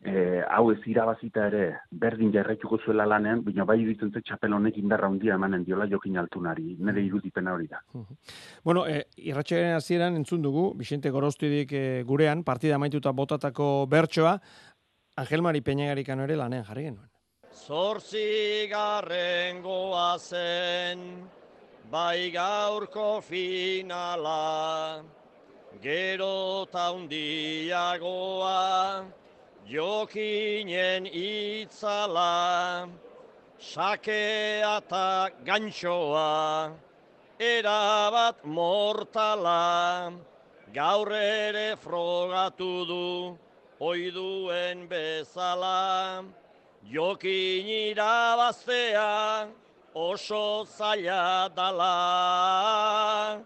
e, 0.00 0.14
hau 0.48 0.70
ez 0.72 0.78
irabazita 0.88 1.46
ere 1.50 1.64
berdin 1.90 2.32
jarraituko 2.32 2.78
zuela 2.84 3.06
lanean, 3.08 3.42
bino 3.44 3.66
bai 3.68 3.78
iruditzen 3.82 4.12
zait 4.14 4.24
txapel 4.28 4.56
honek 4.56 4.78
indarra 4.80 5.08
handia 5.08 5.36
emanen 5.36 5.64
diola 5.64 5.88
jokin 5.90 6.16
altunari, 6.22 6.76
nire 6.78 7.04
irudipena 7.04 7.54
hori 7.56 7.68
da. 7.68 7.82
Bueno, 8.64 8.86
e, 8.86 9.04
irratxearen 9.30 9.76
hasieran 9.76 10.16
entzun 10.20 10.42
dugu, 10.42 10.70
Vicente 10.78 11.10
Gorostidik 11.10 11.72
e, 11.72 11.86
gurean, 12.08 12.44
partida 12.44 12.78
maituta 12.78 13.12
botatako 13.12 13.86
bertsoa, 13.90 14.38
Angel 15.20 15.42
Mari 15.42 15.60
Peñagarikan 15.60 16.20
ere 16.24 16.36
lanean 16.38 16.64
jarri 16.64 16.88
genuen. 16.88 17.09
Zortzigarren 17.66 19.60
zen, 20.18 21.28
bai 21.90 22.30
gaurko 22.32 23.20
finala, 23.22 25.02
gero 25.82 26.66
taundiagoa, 26.72 28.54
jokinen 29.68 31.06
itzala, 31.12 32.88
sakea 33.58 34.78
eta 34.78 35.30
gantxoa, 35.44 36.72
erabat 37.38 38.42
mortala, 38.44 40.12
gaur 40.72 41.12
ere 41.12 41.76
frogatu 41.76 42.86
du, 42.86 43.38
oiduen 43.80 44.88
bezala, 44.88 46.24
jokin 46.88 47.68
irabaztea, 47.90 49.48
oso 49.94 50.64
zaila 50.64 51.48
dala. 51.56 53.40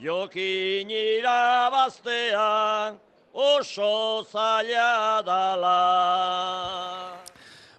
Jokin 0.00 0.90
irabaztea 0.90 2.94
oso 3.32 4.24
zaila 4.30 5.22
dala. 5.26 5.80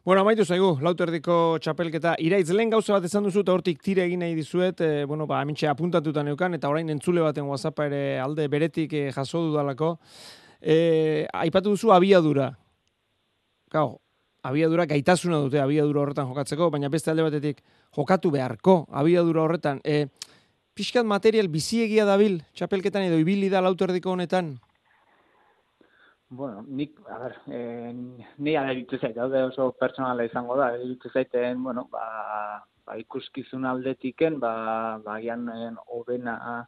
Bueno, 0.05 0.21
amaitu 0.21 0.43
zaigu, 0.45 0.75
lauterdiko 0.85 1.57
txapelketa. 1.57 2.11
Iraitz, 2.21 2.51
lehen 2.53 2.69
gauza 2.69 2.93
bat 2.93 3.05
esan 3.07 3.25
duzu, 3.25 3.41
eta 3.41 3.55
hortik 3.55 3.79
tire 3.81 4.03
egin 4.05 4.21
nahi 4.21 4.35
dizuet, 4.37 4.83
e, 4.85 5.05
bueno, 5.09 5.25
ba, 5.25 5.39
amintxe 5.41 5.65
apuntatuta 5.65 6.21
neukan, 6.21 6.53
eta 6.53 6.69
orain 6.69 6.93
entzule 6.93 7.23
baten 7.25 7.47
WhatsAppa 7.49 7.87
ere 7.89 8.01
alde 8.21 8.45
beretik 8.47 8.93
e, 8.93 9.07
jaso 9.15 9.41
dudalako. 9.47 9.95
E, 10.61 11.25
aipatu 11.33 11.73
duzu 11.73 11.89
abiadura. 11.95 12.51
Gau, 13.73 13.95
abiadura 14.49 14.85
gaitasuna 14.89 15.39
dute 15.43 15.61
abiadura 15.61 16.03
horretan 16.03 16.29
jokatzeko, 16.29 16.69
baina 16.73 16.89
beste 16.93 17.11
alde 17.11 17.25
batetik 17.25 17.63
jokatu 17.97 18.31
beharko 18.31 18.85
abiadura 18.91 19.43
horretan. 19.45 19.81
E, 19.83 20.05
pixkat 20.75 21.07
material 21.07 21.49
biziegia 21.49 22.05
dabil 22.05 22.41
txapelketan 22.53 23.07
edo 23.09 23.19
ibili 23.21 23.49
da 23.49 23.63
lauterdiko 23.63 24.11
honetan? 24.11 24.55
Bueno, 26.35 26.63
nik, 26.67 26.97
a 27.07 27.19
ber, 27.21 27.35
eh, 27.53 27.93
ni 28.37 28.55
ala 28.57 28.73
ditu 28.73 28.97
zait, 28.97 29.17
hau 29.17 29.29
oso 29.45 29.69
personala 29.79 30.25
izango 30.25 30.57
da, 30.57 30.71
ditu 30.81 31.09
zaiten, 31.13 31.61
bueno, 31.63 31.85
ba, 31.91 32.65
ba 32.85 32.97
ikuskizun 32.97 33.65
aldetiken, 33.69 34.39
ba, 34.41 34.97
ba 35.05 35.19
gian 35.21 35.45
obena 35.85 36.65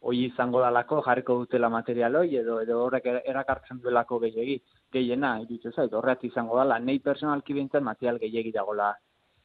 hoi 0.00 0.26
izango 0.26 0.60
dalako, 0.60 1.00
jarriko 1.06 1.38
dutela 1.40 1.70
materialoi, 1.72 2.28
edo 2.42 2.60
edo 2.60 2.82
horrek 2.84 3.08
erakartzen 3.24 3.80
duelako 3.82 4.20
gehiagi, 4.26 4.60
gehiena, 4.92 5.36
ditu 5.48 5.72
zait, 5.72 5.92
horret 5.92 6.24
izango 6.24 6.58
dela, 6.60 6.78
nei 6.78 6.98
personalki 7.04 7.54
bintzen 7.56 7.84
material 7.84 8.18
gehiagi 8.22 8.52
dagola 8.54 8.92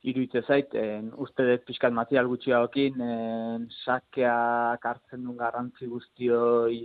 iruitze 0.04 0.42
zait, 0.48 0.74
en, 0.76 1.12
uste 1.26 1.46
dut 1.48 1.64
pixkat 1.68 1.94
material 1.96 2.28
gutxiagokin, 2.32 3.00
en, 3.02 3.70
sakeak 3.86 4.86
hartzen 4.90 5.24
duen 5.24 5.40
garrantzi 5.40 5.88
guztioi, 5.88 6.82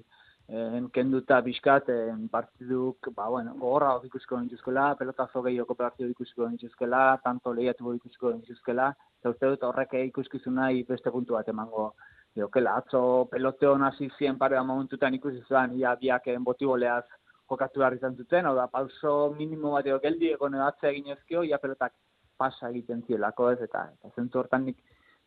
en, 0.49 0.87
kenduta 0.95 1.41
pixkat, 1.45 1.91
en, 1.95 2.29
partiduk, 2.33 3.11
ba, 3.17 3.27
bueno, 3.35 3.57
gogorra 3.59 3.97
ikusiko 4.07 4.39
nintuzkela, 4.39 4.93
pelotazo 5.01 5.43
gehioko 5.49 5.75
partidu 5.79 6.15
ikusiko 6.15 6.49
nintuzkela, 6.49 7.03
tanto 7.25 7.55
lehiatu 7.57 7.97
ikusiko 7.99 8.33
nintuzkela, 8.37 8.93
eta 9.19 9.35
uste 9.35 9.51
dut 9.55 9.67
horrek 9.67 9.99
ikuskizuna 10.05 10.71
beste 10.89 11.11
puntu 11.11 11.35
bat 11.35 11.51
emango 11.51 11.93
diokela. 12.39 12.77
Atzo 12.79 13.27
peloteo 13.31 13.75
hasi 13.83 14.11
zien 14.17 14.39
pare 14.39 14.61
momentutan 14.63 15.15
ikusi 15.15 15.43
zuen, 15.49 15.75
ia 15.79 15.97
biak 15.97 16.31
botiboleaz 16.45 17.05
jokatu 17.51 17.81
behar 17.81 17.97
izan 17.97 18.17
zuten, 18.17 18.47
hau 18.47 18.55
da, 18.57 18.67
pauso 18.69 19.35
minimo 19.39 19.73
bat 19.77 19.89
geldi 20.03 20.33
egon 20.35 20.55
edatzea 20.55 20.91
egin 20.91 21.13
ezkio, 21.15 21.43
ia 21.45 21.59
pelotak 21.59 21.95
pasa 22.39 22.71
egiten 22.71 23.03
zielako 23.07 23.51
ez, 23.53 23.61
eta, 23.65 23.89
eta 23.99 24.15
zentu 24.17 24.41
hortan 24.43 24.65
nik, 24.69 24.79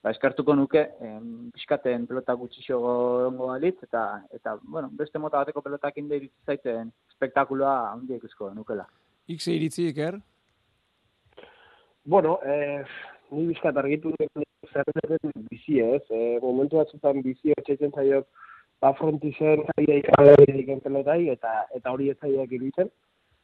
ba, 0.04 0.14
eskartuko 0.14 0.56
nuke, 0.56 0.84
em, 1.02 1.50
pixkaten 1.56 2.08
pelota 2.08 2.36
gutxixo 2.40 2.80
gongo 2.80 3.52
balitz, 3.52 3.78
eta, 3.84 4.04
eta, 4.38 4.58
bueno, 4.64 4.90
beste 4.98 5.20
mota 5.20 5.44
bateko 5.44 5.64
pelotak 5.66 5.98
inde 5.98 6.22
zaiten 6.46 6.92
spektakuloa 7.16 7.78
handi 7.92 8.18
ikusko 8.20 8.54
nukela. 8.56 8.88
Ikse 9.28 9.54
iritzi, 9.56 9.90
Iker? 9.92 10.20
Bueno, 12.06 12.40
eh, 12.44 12.84
ni 13.32 13.46
bizkat 13.52 13.78
argitu 13.78 14.14
zerretzen 14.72 15.46
bizi 15.50 15.80
ez, 15.84 16.04
eh, 16.10 16.40
momentu 16.42 16.80
batzutan 16.80 17.22
bizi 17.22 17.54
etxetzen 17.58 17.92
zaiok, 17.92 18.28
ba 18.82 18.94
frontizen 18.98 19.64
zaila 19.70 19.98
ikaratzen 20.02 20.82
pelotai, 20.82 21.30
eta, 21.30 21.66
eta 21.78 21.94
hori 21.94 22.10
ez 22.10 22.18
zaiak 22.20 22.52
iruditzen, 22.52 22.90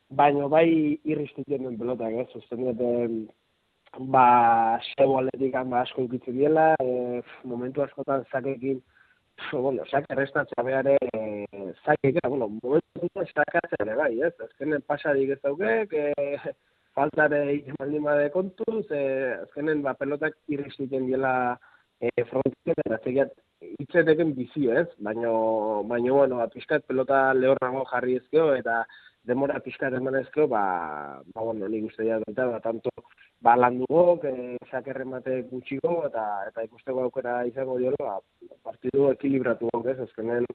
baina 0.10 0.48
bai 0.48 0.70
irristitzen 1.06 1.64
den 1.64 1.78
pelotak 1.78 2.16
ez, 2.24 2.30
usten 2.42 2.64
ba, 4.00 4.80
sebo 4.94 5.18
aldetik 5.20 5.54
ba, 5.54 5.82
asko 5.82 6.06
ikitzen 6.08 6.38
diela, 6.38 6.74
e, 6.82 7.22
momentu 7.44 7.82
askotan 7.82 8.26
zakekin, 8.32 8.82
so, 9.50 9.62
bueno, 9.62 9.86
zake 9.92 10.16
restatzea 10.16 10.64
behar, 10.64 10.88
e, 10.88 11.46
zakekin, 11.86 12.22
bueno, 12.28 12.50
momentu 12.64 13.10
zakatzea 13.26 13.86
ere 13.86 13.96
bai, 13.96 14.14
ez? 14.22 14.34
Azkenen 14.44 14.82
pasadik 14.90 15.36
ez 15.38 15.42
dauke, 15.44 15.88
e, 15.92 16.38
faltare 16.98 17.44
ikemaldin 17.56 18.04
bade 18.04 18.30
kontuz, 18.34 18.86
e, 18.92 19.02
azkenen 19.44 19.84
ba, 19.86 19.94
pelotak 19.94 20.38
irriziten 20.48 21.06
diela 21.10 21.34
e, 22.02 22.10
frontizen, 22.30 22.82
eta 22.86 23.02
itzeteken 23.62 24.34
bizio, 24.38 24.74
ez? 24.78 24.88
Baina, 25.04 25.32
baina, 25.90 26.14
bueno, 26.14 26.40
apiskat 26.44 26.86
pelota 26.88 27.34
lehorrago 27.34 27.84
jarri 27.92 28.18
ezkeo, 28.22 28.54
eta 28.56 28.84
demora 29.28 29.60
pixka 29.64 29.90
eman 29.90 30.16
ezkeo, 30.22 30.48
ba, 30.48 31.22
ba, 31.34 31.42
bueno, 31.42 31.68
nik 31.68 31.90
uste 31.90 32.04
dira, 32.04 32.20
ba, 32.38 32.60
tanto, 32.64 32.90
ba, 33.42 33.56
que 34.22 34.58
sakerren 34.72 35.12
bate 35.12 35.42
gutxiko, 35.52 36.06
eta 36.08 36.46
eta 36.48 36.64
ikusteko 36.64 37.04
aukera 37.04 37.46
izango 37.46 37.78
dio, 37.78 37.94
ba, 38.00 38.20
partidu 38.64 39.12
ekilibratu 39.12 39.70
gok, 39.74 39.88
ez, 39.88 40.00
ezkenen, 40.08 40.46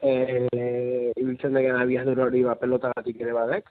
e, 0.00 1.12
ibiltzen 1.16 1.54
degen 1.54 1.76
abiadur 1.76 2.18
hori 2.26 2.42
ba, 2.42 2.54
pelotagatik 2.54 3.20
ere 3.20 3.32
badek, 3.32 3.70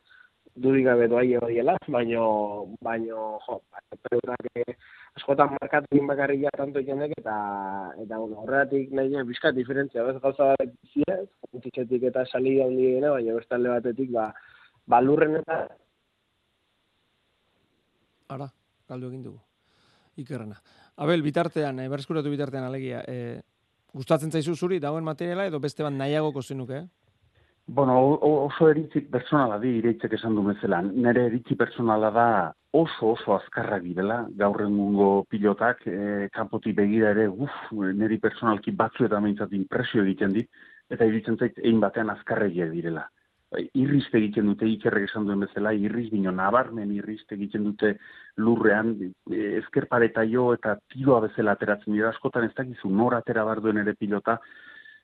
dudik 0.55 0.85
gabe 0.85 1.07
doa 1.07 1.23
horiela, 1.41 1.77
baino, 1.87 2.75
baino, 2.81 3.39
jo, 3.47 3.61
ba, 3.71 3.83
pelotak 4.07 4.49
e, 4.55 4.75
askotan 5.17 5.55
markatu 5.55 5.89
egin 5.95 6.07
bakarria 6.07 6.51
tanto 6.55 6.79
ikenek, 6.83 7.13
eta, 7.17 7.35
eta 8.03 8.17
bueno, 8.17 8.43
horretik 8.43 8.91
nahi 8.95 9.23
bizkat 9.27 9.55
diferentzia, 9.55 10.03
bez, 10.03 10.17
gauza 10.21 10.53
bat 10.53 10.73
biziez, 10.83 11.27
eta 12.11 12.25
sali 12.25 12.59
handi 12.61 12.95
baina 13.01 13.35
beste 13.35 13.55
alde 13.55 13.69
batetik, 13.69 14.11
ba, 14.11 14.31
ba 14.87 15.01
lurren 15.01 15.39
eta 15.41 15.67
Ara, 18.29 18.45
galdu 18.87 19.07
egin 19.09 19.23
dugu. 19.25 19.39
Ikerrena. 20.21 20.59
Abel, 21.01 21.23
bitartean, 21.25 21.79
e, 21.81 21.87
berreskuratu 21.89 22.29
bitartean 22.29 22.67
alegia, 22.67 23.01
e, 23.07 23.41
gustatzen 23.95 24.31
zaizu 24.31 24.53
zuri 24.55 24.77
dagoen 24.79 25.03
materiala 25.07 25.47
edo 25.49 25.59
beste 25.63 25.81
bat 25.85 25.95
nahiagoko 25.95 26.43
zenuke, 26.43 26.83
eh? 26.83 27.08
Bueno, 27.71 28.17
oso 28.19 28.67
eritzi 28.67 29.01
personala 29.01 29.59
di 29.61 29.75
ireitzek 29.77 30.15
esan 30.17 30.33
du 30.33 30.41
mezelan. 30.41 30.87
Nere 31.03 31.27
eritzi 31.27 31.53
personala 31.55 32.09
da 32.09 32.29
oso 32.73 33.11
oso 33.11 33.35
azkarra 33.35 33.77
dela, 33.79 34.25
gaur 34.41 34.63
egungo 34.63 35.25
pilotak, 35.29 35.85
e, 35.85 36.29
kanpoti 36.33 36.73
begira 36.73 37.11
ere, 37.11 37.27
uf, 37.27 37.51
neri 37.93 38.17
personalki 38.17 38.71
batzu 38.71 39.05
eta 39.05 39.19
meintzat 39.19 39.53
impresio 39.53 40.01
egiten 40.01 40.33
dit, 40.33 40.49
eta 40.89 41.05
iritzen 41.05 41.37
zait 41.37 41.59
egin 41.59 41.79
batean 41.79 42.09
azkarregia 42.09 42.65
direla. 42.71 43.05
Bai, 43.51 43.67
irrizte 43.73 44.17
egiten 44.17 44.49
dute 44.49 44.65
ikerrek 44.65 45.05
esan 45.05 45.29
duen 45.29 45.45
bezala, 45.45 45.71
irriz 45.73 46.09
bino 46.09 46.31
nabarmen 46.31 46.91
irrizte 46.91 47.35
egiten 47.35 47.69
dute 47.69 47.95
lurrean, 48.37 48.95
e, 49.29 49.43
ezker 49.61 49.85
pareta 49.85 50.25
jo 50.25 50.55
eta 50.57 50.73
tiroa 50.89 51.21
bezala 51.27 51.53
ateratzen 51.53 51.93
dira, 51.93 52.09
askotan 52.09 52.49
ez 52.49 52.53
dakizu 52.57 52.89
nor 52.89 53.13
atera 53.13 53.45
bar 53.45 53.61
duen 53.61 53.77
ere 53.77 53.93
pilota, 53.93 54.39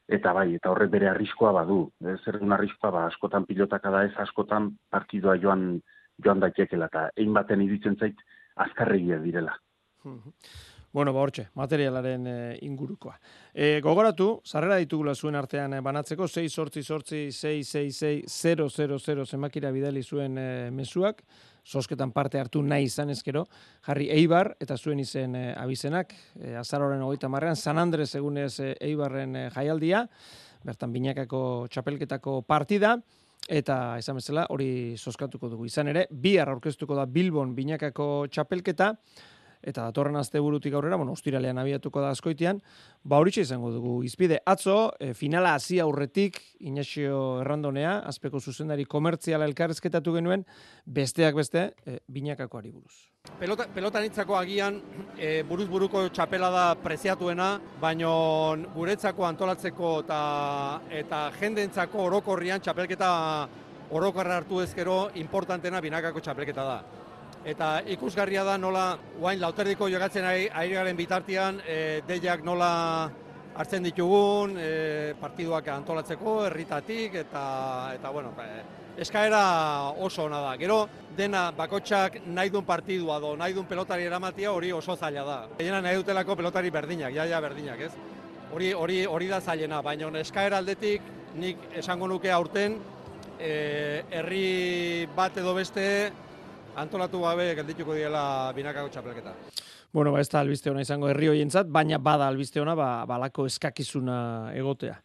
eta 0.08 0.34
bai, 0.34 0.53
eta 0.56 0.70
horrek 0.72 0.91
bere 0.91 1.10
arriskoa 1.10 1.51
badu, 1.56 1.80
zer 2.24 2.39
duen 2.39 2.53
arriskoa 2.53 2.91
ba, 2.91 3.06
askotan 3.10 3.45
pilotaka 3.45 3.91
da 3.91 4.03
ez, 4.06 4.14
askotan 4.22 4.72
partidua 4.89 5.36
joan, 5.41 5.82
joan 6.24 6.43
daitekela, 6.43 6.89
eta 6.91 7.10
egin 7.16 7.34
baten 7.34 7.62
iritzen 7.66 7.97
zait, 7.99 8.24
azkarregia 8.68 9.20
direla. 9.24 9.58
Bueno, 10.95 11.12
ba 11.12 11.20
hortxe, 11.26 11.49
materialaren 11.60 12.28
e, 12.32 12.36
ingurukoa. 12.64 13.18
E, 13.51 13.82
gogoratu, 13.84 14.39
zarrera 14.47 14.78
ditugula 14.80 15.12
zuen 15.12 15.36
artean 15.36 15.74
e, 15.76 15.82
banatzeko, 15.84 16.24
6 16.24 16.47
sortzi 16.47 16.84
sortzi 16.88 17.20
666 17.36 19.26
zemakira 19.28 19.74
bidali 19.76 19.99
zuen 20.08 20.38
e, 20.39 20.72
mesuak, 20.72 21.20
sosketan 21.66 22.13
parte 22.13 22.39
hartu 22.39 22.61
nahi 22.61 22.86
izan 22.86 23.09
ezkero, 23.09 23.45
jarri 23.88 24.07
Eibar 24.13 24.53
eta 24.61 24.78
zuen 24.78 25.01
izen 25.01 25.36
e, 25.36 25.45
abizenak, 25.57 26.13
e, 26.38 26.53
azaroren 26.59 27.01
hogeita 27.01 27.30
marrean, 27.32 27.57
San 27.57 27.82
Andres 27.82 28.13
egunez 28.16 28.53
e, 28.61 28.76
Eibarren 28.86 29.36
e, 29.36 29.45
jaialdia, 29.55 30.05
bertan 30.66 30.93
binakako 30.93 31.41
txapelketako 31.74 32.43
partida, 32.47 32.95
eta 33.49 33.97
esan 34.01 34.22
bezala 34.22 34.45
hori 34.53 34.95
soskatuko 34.97 35.49
dugu. 35.51 35.66
Izan 35.70 35.89
ere, 35.91 36.07
bihar 36.09 36.49
aurkeztuko 36.53 36.97
da 36.97 37.05
Bilbon 37.09 37.53
binakako 37.57 38.28
txapelketa, 38.30 38.93
eta 39.66 39.88
datorren 39.89 40.16
asteburutik 40.20 40.74
aurrera, 40.78 40.99
bueno, 41.01 41.16
ostiralean 41.18 41.57
abiatuko 41.57 42.03
da 42.03 42.11
askoitian, 42.13 42.61
ba 43.03 43.18
horitxe 43.22 43.41
izango 43.47 43.72
dugu 43.74 43.95
izpide. 44.05 44.39
Atzo, 44.45 44.93
e, 44.99 45.13
finala 45.18 45.55
hasi 45.57 45.80
aurretik, 45.82 46.39
Inaxio 46.70 47.41
Errandonea, 47.41 47.97
azpeko 48.05 48.39
zuzendari 48.39 48.86
komertziala 48.86 49.47
elkarrezketatu 49.49 50.13
genuen, 50.16 50.45
besteak 50.86 51.36
beste, 51.36 51.72
e, 51.86 51.99
binakakoari 52.07 52.72
buruz. 52.72 53.09
Pelota, 53.39 53.66
pelotanitzako 53.74 54.36
agian 54.38 54.78
e, 55.18 55.41
buruz 55.49 55.66
buruko 55.68 56.05
txapela 56.13 56.51
da 56.53 56.66
preziatuena, 56.78 57.55
baino 57.82 58.11
guretzako 58.76 59.26
antolatzeko 59.26 59.95
eta, 60.05 60.20
eta 60.93 61.22
jendentzako 61.39 62.05
orokorrian 62.05 62.61
txapelketa 62.61 63.09
orokorra 63.95 64.38
hartu 64.39 64.61
ezkero 64.61 65.09
importantena 65.22 65.82
binakako 65.82 66.22
txapelketa 66.22 66.70
da. 66.70 66.78
Eta 67.46 67.84
ikusgarria 67.93 68.41
da 68.41 68.56
nola, 68.58 68.96
guain 69.20 69.38
lauterdiko 69.38 69.86
jogatzen 69.93 70.26
ari, 70.26 70.48
garen 70.72 70.98
bitartean, 70.98 71.60
e, 71.62 72.02
deiak 72.08 72.41
nola 72.43 72.70
hartzen 73.56 73.86
ditugun, 73.86 74.56
e, 74.58 75.14
partiduak 75.20 75.70
antolatzeko, 75.70 76.39
herritatik, 76.48 77.20
eta, 77.22 77.43
eta 78.00 78.10
bueno, 78.10 78.34
e, 78.41 78.64
eskaera 79.06 79.43
oso 80.08 80.26
ona 80.26 80.41
da. 80.41 80.56
Gero, 80.58 80.80
dena 81.16 81.52
bakotxak 81.56 82.24
nahi 82.26 82.50
duen 82.50 82.66
partidua 82.66 83.20
do, 83.22 83.36
nahi 83.38 83.54
duen 83.54 83.70
pelotari 83.70 84.10
eramatia 84.10 84.52
hori 84.52 84.74
oso 84.74 84.98
zaila 84.98 85.24
da. 85.30 85.38
Egena 85.60 85.84
nahi 85.86 86.02
dutelako 86.02 86.39
pelotari 86.41 86.74
berdinak, 86.74 87.14
jaia 87.14 87.46
berdinak, 87.46 87.80
ez? 87.80 87.93
Hori, 88.56 88.74
hori, 88.74 89.04
hori 89.06 89.30
da 89.30 89.39
zailena, 89.39 89.84
baina 89.86 90.10
eskaera 90.18 90.58
aldetik 90.58 91.14
nik 91.38 91.62
esango 91.78 92.08
nuke 92.10 92.32
aurten, 92.32 92.80
e, 93.38 94.04
herri 94.10 95.08
bat 95.14 95.38
edo 95.38 95.54
beste 95.54 95.86
antolatu 96.76 97.21
gabe 97.23 97.47
geldituko 97.57 97.95
diela 97.95 98.51
binakako 98.55 98.91
txapelketa. 98.93 99.34
Bueno, 99.95 100.11
ba, 100.11 100.19
ez 100.19 100.30
da 100.30 100.41
albiste 100.41 100.69
hona 100.69 100.84
izango 100.84 101.07
herri 101.07 101.30
hoientzat, 101.32 101.69
baina 101.71 101.97
bada 101.97 102.28
albiste 102.28 102.59
hona, 102.59 102.76
ba, 102.76 102.89
balako 103.07 103.45
eskakizuna 103.47 104.17
egotea. 104.59 104.97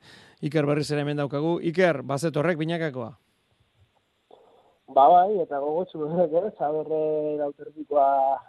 Iker 0.42 0.66
berriz 0.66 0.88
ere 0.90 1.04
hemen 1.04 1.20
daukagu. 1.20 1.58
Iker, 1.70 2.02
bazet 2.02 2.36
horrek 2.36 2.58
binakakoa? 2.58 3.12
Ba, 4.90 5.04
bai, 5.12 5.38
eta 5.44 5.60
gogotsu 5.62 6.00
berrek, 6.02 6.34
eh? 6.40 6.50
Zaberre 6.58 7.02
lauterdikoa 7.38 8.08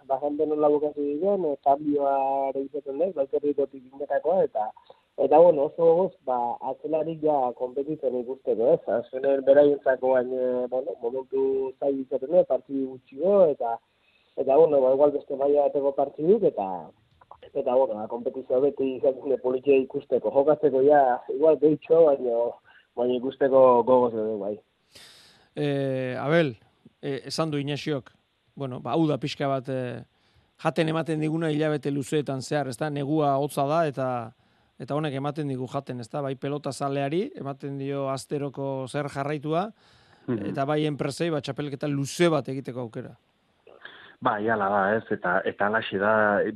bajante 0.10 0.48
nola 0.50 0.72
bukatu 0.74 1.06
diren, 1.06 1.46
e, 1.46 1.54
kambioa 1.68 2.16
ere 2.50 2.66
izaten 2.66 2.98
dut, 3.04 3.20
lauterdikotik 3.20 3.84
binakakoa, 3.92 4.48
eta 4.50 4.72
Eta 5.18 5.38
bueno, 5.38 5.66
oso 5.68 5.86
goz, 5.96 6.14
ba, 6.26 6.38
atzelarik 6.72 7.20
ja 7.22 7.36
kompetitzen 7.60 8.16
ikusteko, 8.22 8.72
ez? 8.74 8.82
Azkenean 8.96 9.44
beraientzako 9.46 10.16
baina, 10.16 10.40
eh, 10.40 10.68
bueno, 10.72 10.96
momentu 11.02 11.44
zai 11.80 11.92
izaten 12.00 12.32
dut, 12.32 12.48
partidu 12.48 12.88
gutxiko, 12.94 13.36
eta, 13.52 13.76
eta 14.40 14.58
bueno, 14.58 14.80
ba, 14.82 14.94
igual 14.96 15.12
beste 15.12 15.36
maia 15.36 15.68
bateko 15.68 15.92
partiduk, 16.00 16.48
eta, 16.48 16.68
eta 17.52 17.76
bueno, 17.76 18.00
ba, 18.00 18.08
kompetizio 18.08 18.62
beti 18.64 18.96
izaten 18.96 19.38
politia 19.44 19.78
ikusteko. 19.84 20.32
Jokatzeko 20.32 20.82
ja, 20.88 21.20
igual 21.36 21.60
behitxo, 21.60 22.06
baina, 22.08 22.42
baina 22.96 23.20
ikusteko 23.20 23.84
gogoz 23.84 24.14
edo, 24.16 24.40
bai. 24.40 24.56
Eh, 25.56 26.16
Abel, 26.18 26.56
eh, 27.02 27.20
esan 27.28 27.52
du 27.52 27.60
Inesiok, 27.60 28.14
bueno, 28.56 28.80
ba, 28.80 28.96
hau 28.96 29.06
da 29.08 29.20
pixka 29.20 29.48
bat, 29.52 29.68
eh, 29.70 30.02
jaten 30.64 30.90
ematen 30.90 31.20
diguna 31.20 31.52
hilabete 31.52 31.92
luzeetan 31.92 32.42
zehar, 32.42 32.70
ez 32.70 32.78
da, 32.78 32.90
negua 32.90 33.36
hotza 33.38 33.68
da, 33.68 33.86
eta 33.90 34.08
eta 34.82 34.98
honek 34.98 35.16
ematen 35.20 35.52
digu 35.52 35.68
jaten, 35.70 36.02
ezta? 36.02 36.24
Bai 36.26 36.36
pelota 36.42 36.74
zaleari, 36.74 37.28
ematen 37.38 37.78
dio 37.82 38.08
asteroko 38.10 38.88
zer 38.90 39.10
jarraitua, 39.14 39.68
mhm. 40.28 40.48
eta 40.54 40.66
bai 40.66 40.86
enpresei, 40.90 41.30
bat 41.34 41.46
txapelketa 41.46 41.90
luze 41.92 42.32
bat 42.34 42.50
egiteko 42.50 42.88
aukera. 42.88 43.14
Ba, 44.22 44.36
ala 44.54 44.68
da, 44.70 44.82
ez, 44.94 45.06
eta 45.10 45.40
eta 45.50 45.66
alaxi 45.72 45.98
da, 45.98 46.12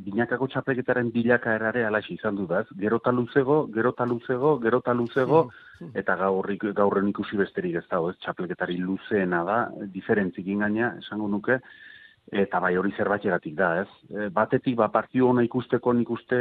binakako 0.06 0.46
txapelketaren 0.54 1.08
bilaka 1.14 1.56
erare 1.58 1.82
alaxi 1.88 2.14
izan 2.14 2.36
du 2.38 2.46
da, 2.46 2.60
ez, 2.62 2.78
gerota 2.78 3.10
luzego, 3.10 3.64
gerota 3.74 4.06
luzego, 4.06 4.52
gerota 4.62 4.94
luzego, 4.94 5.40
mhm. 5.80 5.96
eta 6.02 6.18
gaurrik, 6.20 6.68
gaurren 6.78 7.10
ikusi 7.10 7.42
besterik 7.42 7.80
ez 7.82 7.88
da, 7.90 8.04
ez, 8.10 8.20
txapelketari 8.22 8.78
luzeena 8.78 9.42
da, 9.48 9.58
diferentzik 9.98 10.46
ingaina, 10.54 10.94
esango 11.02 11.30
nuke, 11.32 11.58
eta 12.32 12.60
bai 12.60 12.76
hori 12.78 12.92
zerbaitegatik 12.98 13.54
da, 13.56 13.70
ez? 13.84 13.90
E, 14.10 14.30
batetik 14.34 14.76
ba 14.80 14.90
partiu 14.94 15.30
ona 15.30 15.44
ikusteko 15.46 15.94
nik 15.94 16.10
uste 16.10 16.40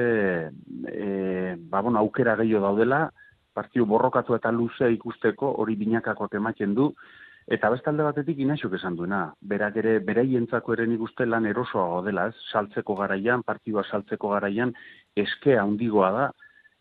e, 0.89 1.57
ba 1.59 1.83
bueno, 1.83 1.99
aukera 1.99 2.37
gehiago 2.41 2.65
daudela, 2.65 3.11
partiu 3.55 3.87
borrokatu 3.87 4.35
eta 4.35 4.51
luze 4.51 4.91
ikusteko 4.93 5.53
hori 5.63 5.77
binakakoak 5.77 6.35
ematen 6.41 6.75
du 6.75 6.91
eta 7.47 7.69
bestalde 7.71 8.03
batetik 8.03 8.39
inaxok 8.41 8.79
esan 8.79 8.97
duena. 8.97 9.27
Berak 9.41 9.77
ere 9.77 9.99
beraientzako 10.01 10.73
ere 10.73 10.87
nik 10.89 11.03
uste 11.05 11.27
lan 11.27 11.47
erosoago 11.47 12.01
dela, 12.07 12.29
ez? 12.33 12.49
Saltzeko 12.53 12.97
garaian, 12.97 13.45
partidua 13.45 13.85
saltzeko 13.85 14.33
garaian 14.33 14.73
eskea 15.15 15.63
handigoa 15.63 16.11
da 16.17 16.27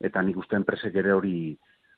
eta 0.04 0.22
nik 0.24 0.40
uste 0.40 0.56
enpresek 0.56 0.96
ere 0.96 1.14
hori 1.14 1.38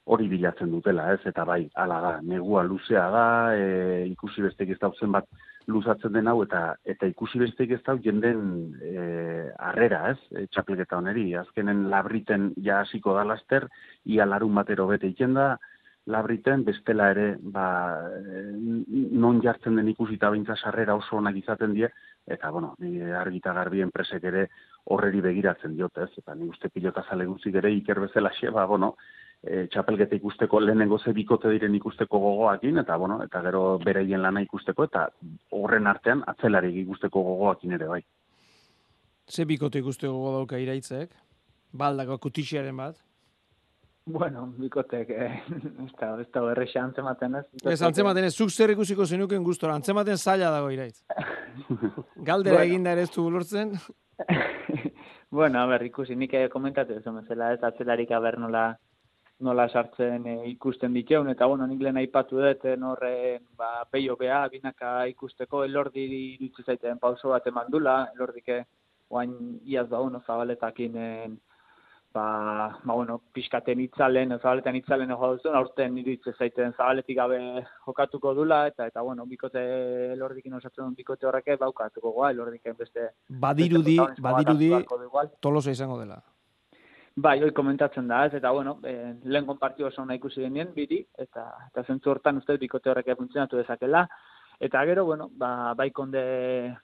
hori 0.05 0.27
bilatzen 0.29 0.69
dutela, 0.69 1.11
ez? 1.13 1.21
Eta 1.25 1.45
bai, 1.45 1.63
hala 1.81 2.01
da, 2.01 2.13
negua 2.21 2.63
luzea 2.63 3.05
da, 3.09 3.27
e, 3.57 4.05
ikusi 4.11 4.43
besteik 4.45 4.75
ez 4.75 4.81
dauzen 4.81 5.13
bat 5.13 5.25
luzatzen 5.67 6.13
den 6.13 6.27
hau 6.27 6.41
eta 6.43 6.75
eta 6.85 7.07
ikusi 7.09 7.39
besteik 7.41 7.71
ez 7.77 7.81
dau 7.85 7.97
jenden 8.01 8.75
eh 8.81 9.35
harrera, 9.59 10.01
ez? 10.11 10.19
E, 10.31 10.47
txapelketa 10.51 10.97
honeri, 10.97 11.29
azkenen 11.35 11.87
labriten 11.91 12.51
ja 12.63 12.81
hasiko 12.81 13.15
da 13.15 13.23
laster, 13.23 13.67
ia 14.05 14.25
larun 14.25 14.55
batero 14.55 14.87
bete 14.87 15.13
da, 15.33 15.57
labriten 16.05 16.63
bestela 16.63 17.09
ere, 17.11 17.37
ba, 17.41 17.67
e, 18.13 18.43
non 19.11 19.41
jartzen 19.41 19.75
den 19.75 19.89
ikusi 19.89 20.17
ta 20.17 20.29
baintza 20.29 20.55
sarrera 20.55 20.95
oso 20.95 21.17
onak 21.17 21.35
izaten 21.35 21.73
die 21.73 21.89
eta 22.27 22.49
bueno, 22.49 22.75
ni 22.79 23.01
argita 23.01 23.53
garbi 23.53 23.81
enpresek 23.81 24.23
ere 24.23 24.49
horreri 24.85 25.21
begiratzen 25.21 25.75
diote, 25.75 26.03
ez? 26.03 26.11
Eta 26.17 26.35
ni 26.35 26.47
uste 26.49 26.69
pilota 26.69 27.03
zale 27.09 27.25
gutxi 27.25 27.51
ere 27.53 27.71
iker 27.71 27.99
bezala 27.99 28.31
xe, 28.33 28.49
ba, 28.51 28.65
bueno, 28.65 28.95
e, 29.45 29.67
txapelgeta 29.71 30.17
ikusteko 30.17 30.59
lehenengo 30.59 30.99
ze 30.99 31.13
bikote 31.13 31.49
diren 31.53 31.75
ikusteko 31.75 32.19
gogoakin 32.19 32.81
eta 32.81 32.97
bueno, 32.97 33.21
eta 33.23 33.41
gero 33.45 33.63
bereien 33.85 34.21
lana 34.21 34.41
ikusteko 34.41 34.89
eta 34.89 35.07
horren 35.51 35.87
artean 35.87 36.23
atzelari 36.27 36.73
ikusteko 36.81 37.23
gogoakin 37.23 37.77
ere 37.77 37.87
bai. 37.87 38.01
Ze 39.29 39.45
bikote 39.45 39.79
ikusteko 39.79 40.13
gogo 40.13 40.37
dauka 40.37 40.57
iraitzek? 40.61 41.13
Baldako 41.73 42.17
kutixiaren 42.27 42.77
bat? 42.77 43.01
Bueno, 44.05 44.45
bikotek, 44.57 45.09
eh, 45.09 45.43
ez 45.85 45.91
da, 45.99 46.11
ez 46.21 46.27
da, 46.31 46.43
antzematen 46.83 47.39
ez. 47.39 47.45
Ez 47.73 47.81
antzematen 47.81 48.27
ez, 48.27 48.35
zuk 48.35 48.51
zer 48.51 48.75
ikusiko 48.75 49.05
zenuken 49.05 49.43
gustora, 49.43 49.73
antzematen 49.73 50.17
zaila 50.17 50.51
dago 50.53 50.69
iraitz. 50.69 51.01
Galdera 52.29 52.59
bueno. 52.59 52.69
eginda 52.69 52.93
ere 52.93 53.07
ez 53.07 53.11
du 53.15 53.25
lortzen. 53.31 53.73
bueno, 55.39 55.59
a 55.59 55.65
ber, 55.65 55.87
ikusi, 55.89 56.15
nik 56.15 56.37
komentatu 56.53 56.99
ez, 56.99 57.03
zela 57.27 57.53
ez, 57.53 57.63
atzelarik 57.63 58.11
aber 58.11 58.37
nola, 58.37 58.67
nola 59.39 59.67
sartzen 59.67 60.27
e, 60.27 60.35
ikusten 60.49 60.93
diteun, 60.93 61.29
eta 61.33 61.47
bueno, 61.51 61.67
nik 61.67 61.81
lehen 61.83 61.97
aipatu 61.99 62.39
dut, 62.39 62.63
eh, 62.65 62.77
norre, 62.79 63.41
ba, 63.57 63.83
peio 63.91 64.15
beha, 64.15 64.45
binaka 64.49 64.93
ikusteko, 65.11 65.63
elordi 65.65 66.37
dutzu 66.39 66.63
zaiten 66.63 66.99
pauso 66.99 67.33
bat 67.33 67.47
eman 67.51 67.67
dula, 67.71 67.97
elordike, 68.15 68.63
oain 69.09 69.59
iaz 69.65 69.89
da, 69.89 69.99
bueno, 69.99 70.21
zabaletakin, 70.25 70.95
en, 70.97 71.35
ba, 72.15 72.79
ba, 72.85 72.93
bueno, 72.93 73.17
pixkaten 73.35 73.81
itzalen, 73.83 74.37
zabaletan 74.39 74.79
itzalen 74.79 75.11
ego 75.11 75.33
duzun, 75.33 75.57
aurten 75.59 75.97
iritze 75.99 76.31
zaiten 76.39 76.71
zabaletik 76.77 77.17
gabe 77.17 77.39
jokatuko 77.85 78.33
dula, 78.37 78.61
eta, 78.71 78.87
eta 78.87 79.03
bueno, 79.03 79.25
bikote 79.27 79.65
elordikin 80.13 80.55
osatzen 80.61 80.85
duen 80.85 80.95
bikote 80.95 81.27
horreke, 81.27 81.59
baukatuko 81.59 82.15
goa, 82.15 82.31
elordiken 82.31 82.79
beste... 82.79 83.09
Badirudi, 83.27 83.99
badirudi, 84.29 84.71
tolosa 85.43 85.75
izango 85.75 85.99
dela. 85.99 86.21
Bai, 87.15 87.37
hoi 87.39 87.53
komentatzen 87.55 88.09
da, 88.11 88.25
ez, 88.27 88.33
eta 88.35 88.49
bueno, 88.51 88.73
e, 88.83 88.93
lehen 89.23 89.45
konpartio 89.47 89.87
oso 89.87 90.03
nahi 90.03 90.17
ikusi 90.19 90.41
genien, 90.43 90.73
biri, 90.75 90.97
eta, 91.23 91.45
eta 91.69 91.83
zentzu 91.87 92.11
hortan 92.11 92.41
uste 92.41 92.57
bikote 92.59 92.91
horrek 92.91 93.13
funtzionatu 93.15 93.55
dezakela. 93.61 94.01
Eta 94.59 94.81
gero, 94.87 95.05
bueno, 95.07 95.29
ba, 95.39 95.73
bai 95.79 95.89
konde 95.95 96.25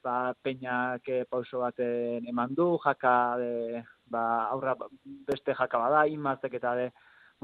ba, 0.03 0.33
peinak 0.43 1.07
eh, 1.11 1.25
pauso 1.29 1.59
baten 1.65 2.27
eman 2.31 2.55
du, 2.55 2.77
jaka, 2.83 3.13
de, 3.43 3.83
ba, 4.07 4.23
aurra 4.55 4.77
beste 5.27 5.55
jaka 5.59 5.83
bada, 5.83 6.07
imaztek 6.07 6.55
eta 6.61 6.75
de, 6.79 6.89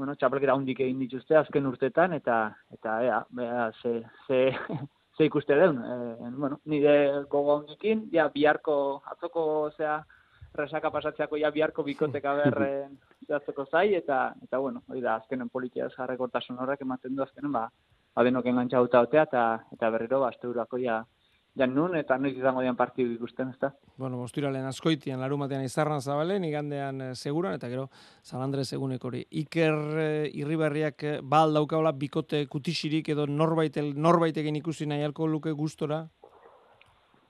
bueno, 0.00 0.16
txapelkera 0.16 0.56
hundik 0.56 0.80
egin 0.80 1.04
dituzte 1.04 1.36
azken 1.36 1.68
urtetan, 1.68 2.16
eta, 2.16 2.40
eta 2.72 3.00
ea, 3.04 3.22
bea, 3.36 3.70
ze, 3.82 3.98
ze, 4.26 4.44
ze 5.16 5.28
ikuste 5.28 5.60
den, 5.60 5.76
e, 5.76 6.30
bueno, 6.40 6.62
nire 6.64 7.24
gogo 7.28 7.60
hundikin, 7.60 8.08
ja, 8.16 8.30
biharko, 8.32 9.02
atzoko, 9.12 9.44
zea, 9.76 10.06
resaka 10.54 10.90
pasatzeako 10.90 11.36
ja 11.36 11.50
biharko 11.50 11.84
bikoteka 11.86 12.34
berren 12.40 12.96
zehazteko 13.28 13.66
zai, 13.70 13.92
eta, 13.94 14.32
eta 14.44 14.58
bueno, 14.58 14.82
hori 14.88 15.04
da, 15.04 15.18
azkenen 15.20 15.50
politia 15.52 15.88
jarrekortasun 15.96 16.58
horrek 16.58 16.82
ematen 16.86 17.14
du 17.16 17.22
azkenen, 17.22 17.52
ba, 17.52 17.68
adenok 18.18 18.48
engantza 18.50 18.82
otea, 18.82 19.22
eta, 19.28 19.44
eta 19.74 19.90
berriro, 19.94 20.22
ba, 20.24 20.32
asteurako 20.32 20.80
ja, 20.82 21.02
ja 21.58 21.66
nun, 21.66 21.96
eta 21.98 22.16
noiz 22.18 22.34
izango 22.36 22.62
dian 22.64 22.76
partidu 22.78 23.12
ikusten, 23.14 23.52
ezta? 23.54 23.72
Bueno, 23.98 24.18
mosturalen 24.20 24.66
askoitian, 24.70 25.20
larumatean 25.20 25.64
izarran 25.66 26.00
zabalen, 26.00 26.44
igandean 26.48 27.02
e, 27.02 27.10
seguran, 27.14 27.58
eta 27.58 27.68
gero, 27.68 27.88
San 28.22 28.42
Andres 28.42 28.70
egunek 28.72 29.04
hori. 29.04 29.24
Iker 29.42 29.78
e, 29.98 30.08
irribarriak 30.40 31.04
e, 31.04 31.16
bal 31.22 31.54
daukaola 31.58 31.92
bikote 31.92 32.44
kutixirik 32.50 33.10
edo 33.14 33.26
norbait, 33.26 33.76
norbait 33.94 34.36
egin 34.36 34.60
ikusi 34.62 34.86
nahi 34.86 35.04
alko 35.04 35.26
luke 35.26 35.52
gustora? 35.52 36.06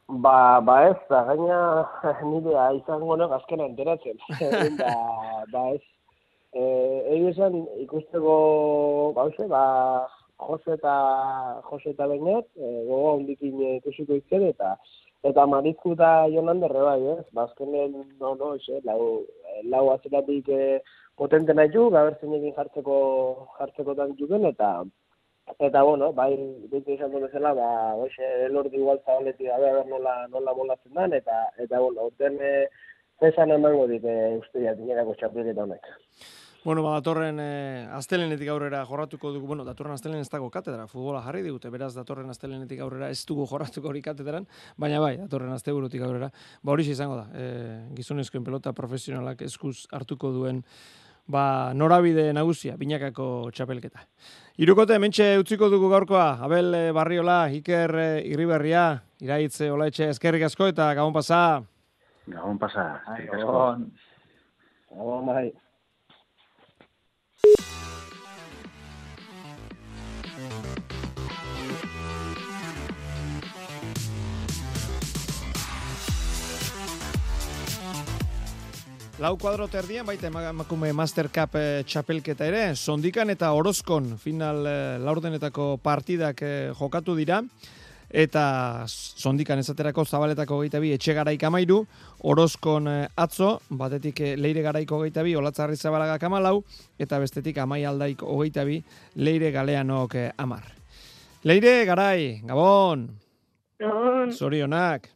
Ba, 0.09 0.61
ba 0.65 0.75
ez, 0.89 0.97
da 1.11 1.23
gaina 1.29 1.85
nire 2.31 2.53
izango 2.79 3.17
nek 3.17 3.33
azkena 3.37 3.67
enteratzen. 3.69 4.17
ba, 4.81 4.93
ba 5.53 5.65
ez. 5.75 5.83
E, 6.57 6.63
Egi 7.13 7.27
esan 7.29 7.59
ikusteko, 7.83 8.37
ba, 9.13 9.27
ba, 9.53 9.65
Jose 10.47 10.73
eta 10.79 10.95
Jose 11.69 11.91
eta 11.91 12.07
Beñat, 12.09 12.49
e, 12.57 12.71
gogo 12.87 13.13
hondikin 13.19 13.61
ikusiko 13.75 14.17
itzen, 14.17 14.47
eta 14.49 14.79
eta 15.29 15.45
Marizku 15.47 15.93
eta 15.93 16.29
Jonander 16.33 16.73
bai, 16.73 17.03
ez? 17.19 17.27
Ba, 17.35 17.45
azkenen, 17.45 18.01
no, 18.19 18.33
no, 18.41 18.55
ez, 18.55 18.81
lau, 18.89 19.27
lau 19.69 19.85
atzeratik 19.93 20.49
e, 20.49 20.81
potente 21.21 21.53
nahi 21.53 21.69
du, 21.75 21.91
gabertzen 21.93 22.33
egin 22.33 22.57
jartzeko, 22.57 22.97
jartzeko 23.59 23.99
tan 24.01 24.17
juken, 24.17 24.49
eta 24.55 24.73
Eta 25.59 25.83
bueno, 25.83 26.13
bai, 26.13 26.33
bete 26.71 26.95
izan 26.95 27.11
duen 27.11 27.25
bezala, 27.27 27.55
ba, 27.57 27.69
oixe, 27.99 28.27
elordi 28.47 28.79
igual 28.79 29.01
zabaleti 29.05 29.49
gabe, 29.49 29.71
a 29.71 29.85
nola, 29.89 30.15
nola 30.31 30.55
molatzen 30.55 30.93
dan, 30.95 31.15
eta, 31.17 31.47
eta 31.59 31.81
bueno, 31.81 32.09
urten 32.11 32.37
e, 32.41 32.53
zesan 33.21 33.55
emango 33.57 33.87
dit, 33.91 34.05
e, 34.05 34.37
uste 34.39 34.61
diat, 34.61 34.79
inerako 34.85 35.17
txapelketa 35.19 35.65
honek. 35.65 35.89
Bueno, 36.65 36.83
ba, 36.85 36.99
datorren 36.99 37.39
e, 37.41 37.51
astelenetik 37.97 38.51
aurrera 38.53 38.85
jorratuko 38.87 39.33
dugu, 39.33 39.47
bueno, 39.51 39.65
datorren 39.65 39.95
astelen 39.95 40.21
ez 40.21 40.29
dago 40.31 40.51
katedra, 40.53 40.87
futbola 40.91 41.23
jarri 41.25 41.43
digute, 41.47 41.71
beraz, 41.75 41.93
datorren 41.97 42.31
astelenetik 42.31 42.83
aurrera 42.85 43.11
ez 43.15 43.23
dugu 43.27 43.47
jorratuko 43.49 43.89
hori 43.89 44.03
katedran, 44.03 44.47
baina 44.77 45.01
bai, 45.01 45.15
datorren 45.23 45.55
asteburutik 45.55 46.03
aurrera, 46.05 46.31
ba, 46.63 46.73
hori 46.75 46.87
izango 46.91 47.19
da, 47.23 47.29
e, 47.33 47.51
gizonezkoen 47.97 48.47
pelota 48.47 48.75
profesionalak 48.77 49.47
eskuz 49.49 49.87
hartuko 49.95 50.35
duen 50.35 50.65
ba, 51.29 51.73
norabide 51.75 52.33
nagusia, 52.33 52.77
binakako 52.81 53.51
txapelketa. 53.55 54.03
Irukote, 54.59 54.99
mentxe 54.99 55.29
utziko 55.39 55.69
dugu 55.71 55.91
gaurkoa, 55.93 56.39
Abel 56.43 56.75
eh, 56.75 56.91
Barriola, 56.97 57.45
Iker 57.55 57.95
eh, 58.01 58.27
Irriberria, 58.33 58.89
iraitze, 59.23 59.71
olaetxe, 59.71 60.11
eskerrik 60.17 60.49
asko 60.49 60.73
eta 60.73 60.91
gabon 60.99 61.15
pasa. 61.15 61.63
Gabon 62.27 62.59
pasa, 62.59 62.91
eskerrik 63.05 63.37
asko. 63.39 63.47
Gabon. 63.53 63.89
Gabon, 64.91 65.33
bai. 65.33 65.47
Lau 79.19 79.33
kuadro 79.35 79.67
terdian, 79.67 80.07
baita 80.07 80.29
emakume 80.31 80.93
Master 80.95 81.27
Cup 81.35 81.57
e, 81.59 81.83
txapelketa 81.83 82.47
ere, 82.47 82.61
sondikan 82.79 83.33
eta 83.33 83.49
orozkon 83.51 84.13
final 84.23 84.63
e, 84.63 84.75
laurdenetako 85.03 85.81
partidak 85.83 86.45
e, 86.47 86.51
jokatu 86.79 87.17
dira, 87.19 87.41
eta 88.15 88.45
sondikan 88.87 89.59
esaterako 89.59 90.05
zabaletako 90.07 90.61
geita 90.63 90.79
bi 90.79 90.93
etxe 90.95 91.19
garaik 91.19 91.43
amairu, 91.51 91.81
orozkon 92.31 92.87
e, 92.93 92.97
atzo, 93.19 93.57
batetik 93.83 94.23
leire 94.39 94.63
garaiko 94.63 95.03
geita 95.03 95.27
bi, 95.27 95.35
olatzarri 95.35 95.75
zabalagak 95.75 96.31
amalau, 96.31 96.63
eta 96.95 97.19
bestetik 97.19 97.59
amai 97.59 97.83
aldaik 97.91 98.23
hogeita 98.23 98.63
bi, 98.71 98.79
leire 99.19 99.51
galeanok 99.51 100.15
amar. 100.39 100.63
Leire, 101.43 101.81
garai, 101.91 102.39
gabon! 102.47 103.09
Gabon! 103.83 104.31
Zorionak! 104.31 105.11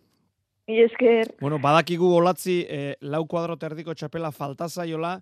Mi 0.69 0.79
esker. 0.81 1.35
Bueno, 1.41 1.59
badakigu 1.59 2.07
olatzi 2.15 2.61
eh, 2.71 2.95
lau 3.01 3.25
kuadro 3.27 3.57
terdiko 3.59 3.95
txapela 3.99 4.31
falta 4.31 4.69
zaiola, 4.69 5.17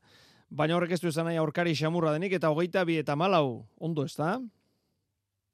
baina 0.51 0.77
horrek 0.77 0.93
ez 0.93 1.01
du 1.01 1.09
esan 1.09 1.25
nahi 1.31 1.39
aurkari 1.41 1.73
xamurra 1.79 2.13
denik, 2.13 2.35
eta 2.37 2.51
hogeita 2.53 2.85
bi 2.85 2.99
eta 3.01 3.17
malau, 3.17 3.65
ondo 3.81 4.05
ez 4.05 4.13
da? 4.19 4.35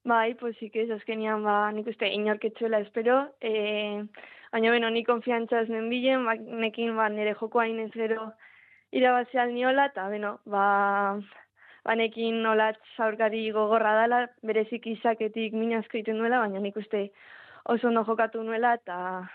Bai, 0.07 0.35
posik 0.41 0.75
ez, 0.79 0.89
azkenian, 0.95 1.43
ba, 1.47 1.71
nik 1.75 1.87
uste 1.91 2.11
inorketzuela 2.15 2.81
espero, 2.83 3.21
e, 3.41 4.03
baina 4.55 4.75
beno, 4.75 4.91
ni 4.91 5.05
konfiantza 5.07 5.63
ez 5.63 5.71
nen 5.71 5.89
bilen, 5.91 6.27
ba, 6.27 6.35
nekin 6.67 6.95
ba, 6.99 7.09
nire 7.11 7.37
joko 7.39 7.63
hain 7.63 7.79
ez 7.87 7.91
gero 7.95 8.33
irabazeal 8.95 9.55
niola, 9.55 9.89
eta 9.93 10.11
beno, 10.11 10.37
ba, 10.51 10.67
ba 11.87 11.99
nekin 11.99 12.43
olatz 12.47 12.83
aurkari 13.07 13.49
gogorra 13.55 13.97
dela, 14.03 14.23
berezik 14.47 14.87
izaketik 14.95 15.55
minazko 15.55 15.99
iten 16.03 16.23
duela, 16.23 16.43
baina 16.43 16.63
nik 16.63 16.79
uste 16.79 17.09
oso 17.71 17.91
ondo 17.91 18.07
jokatu 18.07 18.43
nuela, 18.47 18.75
eta 18.79 19.27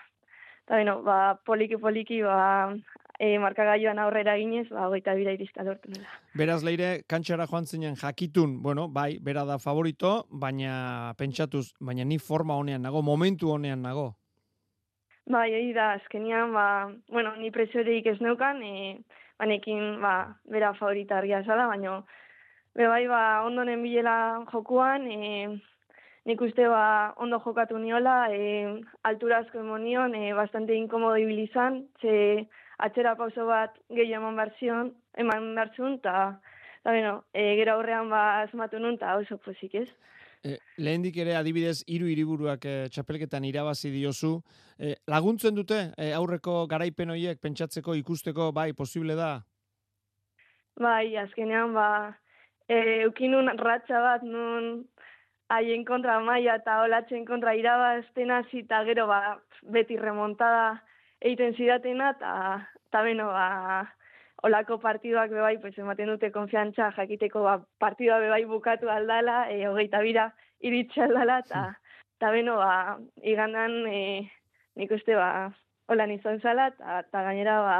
Eta, 0.71 0.77
bueno, 0.77 1.03
ba, 1.03 1.35
poliki 1.43 1.75
poliki, 1.75 2.21
ba, 2.21 2.73
e, 3.19 3.37
markagailuan 3.39 3.99
aurrera 3.99 4.37
ginez, 4.39 4.69
ba, 4.69 4.85
hogeita 4.87 5.13
bira 5.19 5.33
irista 5.35 5.65
lortu 5.67 5.91
nela. 5.91 6.07
Beraz, 6.33 6.63
leire, 6.63 7.03
kantxara 7.11 7.45
joan 7.45 7.65
zinen 7.67 7.97
jakitun, 7.99 8.61
bueno, 8.63 8.87
bai, 8.87 9.19
bera 9.19 9.43
da 9.43 9.57
favorito, 9.59 10.27
baina 10.31 11.13
pentsatuz, 11.17 11.73
baina 11.81 12.05
ni 12.05 12.19
forma 12.19 12.55
honean 12.55 12.81
nago, 12.81 13.01
momentu 13.01 13.51
honean 13.51 13.81
nago. 13.83 14.13
Bai, 15.27 15.51
hori 15.51 15.73
da, 15.73 15.91
azkenian, 15.99 16.53
ba, 16.53 16.87
bueno, 17.09 17.35
ni 17.35 17.51
presioreik 17.51 18.07
ez 18.07 18.21
neukan, 18.21 18.63
e, 18.63 19.03
banekin, 19.43 19.99
ba, 19.99 20.37
bera 20.47 20.71
favorita 20.79 21.17
argia 21.19 21.43
zala, 21.43 21.67
baina, 21.67 21.99
be 22.79 22.87
bai, 22.87 23.07
ba, 23.11 23.43
ondonen 23.43 23.83
bilela 23.83 24.45
jokuan, 24.53 25.11
e, 25.11 25.59
nik 26.25 26.41
uste 26.41 26.67
ba, 26.69 27.13
ondo 27.17 27.39
jokatu 27.41 27.79
niola, 27.81 28.29
e, 28.33 28.81
altura 29.03 29.41
asko 29.41 29.59
emonion, 29.59 30.13
e, 30.15 30.33
bastante 30.37 30.75
inkomodo 30.77 31.17
ibilizan, 31.17 31.87
ze 32.01 32.47
atxera 32.77 33.15
pauso 33.15 33.45
bat 33.45 33.77
gehi 33.89 34.13
eman 34.13 34.37
barzion, 34.37 34.93
eman 35.17 35.53
barzun, 35.55 35.97
eta, 35.99 36.39
eta 36.81 36.93
bueno, 36.93 37.15
e, 37.33 37.55
gero 37.57 37.79
horrean 37.79 38.09
ba 38.09 38.41
asmatu 38.43 38.79
nun, 38.79 38.99
eta 39.01 39.17
oso 39.17 39.37
pozik 39.41 39.75
ez. 39.81 39.89
E, 40.41 40.57
lehendik 40.81 41.17
ere 41.21 41.35
adibidez 41.37 41.83
hiru 41.87 42.07
hiriburuak 42.09 42.65
e, 42.65 42.75
txapelketan 42.93 43.45
irabazi 43.45 43.91
diozu. 43.93 44.39
E, 44.77 44.95
laguntzen 45.09 45.57
dute 45.57 45.91
e, 45.97 46.11
aurreko 46.17 46.65
garaipen 46.69 47.13
horiek 47.13 47.41
pentsatzeko 47.41 47.93
ikusteko 47.99 48.49
bai 48.51 48.71
posible 48.73 49.17
da? 49.17 49.35
Bai, 50.81 51.13
azkenean 51.21 51.75
ba, 51.77 51.87
e, 52.65 53.03
eukinun 53.05 53.53
ratxa 53.61 54.01
bat 54.01 54.25
nun 54.25 54.71
haien 55.51 55.83
kontra 55.85 56.19
maia 56.23 56.55
eta 56.59 56.81
olatzen 56.85 57.25
kontra 57.27 57.53
irabazten 57.57 58.31
hasi 58.31 58.63
eta 58.65 58.83
gero 58.87 59.07
ba, 59.07 59.37
beti 59.75 59.97
remontada 59.99 60.81
egiten 61.19 61.55
zidatena 61.57 62.11
eta 62.15 62.35
ta 62.91 63.01
beno 63.03 63.27
ba, 63.35 63.47
olako 64.47 64.77
partiduak 64.81 65.31
bebai 65.31 65.57
pues, 65.61 65.77
ematen 65.77 66.09
dute 66.13 66.31
konfiantza 66.31 66.91
jakiteko 66.97 67.43
ba, 67.43 67.57
partidua 67.79 68.19
bebai 68.23 68.43
bukatu 68.45 68.89
aldala, 68.89 69.45
e, 69.51 69.67
hogeita 69.67 70.01
bira 70.01 70.29
iritsi 70.61 71.03
aldala 71.03 71.41
eta 71.45 71.65
ta 72.19 72.31
beno 72.31 72.57
ba, 72.61 72.97
igandan 73.33 73.85
e, 73.91 74.01
nik 74.79 74.95
uste 74.97 75.19
ba, 75.19 75.51
hola 75.91 76.07
nizan 76.07 76.39
zala 76.39 76.71
eta 76.71 77.27
gainera 77.27 77.59
ba, 77.67 77.77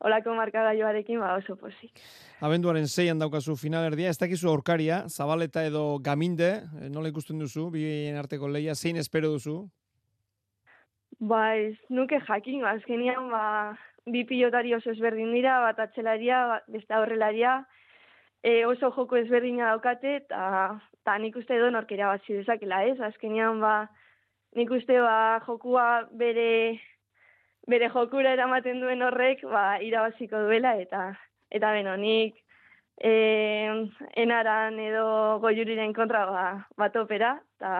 olako 0.00 0.34
markagailoarekin 0.34 1.20
ba 1.20 1.34
oso 1.38 1.56
posik. 1.56 2.02
Abenduaren 2.44 2.86
zeian 2.88 3.18
daukazu 3.18 3.56
finalerdia, 3.56 4.10
ez 4.10 4.18
dakizu 4.18 4.50
aurkaria, 4.50 5.04
zabaleta 5.08 5.64
edo 5.64 5.98
gaminde, 5.98 6.50
eh, 6.80 6.90
nola 6.90 7.08
ikusten 7.08 7.38
duzu, 7.38 7.70
bien 7.70 8.16
arteko 8.16 8.48
leia, 8.48 8.74
zein 8.74 8.96
espero 8.96 9.30
duzu? 9.32 9.62
Ba, 11.20 11.54
ez 11.56 11.76
nuke 11.88 12.18
jakin, 12.26 12.62
ba, 12.62 12.74
azkenian, 12.78 13.30
ba, 13.30 13.44
bi 14.10 14.24
pilotari 14.28 14.74
oso 14.74 14.90
ezberdin 14.92 15.32
dira, 15.32 15.60
bat 15.62 15.78
atxelaria, 15.86 16.60
beste 16.68 16.94
aurrelaria, 16.94 17.62
e, 18.42 18.64
oso 18.66 18.90
joko 18.92 19.16
ezberdina 19.16 19.70
daukate, 19.72 20.16
eta 20.26 21.18
nik 21.22 21.36
uste 21.40 21.56
edo 21.56 21.70
norkera 21.70 22.10
bat 22.12 22.26
zidezakela, 22.26 22.82
ez? 22.90 22.98
Azkenian, 23.00 23.62
ba, 23.62 23.86
nik 24.58 24.70
uste, 24.74 24.98
ba, 25.00 25.40
jokua 25.46 25.86
bere 26.12 26.80
bere 27.70 27.88
jokura 27.92 28.32
eramaten 28.36 28.80
duen 28.82 29.02
horrek 29.02 29.44
ba, 29.48 29.78
irabaziko 29.80 30.40
duela 30.48 30.74
eta 30.80 31.12
eta 31.54 31.70
beno, 31.72 31.94
nik 31.96 32.36
e, 32.98 33.12
enaran 34.20 34.78
edo 34.80 35.38
goiuriren 35.42 35.94
kontra 35.94 36.24
ba, 36.30 36.44
bat 36.76 36.96
opera 36.96 37.36
eta 37.56 37.72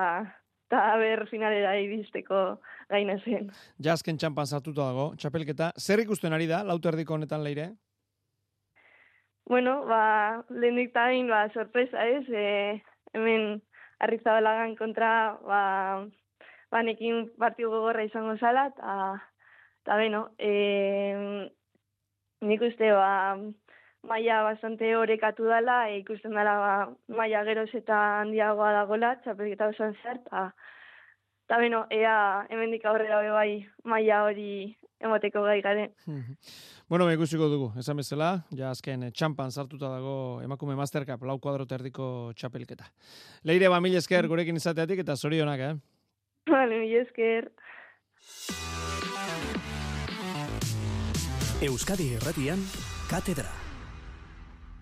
eta 0.64 0.96
ber 0.98 1.26
finalera 1.28 1.74
iristeko 1.78 2.60
gaina 2.90 3.18
zen. 3.22 3.50
Jazken 3.78 4.18
txampan 4.18 4.48
zartuta 4.48 4.88
dago, 4.88 5.10
txapelketa. 5.20 5.72
Zer 5.78 6.00
ikusten 6.02 6.32
ari 6.32 6.48
da, 6.50 6.62
lautu 6.64 6.88
erdiko 6.90 7.14
honetan 7.14 7.44
leire? 7.44 7.68
Bueno, 9.46 9.82
ba, 9.84 10.42
lehenik 10.48 10.94
tain, 10.94 11.28
ba, 11.28 11.44
sorpresa 11.52 12.06
ez, 12.08 12.24
e, 12.32 12.80
hemen 13.12 13.60
arrizabalagan 14.00 14.72
kontra, 14.78 15.10
ba, 15.44 15.60
banekin 16.72 17.28
partiu 17.38 17.68
gogorra 17.70 18.06
izango 18.08 18.38
zala, 18.40 18.70
eta 18.72 18.96
Eta 19.84 19.98
beno, 20.00 20.30
e, 20.40 20.50
nik 22.48 22.62
uste 22.64 22.88
ba, 22.96 23.36
maia 24.08 24.38
bastante 24.46 24.94
horrekatu 24.96 25.44
dela, 25.44 25.90
e, 25.90 25.98
ikusten 26.00 26.32
dela 26.32 26.54
ba, 26.56 26.70
maia 27.12 27.42
geroz 27.44 27.68
eta 27.76 27.98
handiagoa 28.22 28.70
dagola, 28.78 29.10
txapelketa 29.20 29.68
osan 29.74 29.92
zer, 30.00 30.22
eta 30.24 31.58
beno, 31.60 31.82
ea 31.92 32.46
hemendik 32.48 32.86
aurrera 32.88 33.20
bai 33.34 33.66
maia 33.84 34.22
hori 34.24 34.72
emoteko 35.04 35.42
gai 35.44 35.58
garen. 35.60 35.92
bueno, 36.88 37.10
ikusiko 37.12 37.50
dugu, 37.52 37.68
esan 37.76 38.00
bezala, 38.00 38.30
ja 38.56 38.70
azken 38.72 39.10
txampan 39.12 39.52
sartuta 39.52 39.92
dago 39.92 40.40
emakume 40.46 40.78
Master 40.80 41.04
Cup, 41.04 41.28
lau 41.28 41.36
kuadro 41.44 41.68
terdiko 41.68 42.32
txapelketa. 42.32 42.88
Leire, 43.44 43.68
ba, 43.68 43.82
mil 43.84 44.00
esker 44.00 44.32
gurekin 44.32 44.56
izateatik 44.56 45.04
eta 45.04 45.20
zorionak, 45.20 45.60
eh? 45.68 45.76
Vale, 46.48 46.80
mil 46.86 46.96
esker. 47.02 47.52
Euskadi 51.62 52.08
Irratian, 52.16 52.58
Katedra. 53.06 53.46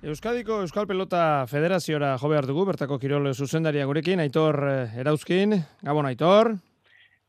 Euskadiko 0.02 0.62
Euskal 0.64 0.86
Pelota 0.88 1.44
Federaziora 1.46 2.16
jo 2.18 2.30
behar 2.32 2.48
dugu, 2.48 2.64
bertako 2.64 2.96
kirol 2.98 3.28
zuzendaria 3.34 3.84
gurekin, 3.84 4.22
Aitor 4.24 4.56
eh, 4.70 5.00
Erauzkin, 5.04 5.52
Gabon 5.84 6.08
Aitor. 6.08 6.54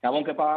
Gabon, 0.04 0.24
kepa. 0.24 0.48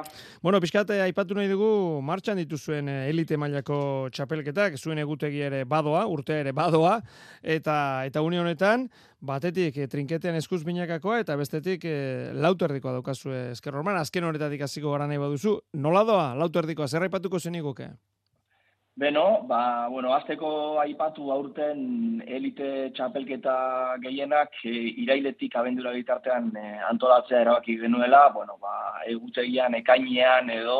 Bueno, 0.42 0.60
pixkate 0.62 1.00
aipatu 1.02 1.34
nahi 1.34 1.50
dugu, 1.50 2.00
martxan 2.00 2.38
dituzuen 2.38 2.88
eh, 2.88 3.10
elite 3.10 3.36
mailako 3.36 4.08
txapelketak, 4.14 4.78
zuen 4.78 5.02
egutegi 5.02 5.42
ere 5.50 5.64
badoa, 5.66 6.06
urte 6.06 6.40
ere 6.46 6.54
badoa, 6.54 7.00
eta 7.42 7.76
eta 8.06 8.22
une 8.22 8.38
honetan, 8.38 8.88
batetik 9.18 9.82
trinketean 9.90 10.38
eskuz 10.38 10.62
binakakoa, 10.64 11.20
eta 11.26 11.36
bestetik 11.36 11.84
e, 11.90 11.96
lauterdikoa 12.34 13.00
daukazue 13.00 13.50
esker 13.50 13.74
azken 13.74 14.24
horretatik 14.24 14.62
hasiko 14.62 14.92
gara 14.92 15.06
nahi 15.06 15.18
baduzu. 15.18 15.60
Nola 15.74 16.04
doa, 16.04 16.34
lauterdikoa, 16.34 16.86
zer 16.86 17.02
aipatuko 17.02 17.40
zeniguke? 17.40 17.90
Beno, 18.96 19.42
ba, 19.44 19.88
bueno, 19.92 20.14
azteko 20.16 20.80
aipatu 20.80 21.26
aurten 21.30 22.22
elite 22.26 22.68
txapelketa 22.96 23.56
gehienak 24.00 24.54
e, 24.64 24.72
irailetik 25.02 25.52
abendura 25.60 25.92
bitartean 25.92 26.46
e, 26.56 26.62
antolatzea 26.90 27.42
erabaki 27.44 27.76
genuela, 27.82 28.22
bueno, 28.32 28.56
ba, 28.62 29.02
egutegian, 29.12 29.76
ekainean 29.82 30.48
edo 30.54 30.78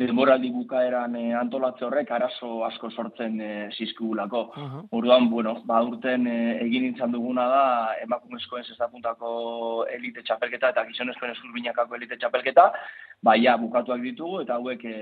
denboraldi 0.00 0.48
bukaeran 0.54 1.16
e, 1.20 1.22
antolatze 1.36 1.84
horrek 1.84 2.10
arazo 2.16 2.62
asko 2.64 2.88
sortzen 2.90 3.40
e, 3.40 3.50
zizkigulako. 3.76 4.40
Uh 4.56 4.80
Orduan, 4.98 5.28
bueno, 5.30 5.54
ba, 5.68 5.82
urten 5.84 6.26
e, 6.26 6.36
egin 6.64 6.86
nintzen 6.86 7.12
duguna 7.12 7.44
da 7.48 7.64
emakumezkoen 8.06 8.64
zestapuntako 8.64 9.84
elite 9.92 10.24
txapelketa 10.24 10.72
eta 10.72 10.86
gizonezkoen 10.88 11.34
eskurbinakako 11.34 12.00
elite 12.00 12.16
txapelketa, 12.16 12.66
ba, 13.22 13.36
ja, 13.36 13.58
bukatuak 13.60 14.00
ditugu 14.00 14.40
eta 14.46 14.56
hauek 14.56 14.84
e, 14.88 14.96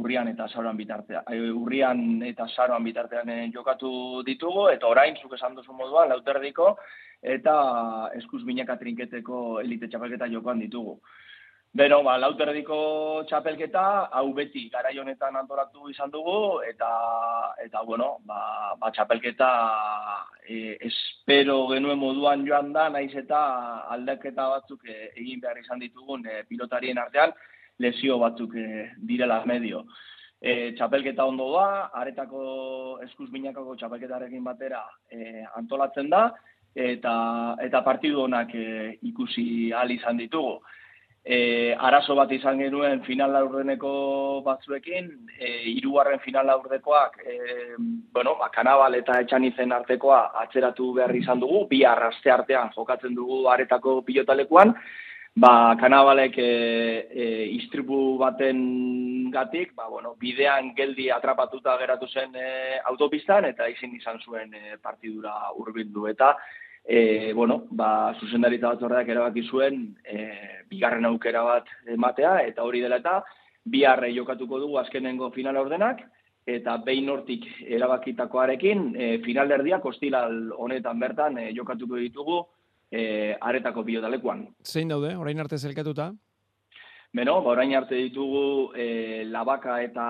urrian 0.00 0.32
eta 0.32 0.48
saroan 0.48 0.80
bitartean, 0.80 1.28
e, 1.28 1.52
urrian 1.52 2.22
eta 2.32 2.48
saroan 2.48 2.84
bitartean 2.84 3.28
e, 3.28 3.40
jokatu 3.52 4.24
ditugu, 4.24 4.70
eta 4.72 4.88
orain, 4.88 5.20
zuk 5.20 5.36
esan 5.36 5.54
duzu 5.58 5.76
moduan, 5.76 6.08
lauterdiko, 6.08 6.78
eta 7.20 7.54
eskuz 8.16 8.40
binaka 8.48 8.80
trinketeko 8.80 9.60
elite 9.60 9.92
txapelketa 9.92 10.32
jokoan 10.32 10.64
ditugu. 10.64 10.96
Beno, 11.72 12.00
ba, 12.02 12.16
lauterdiko 12.18 12.76
txapelketa, 13.30 13.82
hau 14.18 14.32
beti 14.34 14.64
garai 14.72 14.96
honetan 14.98 15.36
antolatu 15.38 15.86
izan 15.92 16.10
dugu, 16.10 16.58
eta, 16.66 16.88
eta 17.62 17.82
bueno, 17.86 18.16
ba, 18.26 18.74
ba 18.80 18.90
txapelketa 18.90 19.50
e, 20.42 20.74
espero 20.88 21.68
genuen 21.70 22.00
moduan 22.00 22.42
joan 22.48 22.72
da, 22.74 22.88
naiz 22.90 23.12
eta 23.14 23.42
aldaketa 23.94 24.48
batzuk 24.56 24.82
e, 24.82 24.96
egin 25.22 25.38
behar 25.44 25.60
izan 25.62 25.78
ditugun 25.78 26.26
e, 26.26 26.40
pilotarien 26.48 26.98
artean, 26.98 27.36
lesio 27.78 28.18
batzuk 28.18 28.58
e, 28.58 28.88
direla 29.12 29.38
medio. 29.46 29.84
E, 30.42 30.72
txapelketa 30.74 31.22
ondo 31.22 31.52
da, 31.54 31.86
aretako 32.02 32.98
eskuz 33.06 33.30
binakako 33.30 33.78
txapelketarekin 33.78 34.42
batera 34.42 34.82
e, 35.06 35.46
antolatzen 35.62 36.10
da, 36.10 36.26
eta, 36.74 37.14
eta 37.62 37.86
partidu 37.86 38.26
honak 38.26 38.58
e, 38.58 38.68
ikusi 39.14 39.70
ahal 39.70 39.94
izan 39.94 40.18
ditugu 40.18 40.58
e, 41.24 41.74
arazo 41.78 42.14
bat 42.16 42.30
izan 42.32 42.58
genuen 42.62 43.02
final 43.04 43.32
laurdeneko 43.32 43.92
batzuekin, 44.46 45.10
e, 45.38 45.50
irugarren 45.74 46.20
final 46.24 46.46
laurdekoak, 46.46 47.20
e, 47.24 47.36
bueno, 48.12 48.36
ba, 48.40 48.50
kanabal 48.54 48.96
eta 48.96 49.20
etxanizen 49.20 49.72
artekoa 49.72 50.22
atzeratu 50.44 50.92
behar 50.96 51.14
izan 51.16 51.40
dugu, 51.40 51.66
bi 51.68 51.84
arraste 51.84 52.32
artean 52.32 52.72
jokatzen 52.76 53.14
dugu 53.14 53.46
aretako 53.52 54.00
pilotalekuan, 54.06 54.74
ba, 55.36 55.76
kanabalek 55.80 56.38
e, 56.38 56.50
e, 57.10 57.26
istribu 57.60 58.16
baten 58.18 59.30
gatik, 59.30 59.74
ba, 59.76 59.88
bueno, 59.88 60.16
bidean 60.18 60.72
geldi 60.74 61.10
atrapatuta 61.10 61.76
geratu 61.78 62.08
zen 62.08 62.34
e, 62.34 62.80
autopistan, 62.90 63.44
eta 63.44 63.68
izin 63.68 63.94
izan 63.94 64.18
zuen 64.24 64.54
e, 64.54 64.76
partidura 64.82 65.52
urbildu, 65.60 66.08
eta 66.10 66.34
e, 66.84 67.32
bueno, 67.32 67.64
ba, 67.70 68.14
zuzendaritza 68.20 68.74
batzordeak 68.74 69.08
erabaki 69.08 69.44
zuen 69.48 69.82
e, 70.04 70.64
bigarren 70.70 71.06
aukera 71.06 71.42
bat 71.46 71.68
ematea, 71.86 72.40
eta 72.46 72.64
hori 72.64 72.80
dela 72.80 73.00
eta 73.02 73.20
biharre 73.64 74.12
jokatuko 74.14 74.60
dugu 74.60 74.78
azkenengo 74.78 75.30
final 75.30 75.56
ordenak, 75.60 76.02
eta 76.46 76.78
behin 76.84 77.10
hortik 77.12 77.44
erabakitakoarekin 77.66 78.88
e, 78.96 79.10
final 79.24 79.50
erdiak 79.58 79.84
hostilal 79.84 80.52
honetan 80.56 80.98
bertan 80.98 81.38
e, 81.38 81.50
jokatuko 81.56 82.00
ditugu 82.00 82.40
e, 82.90 83.36
aretako 83.40 83.84
biodalekuan. 83.84 84.46
Zein 84.64 84.88
daude, 84.88 85.14
orain 85.16 85.40
arte 85.40 85.58
zelkatuta? 85.58 86.10
Beno, 87.12 87.40
ba, 87.42 87.54
orain 87.56 87.74
arte 87.74 87.98
ditugu 87.98 88.72
e, 88.74 89.24
labaka 89.26 89.80
eta 89.82 90.06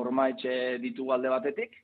ormaetxe 0.00 0.78
ditugu 0.82 1.12
alde 1.12 1.32
batetik, 1.32 1.76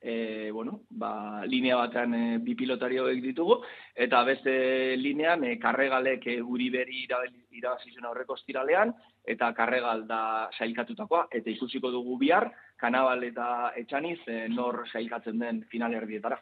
e, 0.00 0.50
bueno, 0.50 0.82
ba, 0.90 1.44
linea 1.46 1.76
batean 1.76 2.14
e, 2.14 2.38
bi 2.38 2.54
pilotari 2.54 2.96
ditugu, 3.20 3.60
eta 3.94 4.22
beste 4.24 4.96
linean 4.96 5.44
e, 5.44 5.58
karregalek 5.58 6.26
e, 6.26 6.40
guri 6.40 6.70
beri 6.70 7.04
irabazizuna 7.04 8.10
horreko 8.10 8.36
estiralean, 8.36 8.94
eta 9.24 9.52
karregal 9.54 10.06
da 10.08 10.48
sailkatutakoa, 10.56 11.26
eta 11.30 11.50
ikusiko 11.50 11.90
dugu 11.90 12.16
bihar, 12.18 12.50
kanabal 12.80 13.22
eta 13.24 13.72
etxaniz 13.76 14.18
e, 14.26 14.46
nor 14.48 14.86
sailkatzen 14.90 15.38
den 15.38 15.64
final 15.70 15.94
erdietara. 15.94 16.40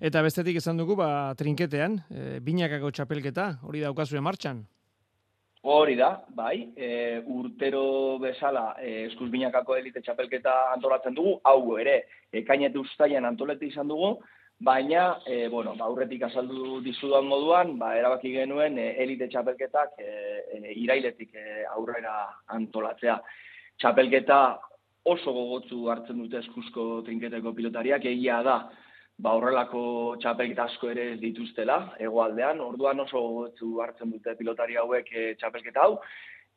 Eta 0.00 0.22
bestetik 0.22 0.60
esan 0.62 0.78
dugu, 0.78 0.96
ba, 0.96 1.34
trinketean, 1.34 1.98
e, 2.10 2.26
binakako 2.40 2.92
txapelketa, 2.94 3.56
hori 3.66 3.82
daukazue 3.82 4.22
martxan? 4.22 4.62
Hori 5.62 5.94
da, 5.94 6.24
bai, 6.32 6.72
e, 6.74 7.20
urtero 7.28 8.18
bezala 8.18 8.76
e, 8.80 9.04
eskuz 9.10 9.28
binakako 9.28 9.76
elite 9.76 10.00
txapelketa 10.00 10.54
antolatzen 10.72 11.12
dugu, 11.14 11.34
hau 11.44 11.76
ere, 11.76 11.98
ekainet 12.32 12.78
ustaian 12.80 13.28
antolete 13.28 13.68
izan 13.68 13.90
dugu, 13.92 14.14
baina, 14.56 15.18
e, 15.28 15.48
bueno, 15.52 15.74
ba, 15.76 15.84
aurretik 15.84 16.24
azaldu 16.24 16.80
dizudan 16.84 17.28
moduan, 17.28 17.74
ba, 17.80 17.92
erabaki 17.98 18.32
genuen 18.38 18.78
e, 18.80 18.86
elite 19.04 19.28
txapelketak 19.28 20.00
e, 20.00 20.08
e, 20.56 20.62
irailetik 20.80 21.36
e, 21.36 21.46
aurrera 21.74 22.14
antolatzea. 22.56 23.18
Txapelketa 23.80 24.40
oso 25.12 25.32
gogotzu 25.32 25.90
hartzen 25.92 26.24
dute 26.24 26.40
eskuzko 26.40 27.02
trinketeko 27.04 27.52
pilotariak, 27.56 28.08
egia 28.08 28.40
da, 28.48 28.62
ba 29.20 29.34
horrelako 29.36 29.82
txapelketa 30.22 30.66
asko 30.70 30.90
ere 30.94 31.06
dituztela 31.20 31.78
hegoaldean. 32.00 32.60
Orduan 32.64 33.00
oso 33.04 33.22
gotzu 33.36 33.78
hartzen 33.84 34.12
dute 34.14 34.34
pilotari 34.38 34.78
hauek 34.80 35.12
e, 35.12 35.24
txapelketa 35.40 35.86
hau 35.86 35.96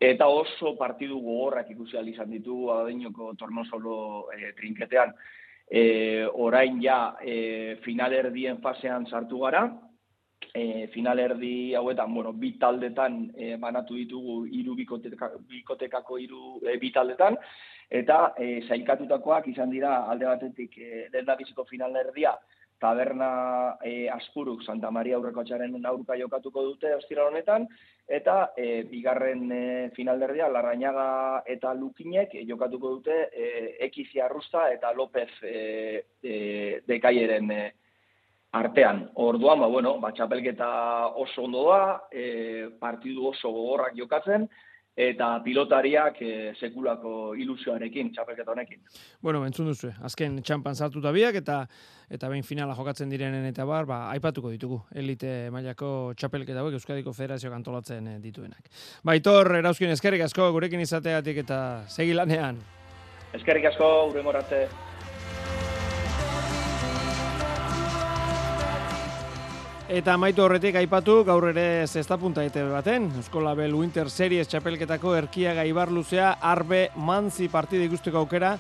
eta 0.03 0.28
oso 0.28 0.74
partidu 0.80 1.20
gogorrak 1.22 1.70
ikusi 1.72 1.97
al 1.97 2.07
izan 2.09 2.32
ditu 2.32 2.68
adinoko 2.74 3.34
tornosolo 3.39 3.95
e, 4.36 4.51
trinketean. 4.57 5.14
E, 5.70 5.84
orain 6.47 6.80
ja 6.84 7.16
e, 7.22 7.78
finalerdien 7.86 8.59
fasean 8.61 9.07
sartu 9.07 9.39
gara. 9.45 9.68
E, 10.54 10.88
finalerdi 10.94 11.74
hauetan, 11.76 12.14
bueno, 12.14 12.34
bi 12.34 12.54
taldetan 12.60 13.32
e, 13.36 13.56
banatu 13.62 13.96
ditugu 13.96 14.44
hiru 14.46 14.76
bikotekako 14.76 16.18
hiru 16.22 16.60
e, 16.62 16.78
bi 16.82 16.91
taldetan 16.91 17.38
eta 17.89 18.34
e, 18.38 18.62
sailkatutakoak 18.68 19.48
izan 19.52 19.72
dira 19.74 20.04
alde 20.10 20.26
batetik 20.30 20.78
e, 20.78 21.08
lehendabiziko 21.14 21.66
finalerdia 21.70 22.36
taberna 22.84 23.78
e, 23.82 24.10
Aspuruk 24.12 24.64
Santa 24.66 24.91
Maria 24.91 25.16
aurreko 25.16 25.44
atxaren 25.44 25.86
aurka 25.88 26.18
jokatuko 26.20 26.66
dute 26.68 26.91
ostira 26.98 27.24
honetan, 27.30 27.68
eta 28.08 28.50
e, 28.58 28.84
bigarren 28.89 29.46
e, 29.56 29.64
finalderdia 29.96 30.50
Larrañaga 30.52 31.44
eta 31.48 31.72
Lukinek 31.80 32.36
e, 32.36 32.44
jokatuko 32.50 32.98
dute 32.98 33.16
e, 33.32 33.78
Ekizia 33.88 34.26
Arrusta 34.26 34.66
eta 34.74 34.91
López 34.98 35.30
e, 35.48 36.04
e, 36.20 36.36
dekaieren 36.88 37.52
e, 37.56 37.62
artean. 38.54 39.10
Orduan, 39.16 39.60
ba, 39.60 39.68
bueno, 39.68 39.97
ba, 39.99 40.14
txapelketa 40.14 40.68
oso 41.20 41.47
ondo 41.47 41.66
da, 41.72 42.04
e, 42.12 42.70
partidu 42.80 43.32
oso 43.32 43.49
gogorrak 43.51 43.97
jokatzen, 43.97 44.45
eta 44.93 45.39
pilotariak 45.41 46.20
e, 46.22 46.34
sekulako 46.62 47.34
ilusioarekin, 47.41 48.12
txapelketa 48.14 48.54
honekin. 48.54 48.84
Bueno, 49.26 49.41
entzun 49.47 49.72
duzu, 49.72 49.89
azken 50.06 50.38
txampan 50.45 50.78
sartuta 50.78 51.12
biak, 51.16 51.41
eta 51.41 51.64
eta 52.14 52.30
behin 52.30 52.45
finala 52.45 52.76
jokatzen 52.78 53.10
direnen 53.10 53.49
eta 53.49 53.66
bar, 53.66 53.89
ba, 53.89 54.04
aipatuko 54.14 54.54
ditugu, 54.54 54.84
elite 54.93 55.49
mailako 55.49 56.14
txapelketa 56.14 56.62
hauek 56.62 56.78
Euskadiko 56.78 57.14
Federazio 57.18 57.49
kantolatzen 57.49 58.08
eh, 58.12 58.18
dituenak. 58.22 58.70
Baitor, 59.04 59.49
erauzkin 59.64 59.97
eskerrik 59.97 60.28
asko, 60.30 60.51
gurekin 60.54 60.86
izateatik 60.86 61.41
eta 61.47 61.60
segi 61.89 62.14
lanean. 62.14 62.62
Eskerrik 63.34 63.72
asko, 63.74 64.12
gure 64.14 64.68
Eta 69.94 70.16
maitu 70.18 70.41
horretik 70.41 70.74
aipatu 70.80 71.20
gaur 71.22 71.46
ere 71.52 71.86
zesta 71.86 72.16
punta 72.18 72.41
ete 72.41 72.64
baten. 72.66 73.12
Eusko 73.20 73.44
Label 73.46 73.76
Winter 73.78 74.08
Series 74.10 74.48
txapelketako 74.50 75.12
erkia 75.14 75.52
gaibar 75.54 75.91
luzea 75.94 76.32
arbe 76.41 76.88
manzi 76.98 77.46
partide 77.46 77.86
ikusteko 77.86 78.24
aukera 78.24 78.56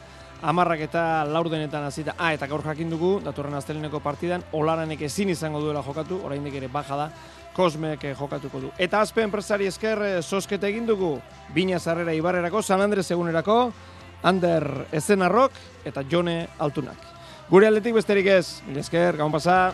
amarrak 0.45 0.83
eta 0.85 1.23
laurdenetan 1.25 1.87
hasita. 1.87 2.13
Ah, 2.19 2.35
eta 2.37 2.45
gaur 2.51 2.61
jakin 2.61 2.91
dugu, 2.93 3.15
datorren 3.25 3.57
asteleneko 3.57 3.97
partidan, 4.05 4.45
olaranek 4.53 5.01
ezin 5.09 5.33
izango 5.33 5.63
duela 5.63 5.81
jokatu, 5.81 6.19
oraindik 6.21 6.59
ere 6.61 6.69
baja 6.69 6.99
da, 7.01 7.09
Kosmek 7.57 8.05
eh, 8.05 8.13
jokatuko 8.19 8.61
du. 8.67 8.71
Eta 8.77 9.01
azpe 9.01 9.25
enpresari 9.25 9.71
esker 9.73 10.05
eh, 10.05 10.13
sosketa 10.21 10.69
egin 10.69 10.85
dugu, 10.85 11.15
Bina 11.55 11.79
Zarrera 11.79 12.13
Ibarrerako, 12.13 12.61
San 12.61 12.85
Andres 12.85 13.09
egunerako, 13.09 13.57
Ander 14.21 14.69
Ezenarrok 14.91 15.57
eta 15.83 16.05
Jone 16.05 16.43
Altunak. 16.59 17.09
Gure 17.49 17.73
aldetik 17.73 17.97
besterik 17.97 18.29
ez, 18.37 18.61
esker, 18.77 19.17
gaun 19.17 19.33
pasa. 19.33 19.71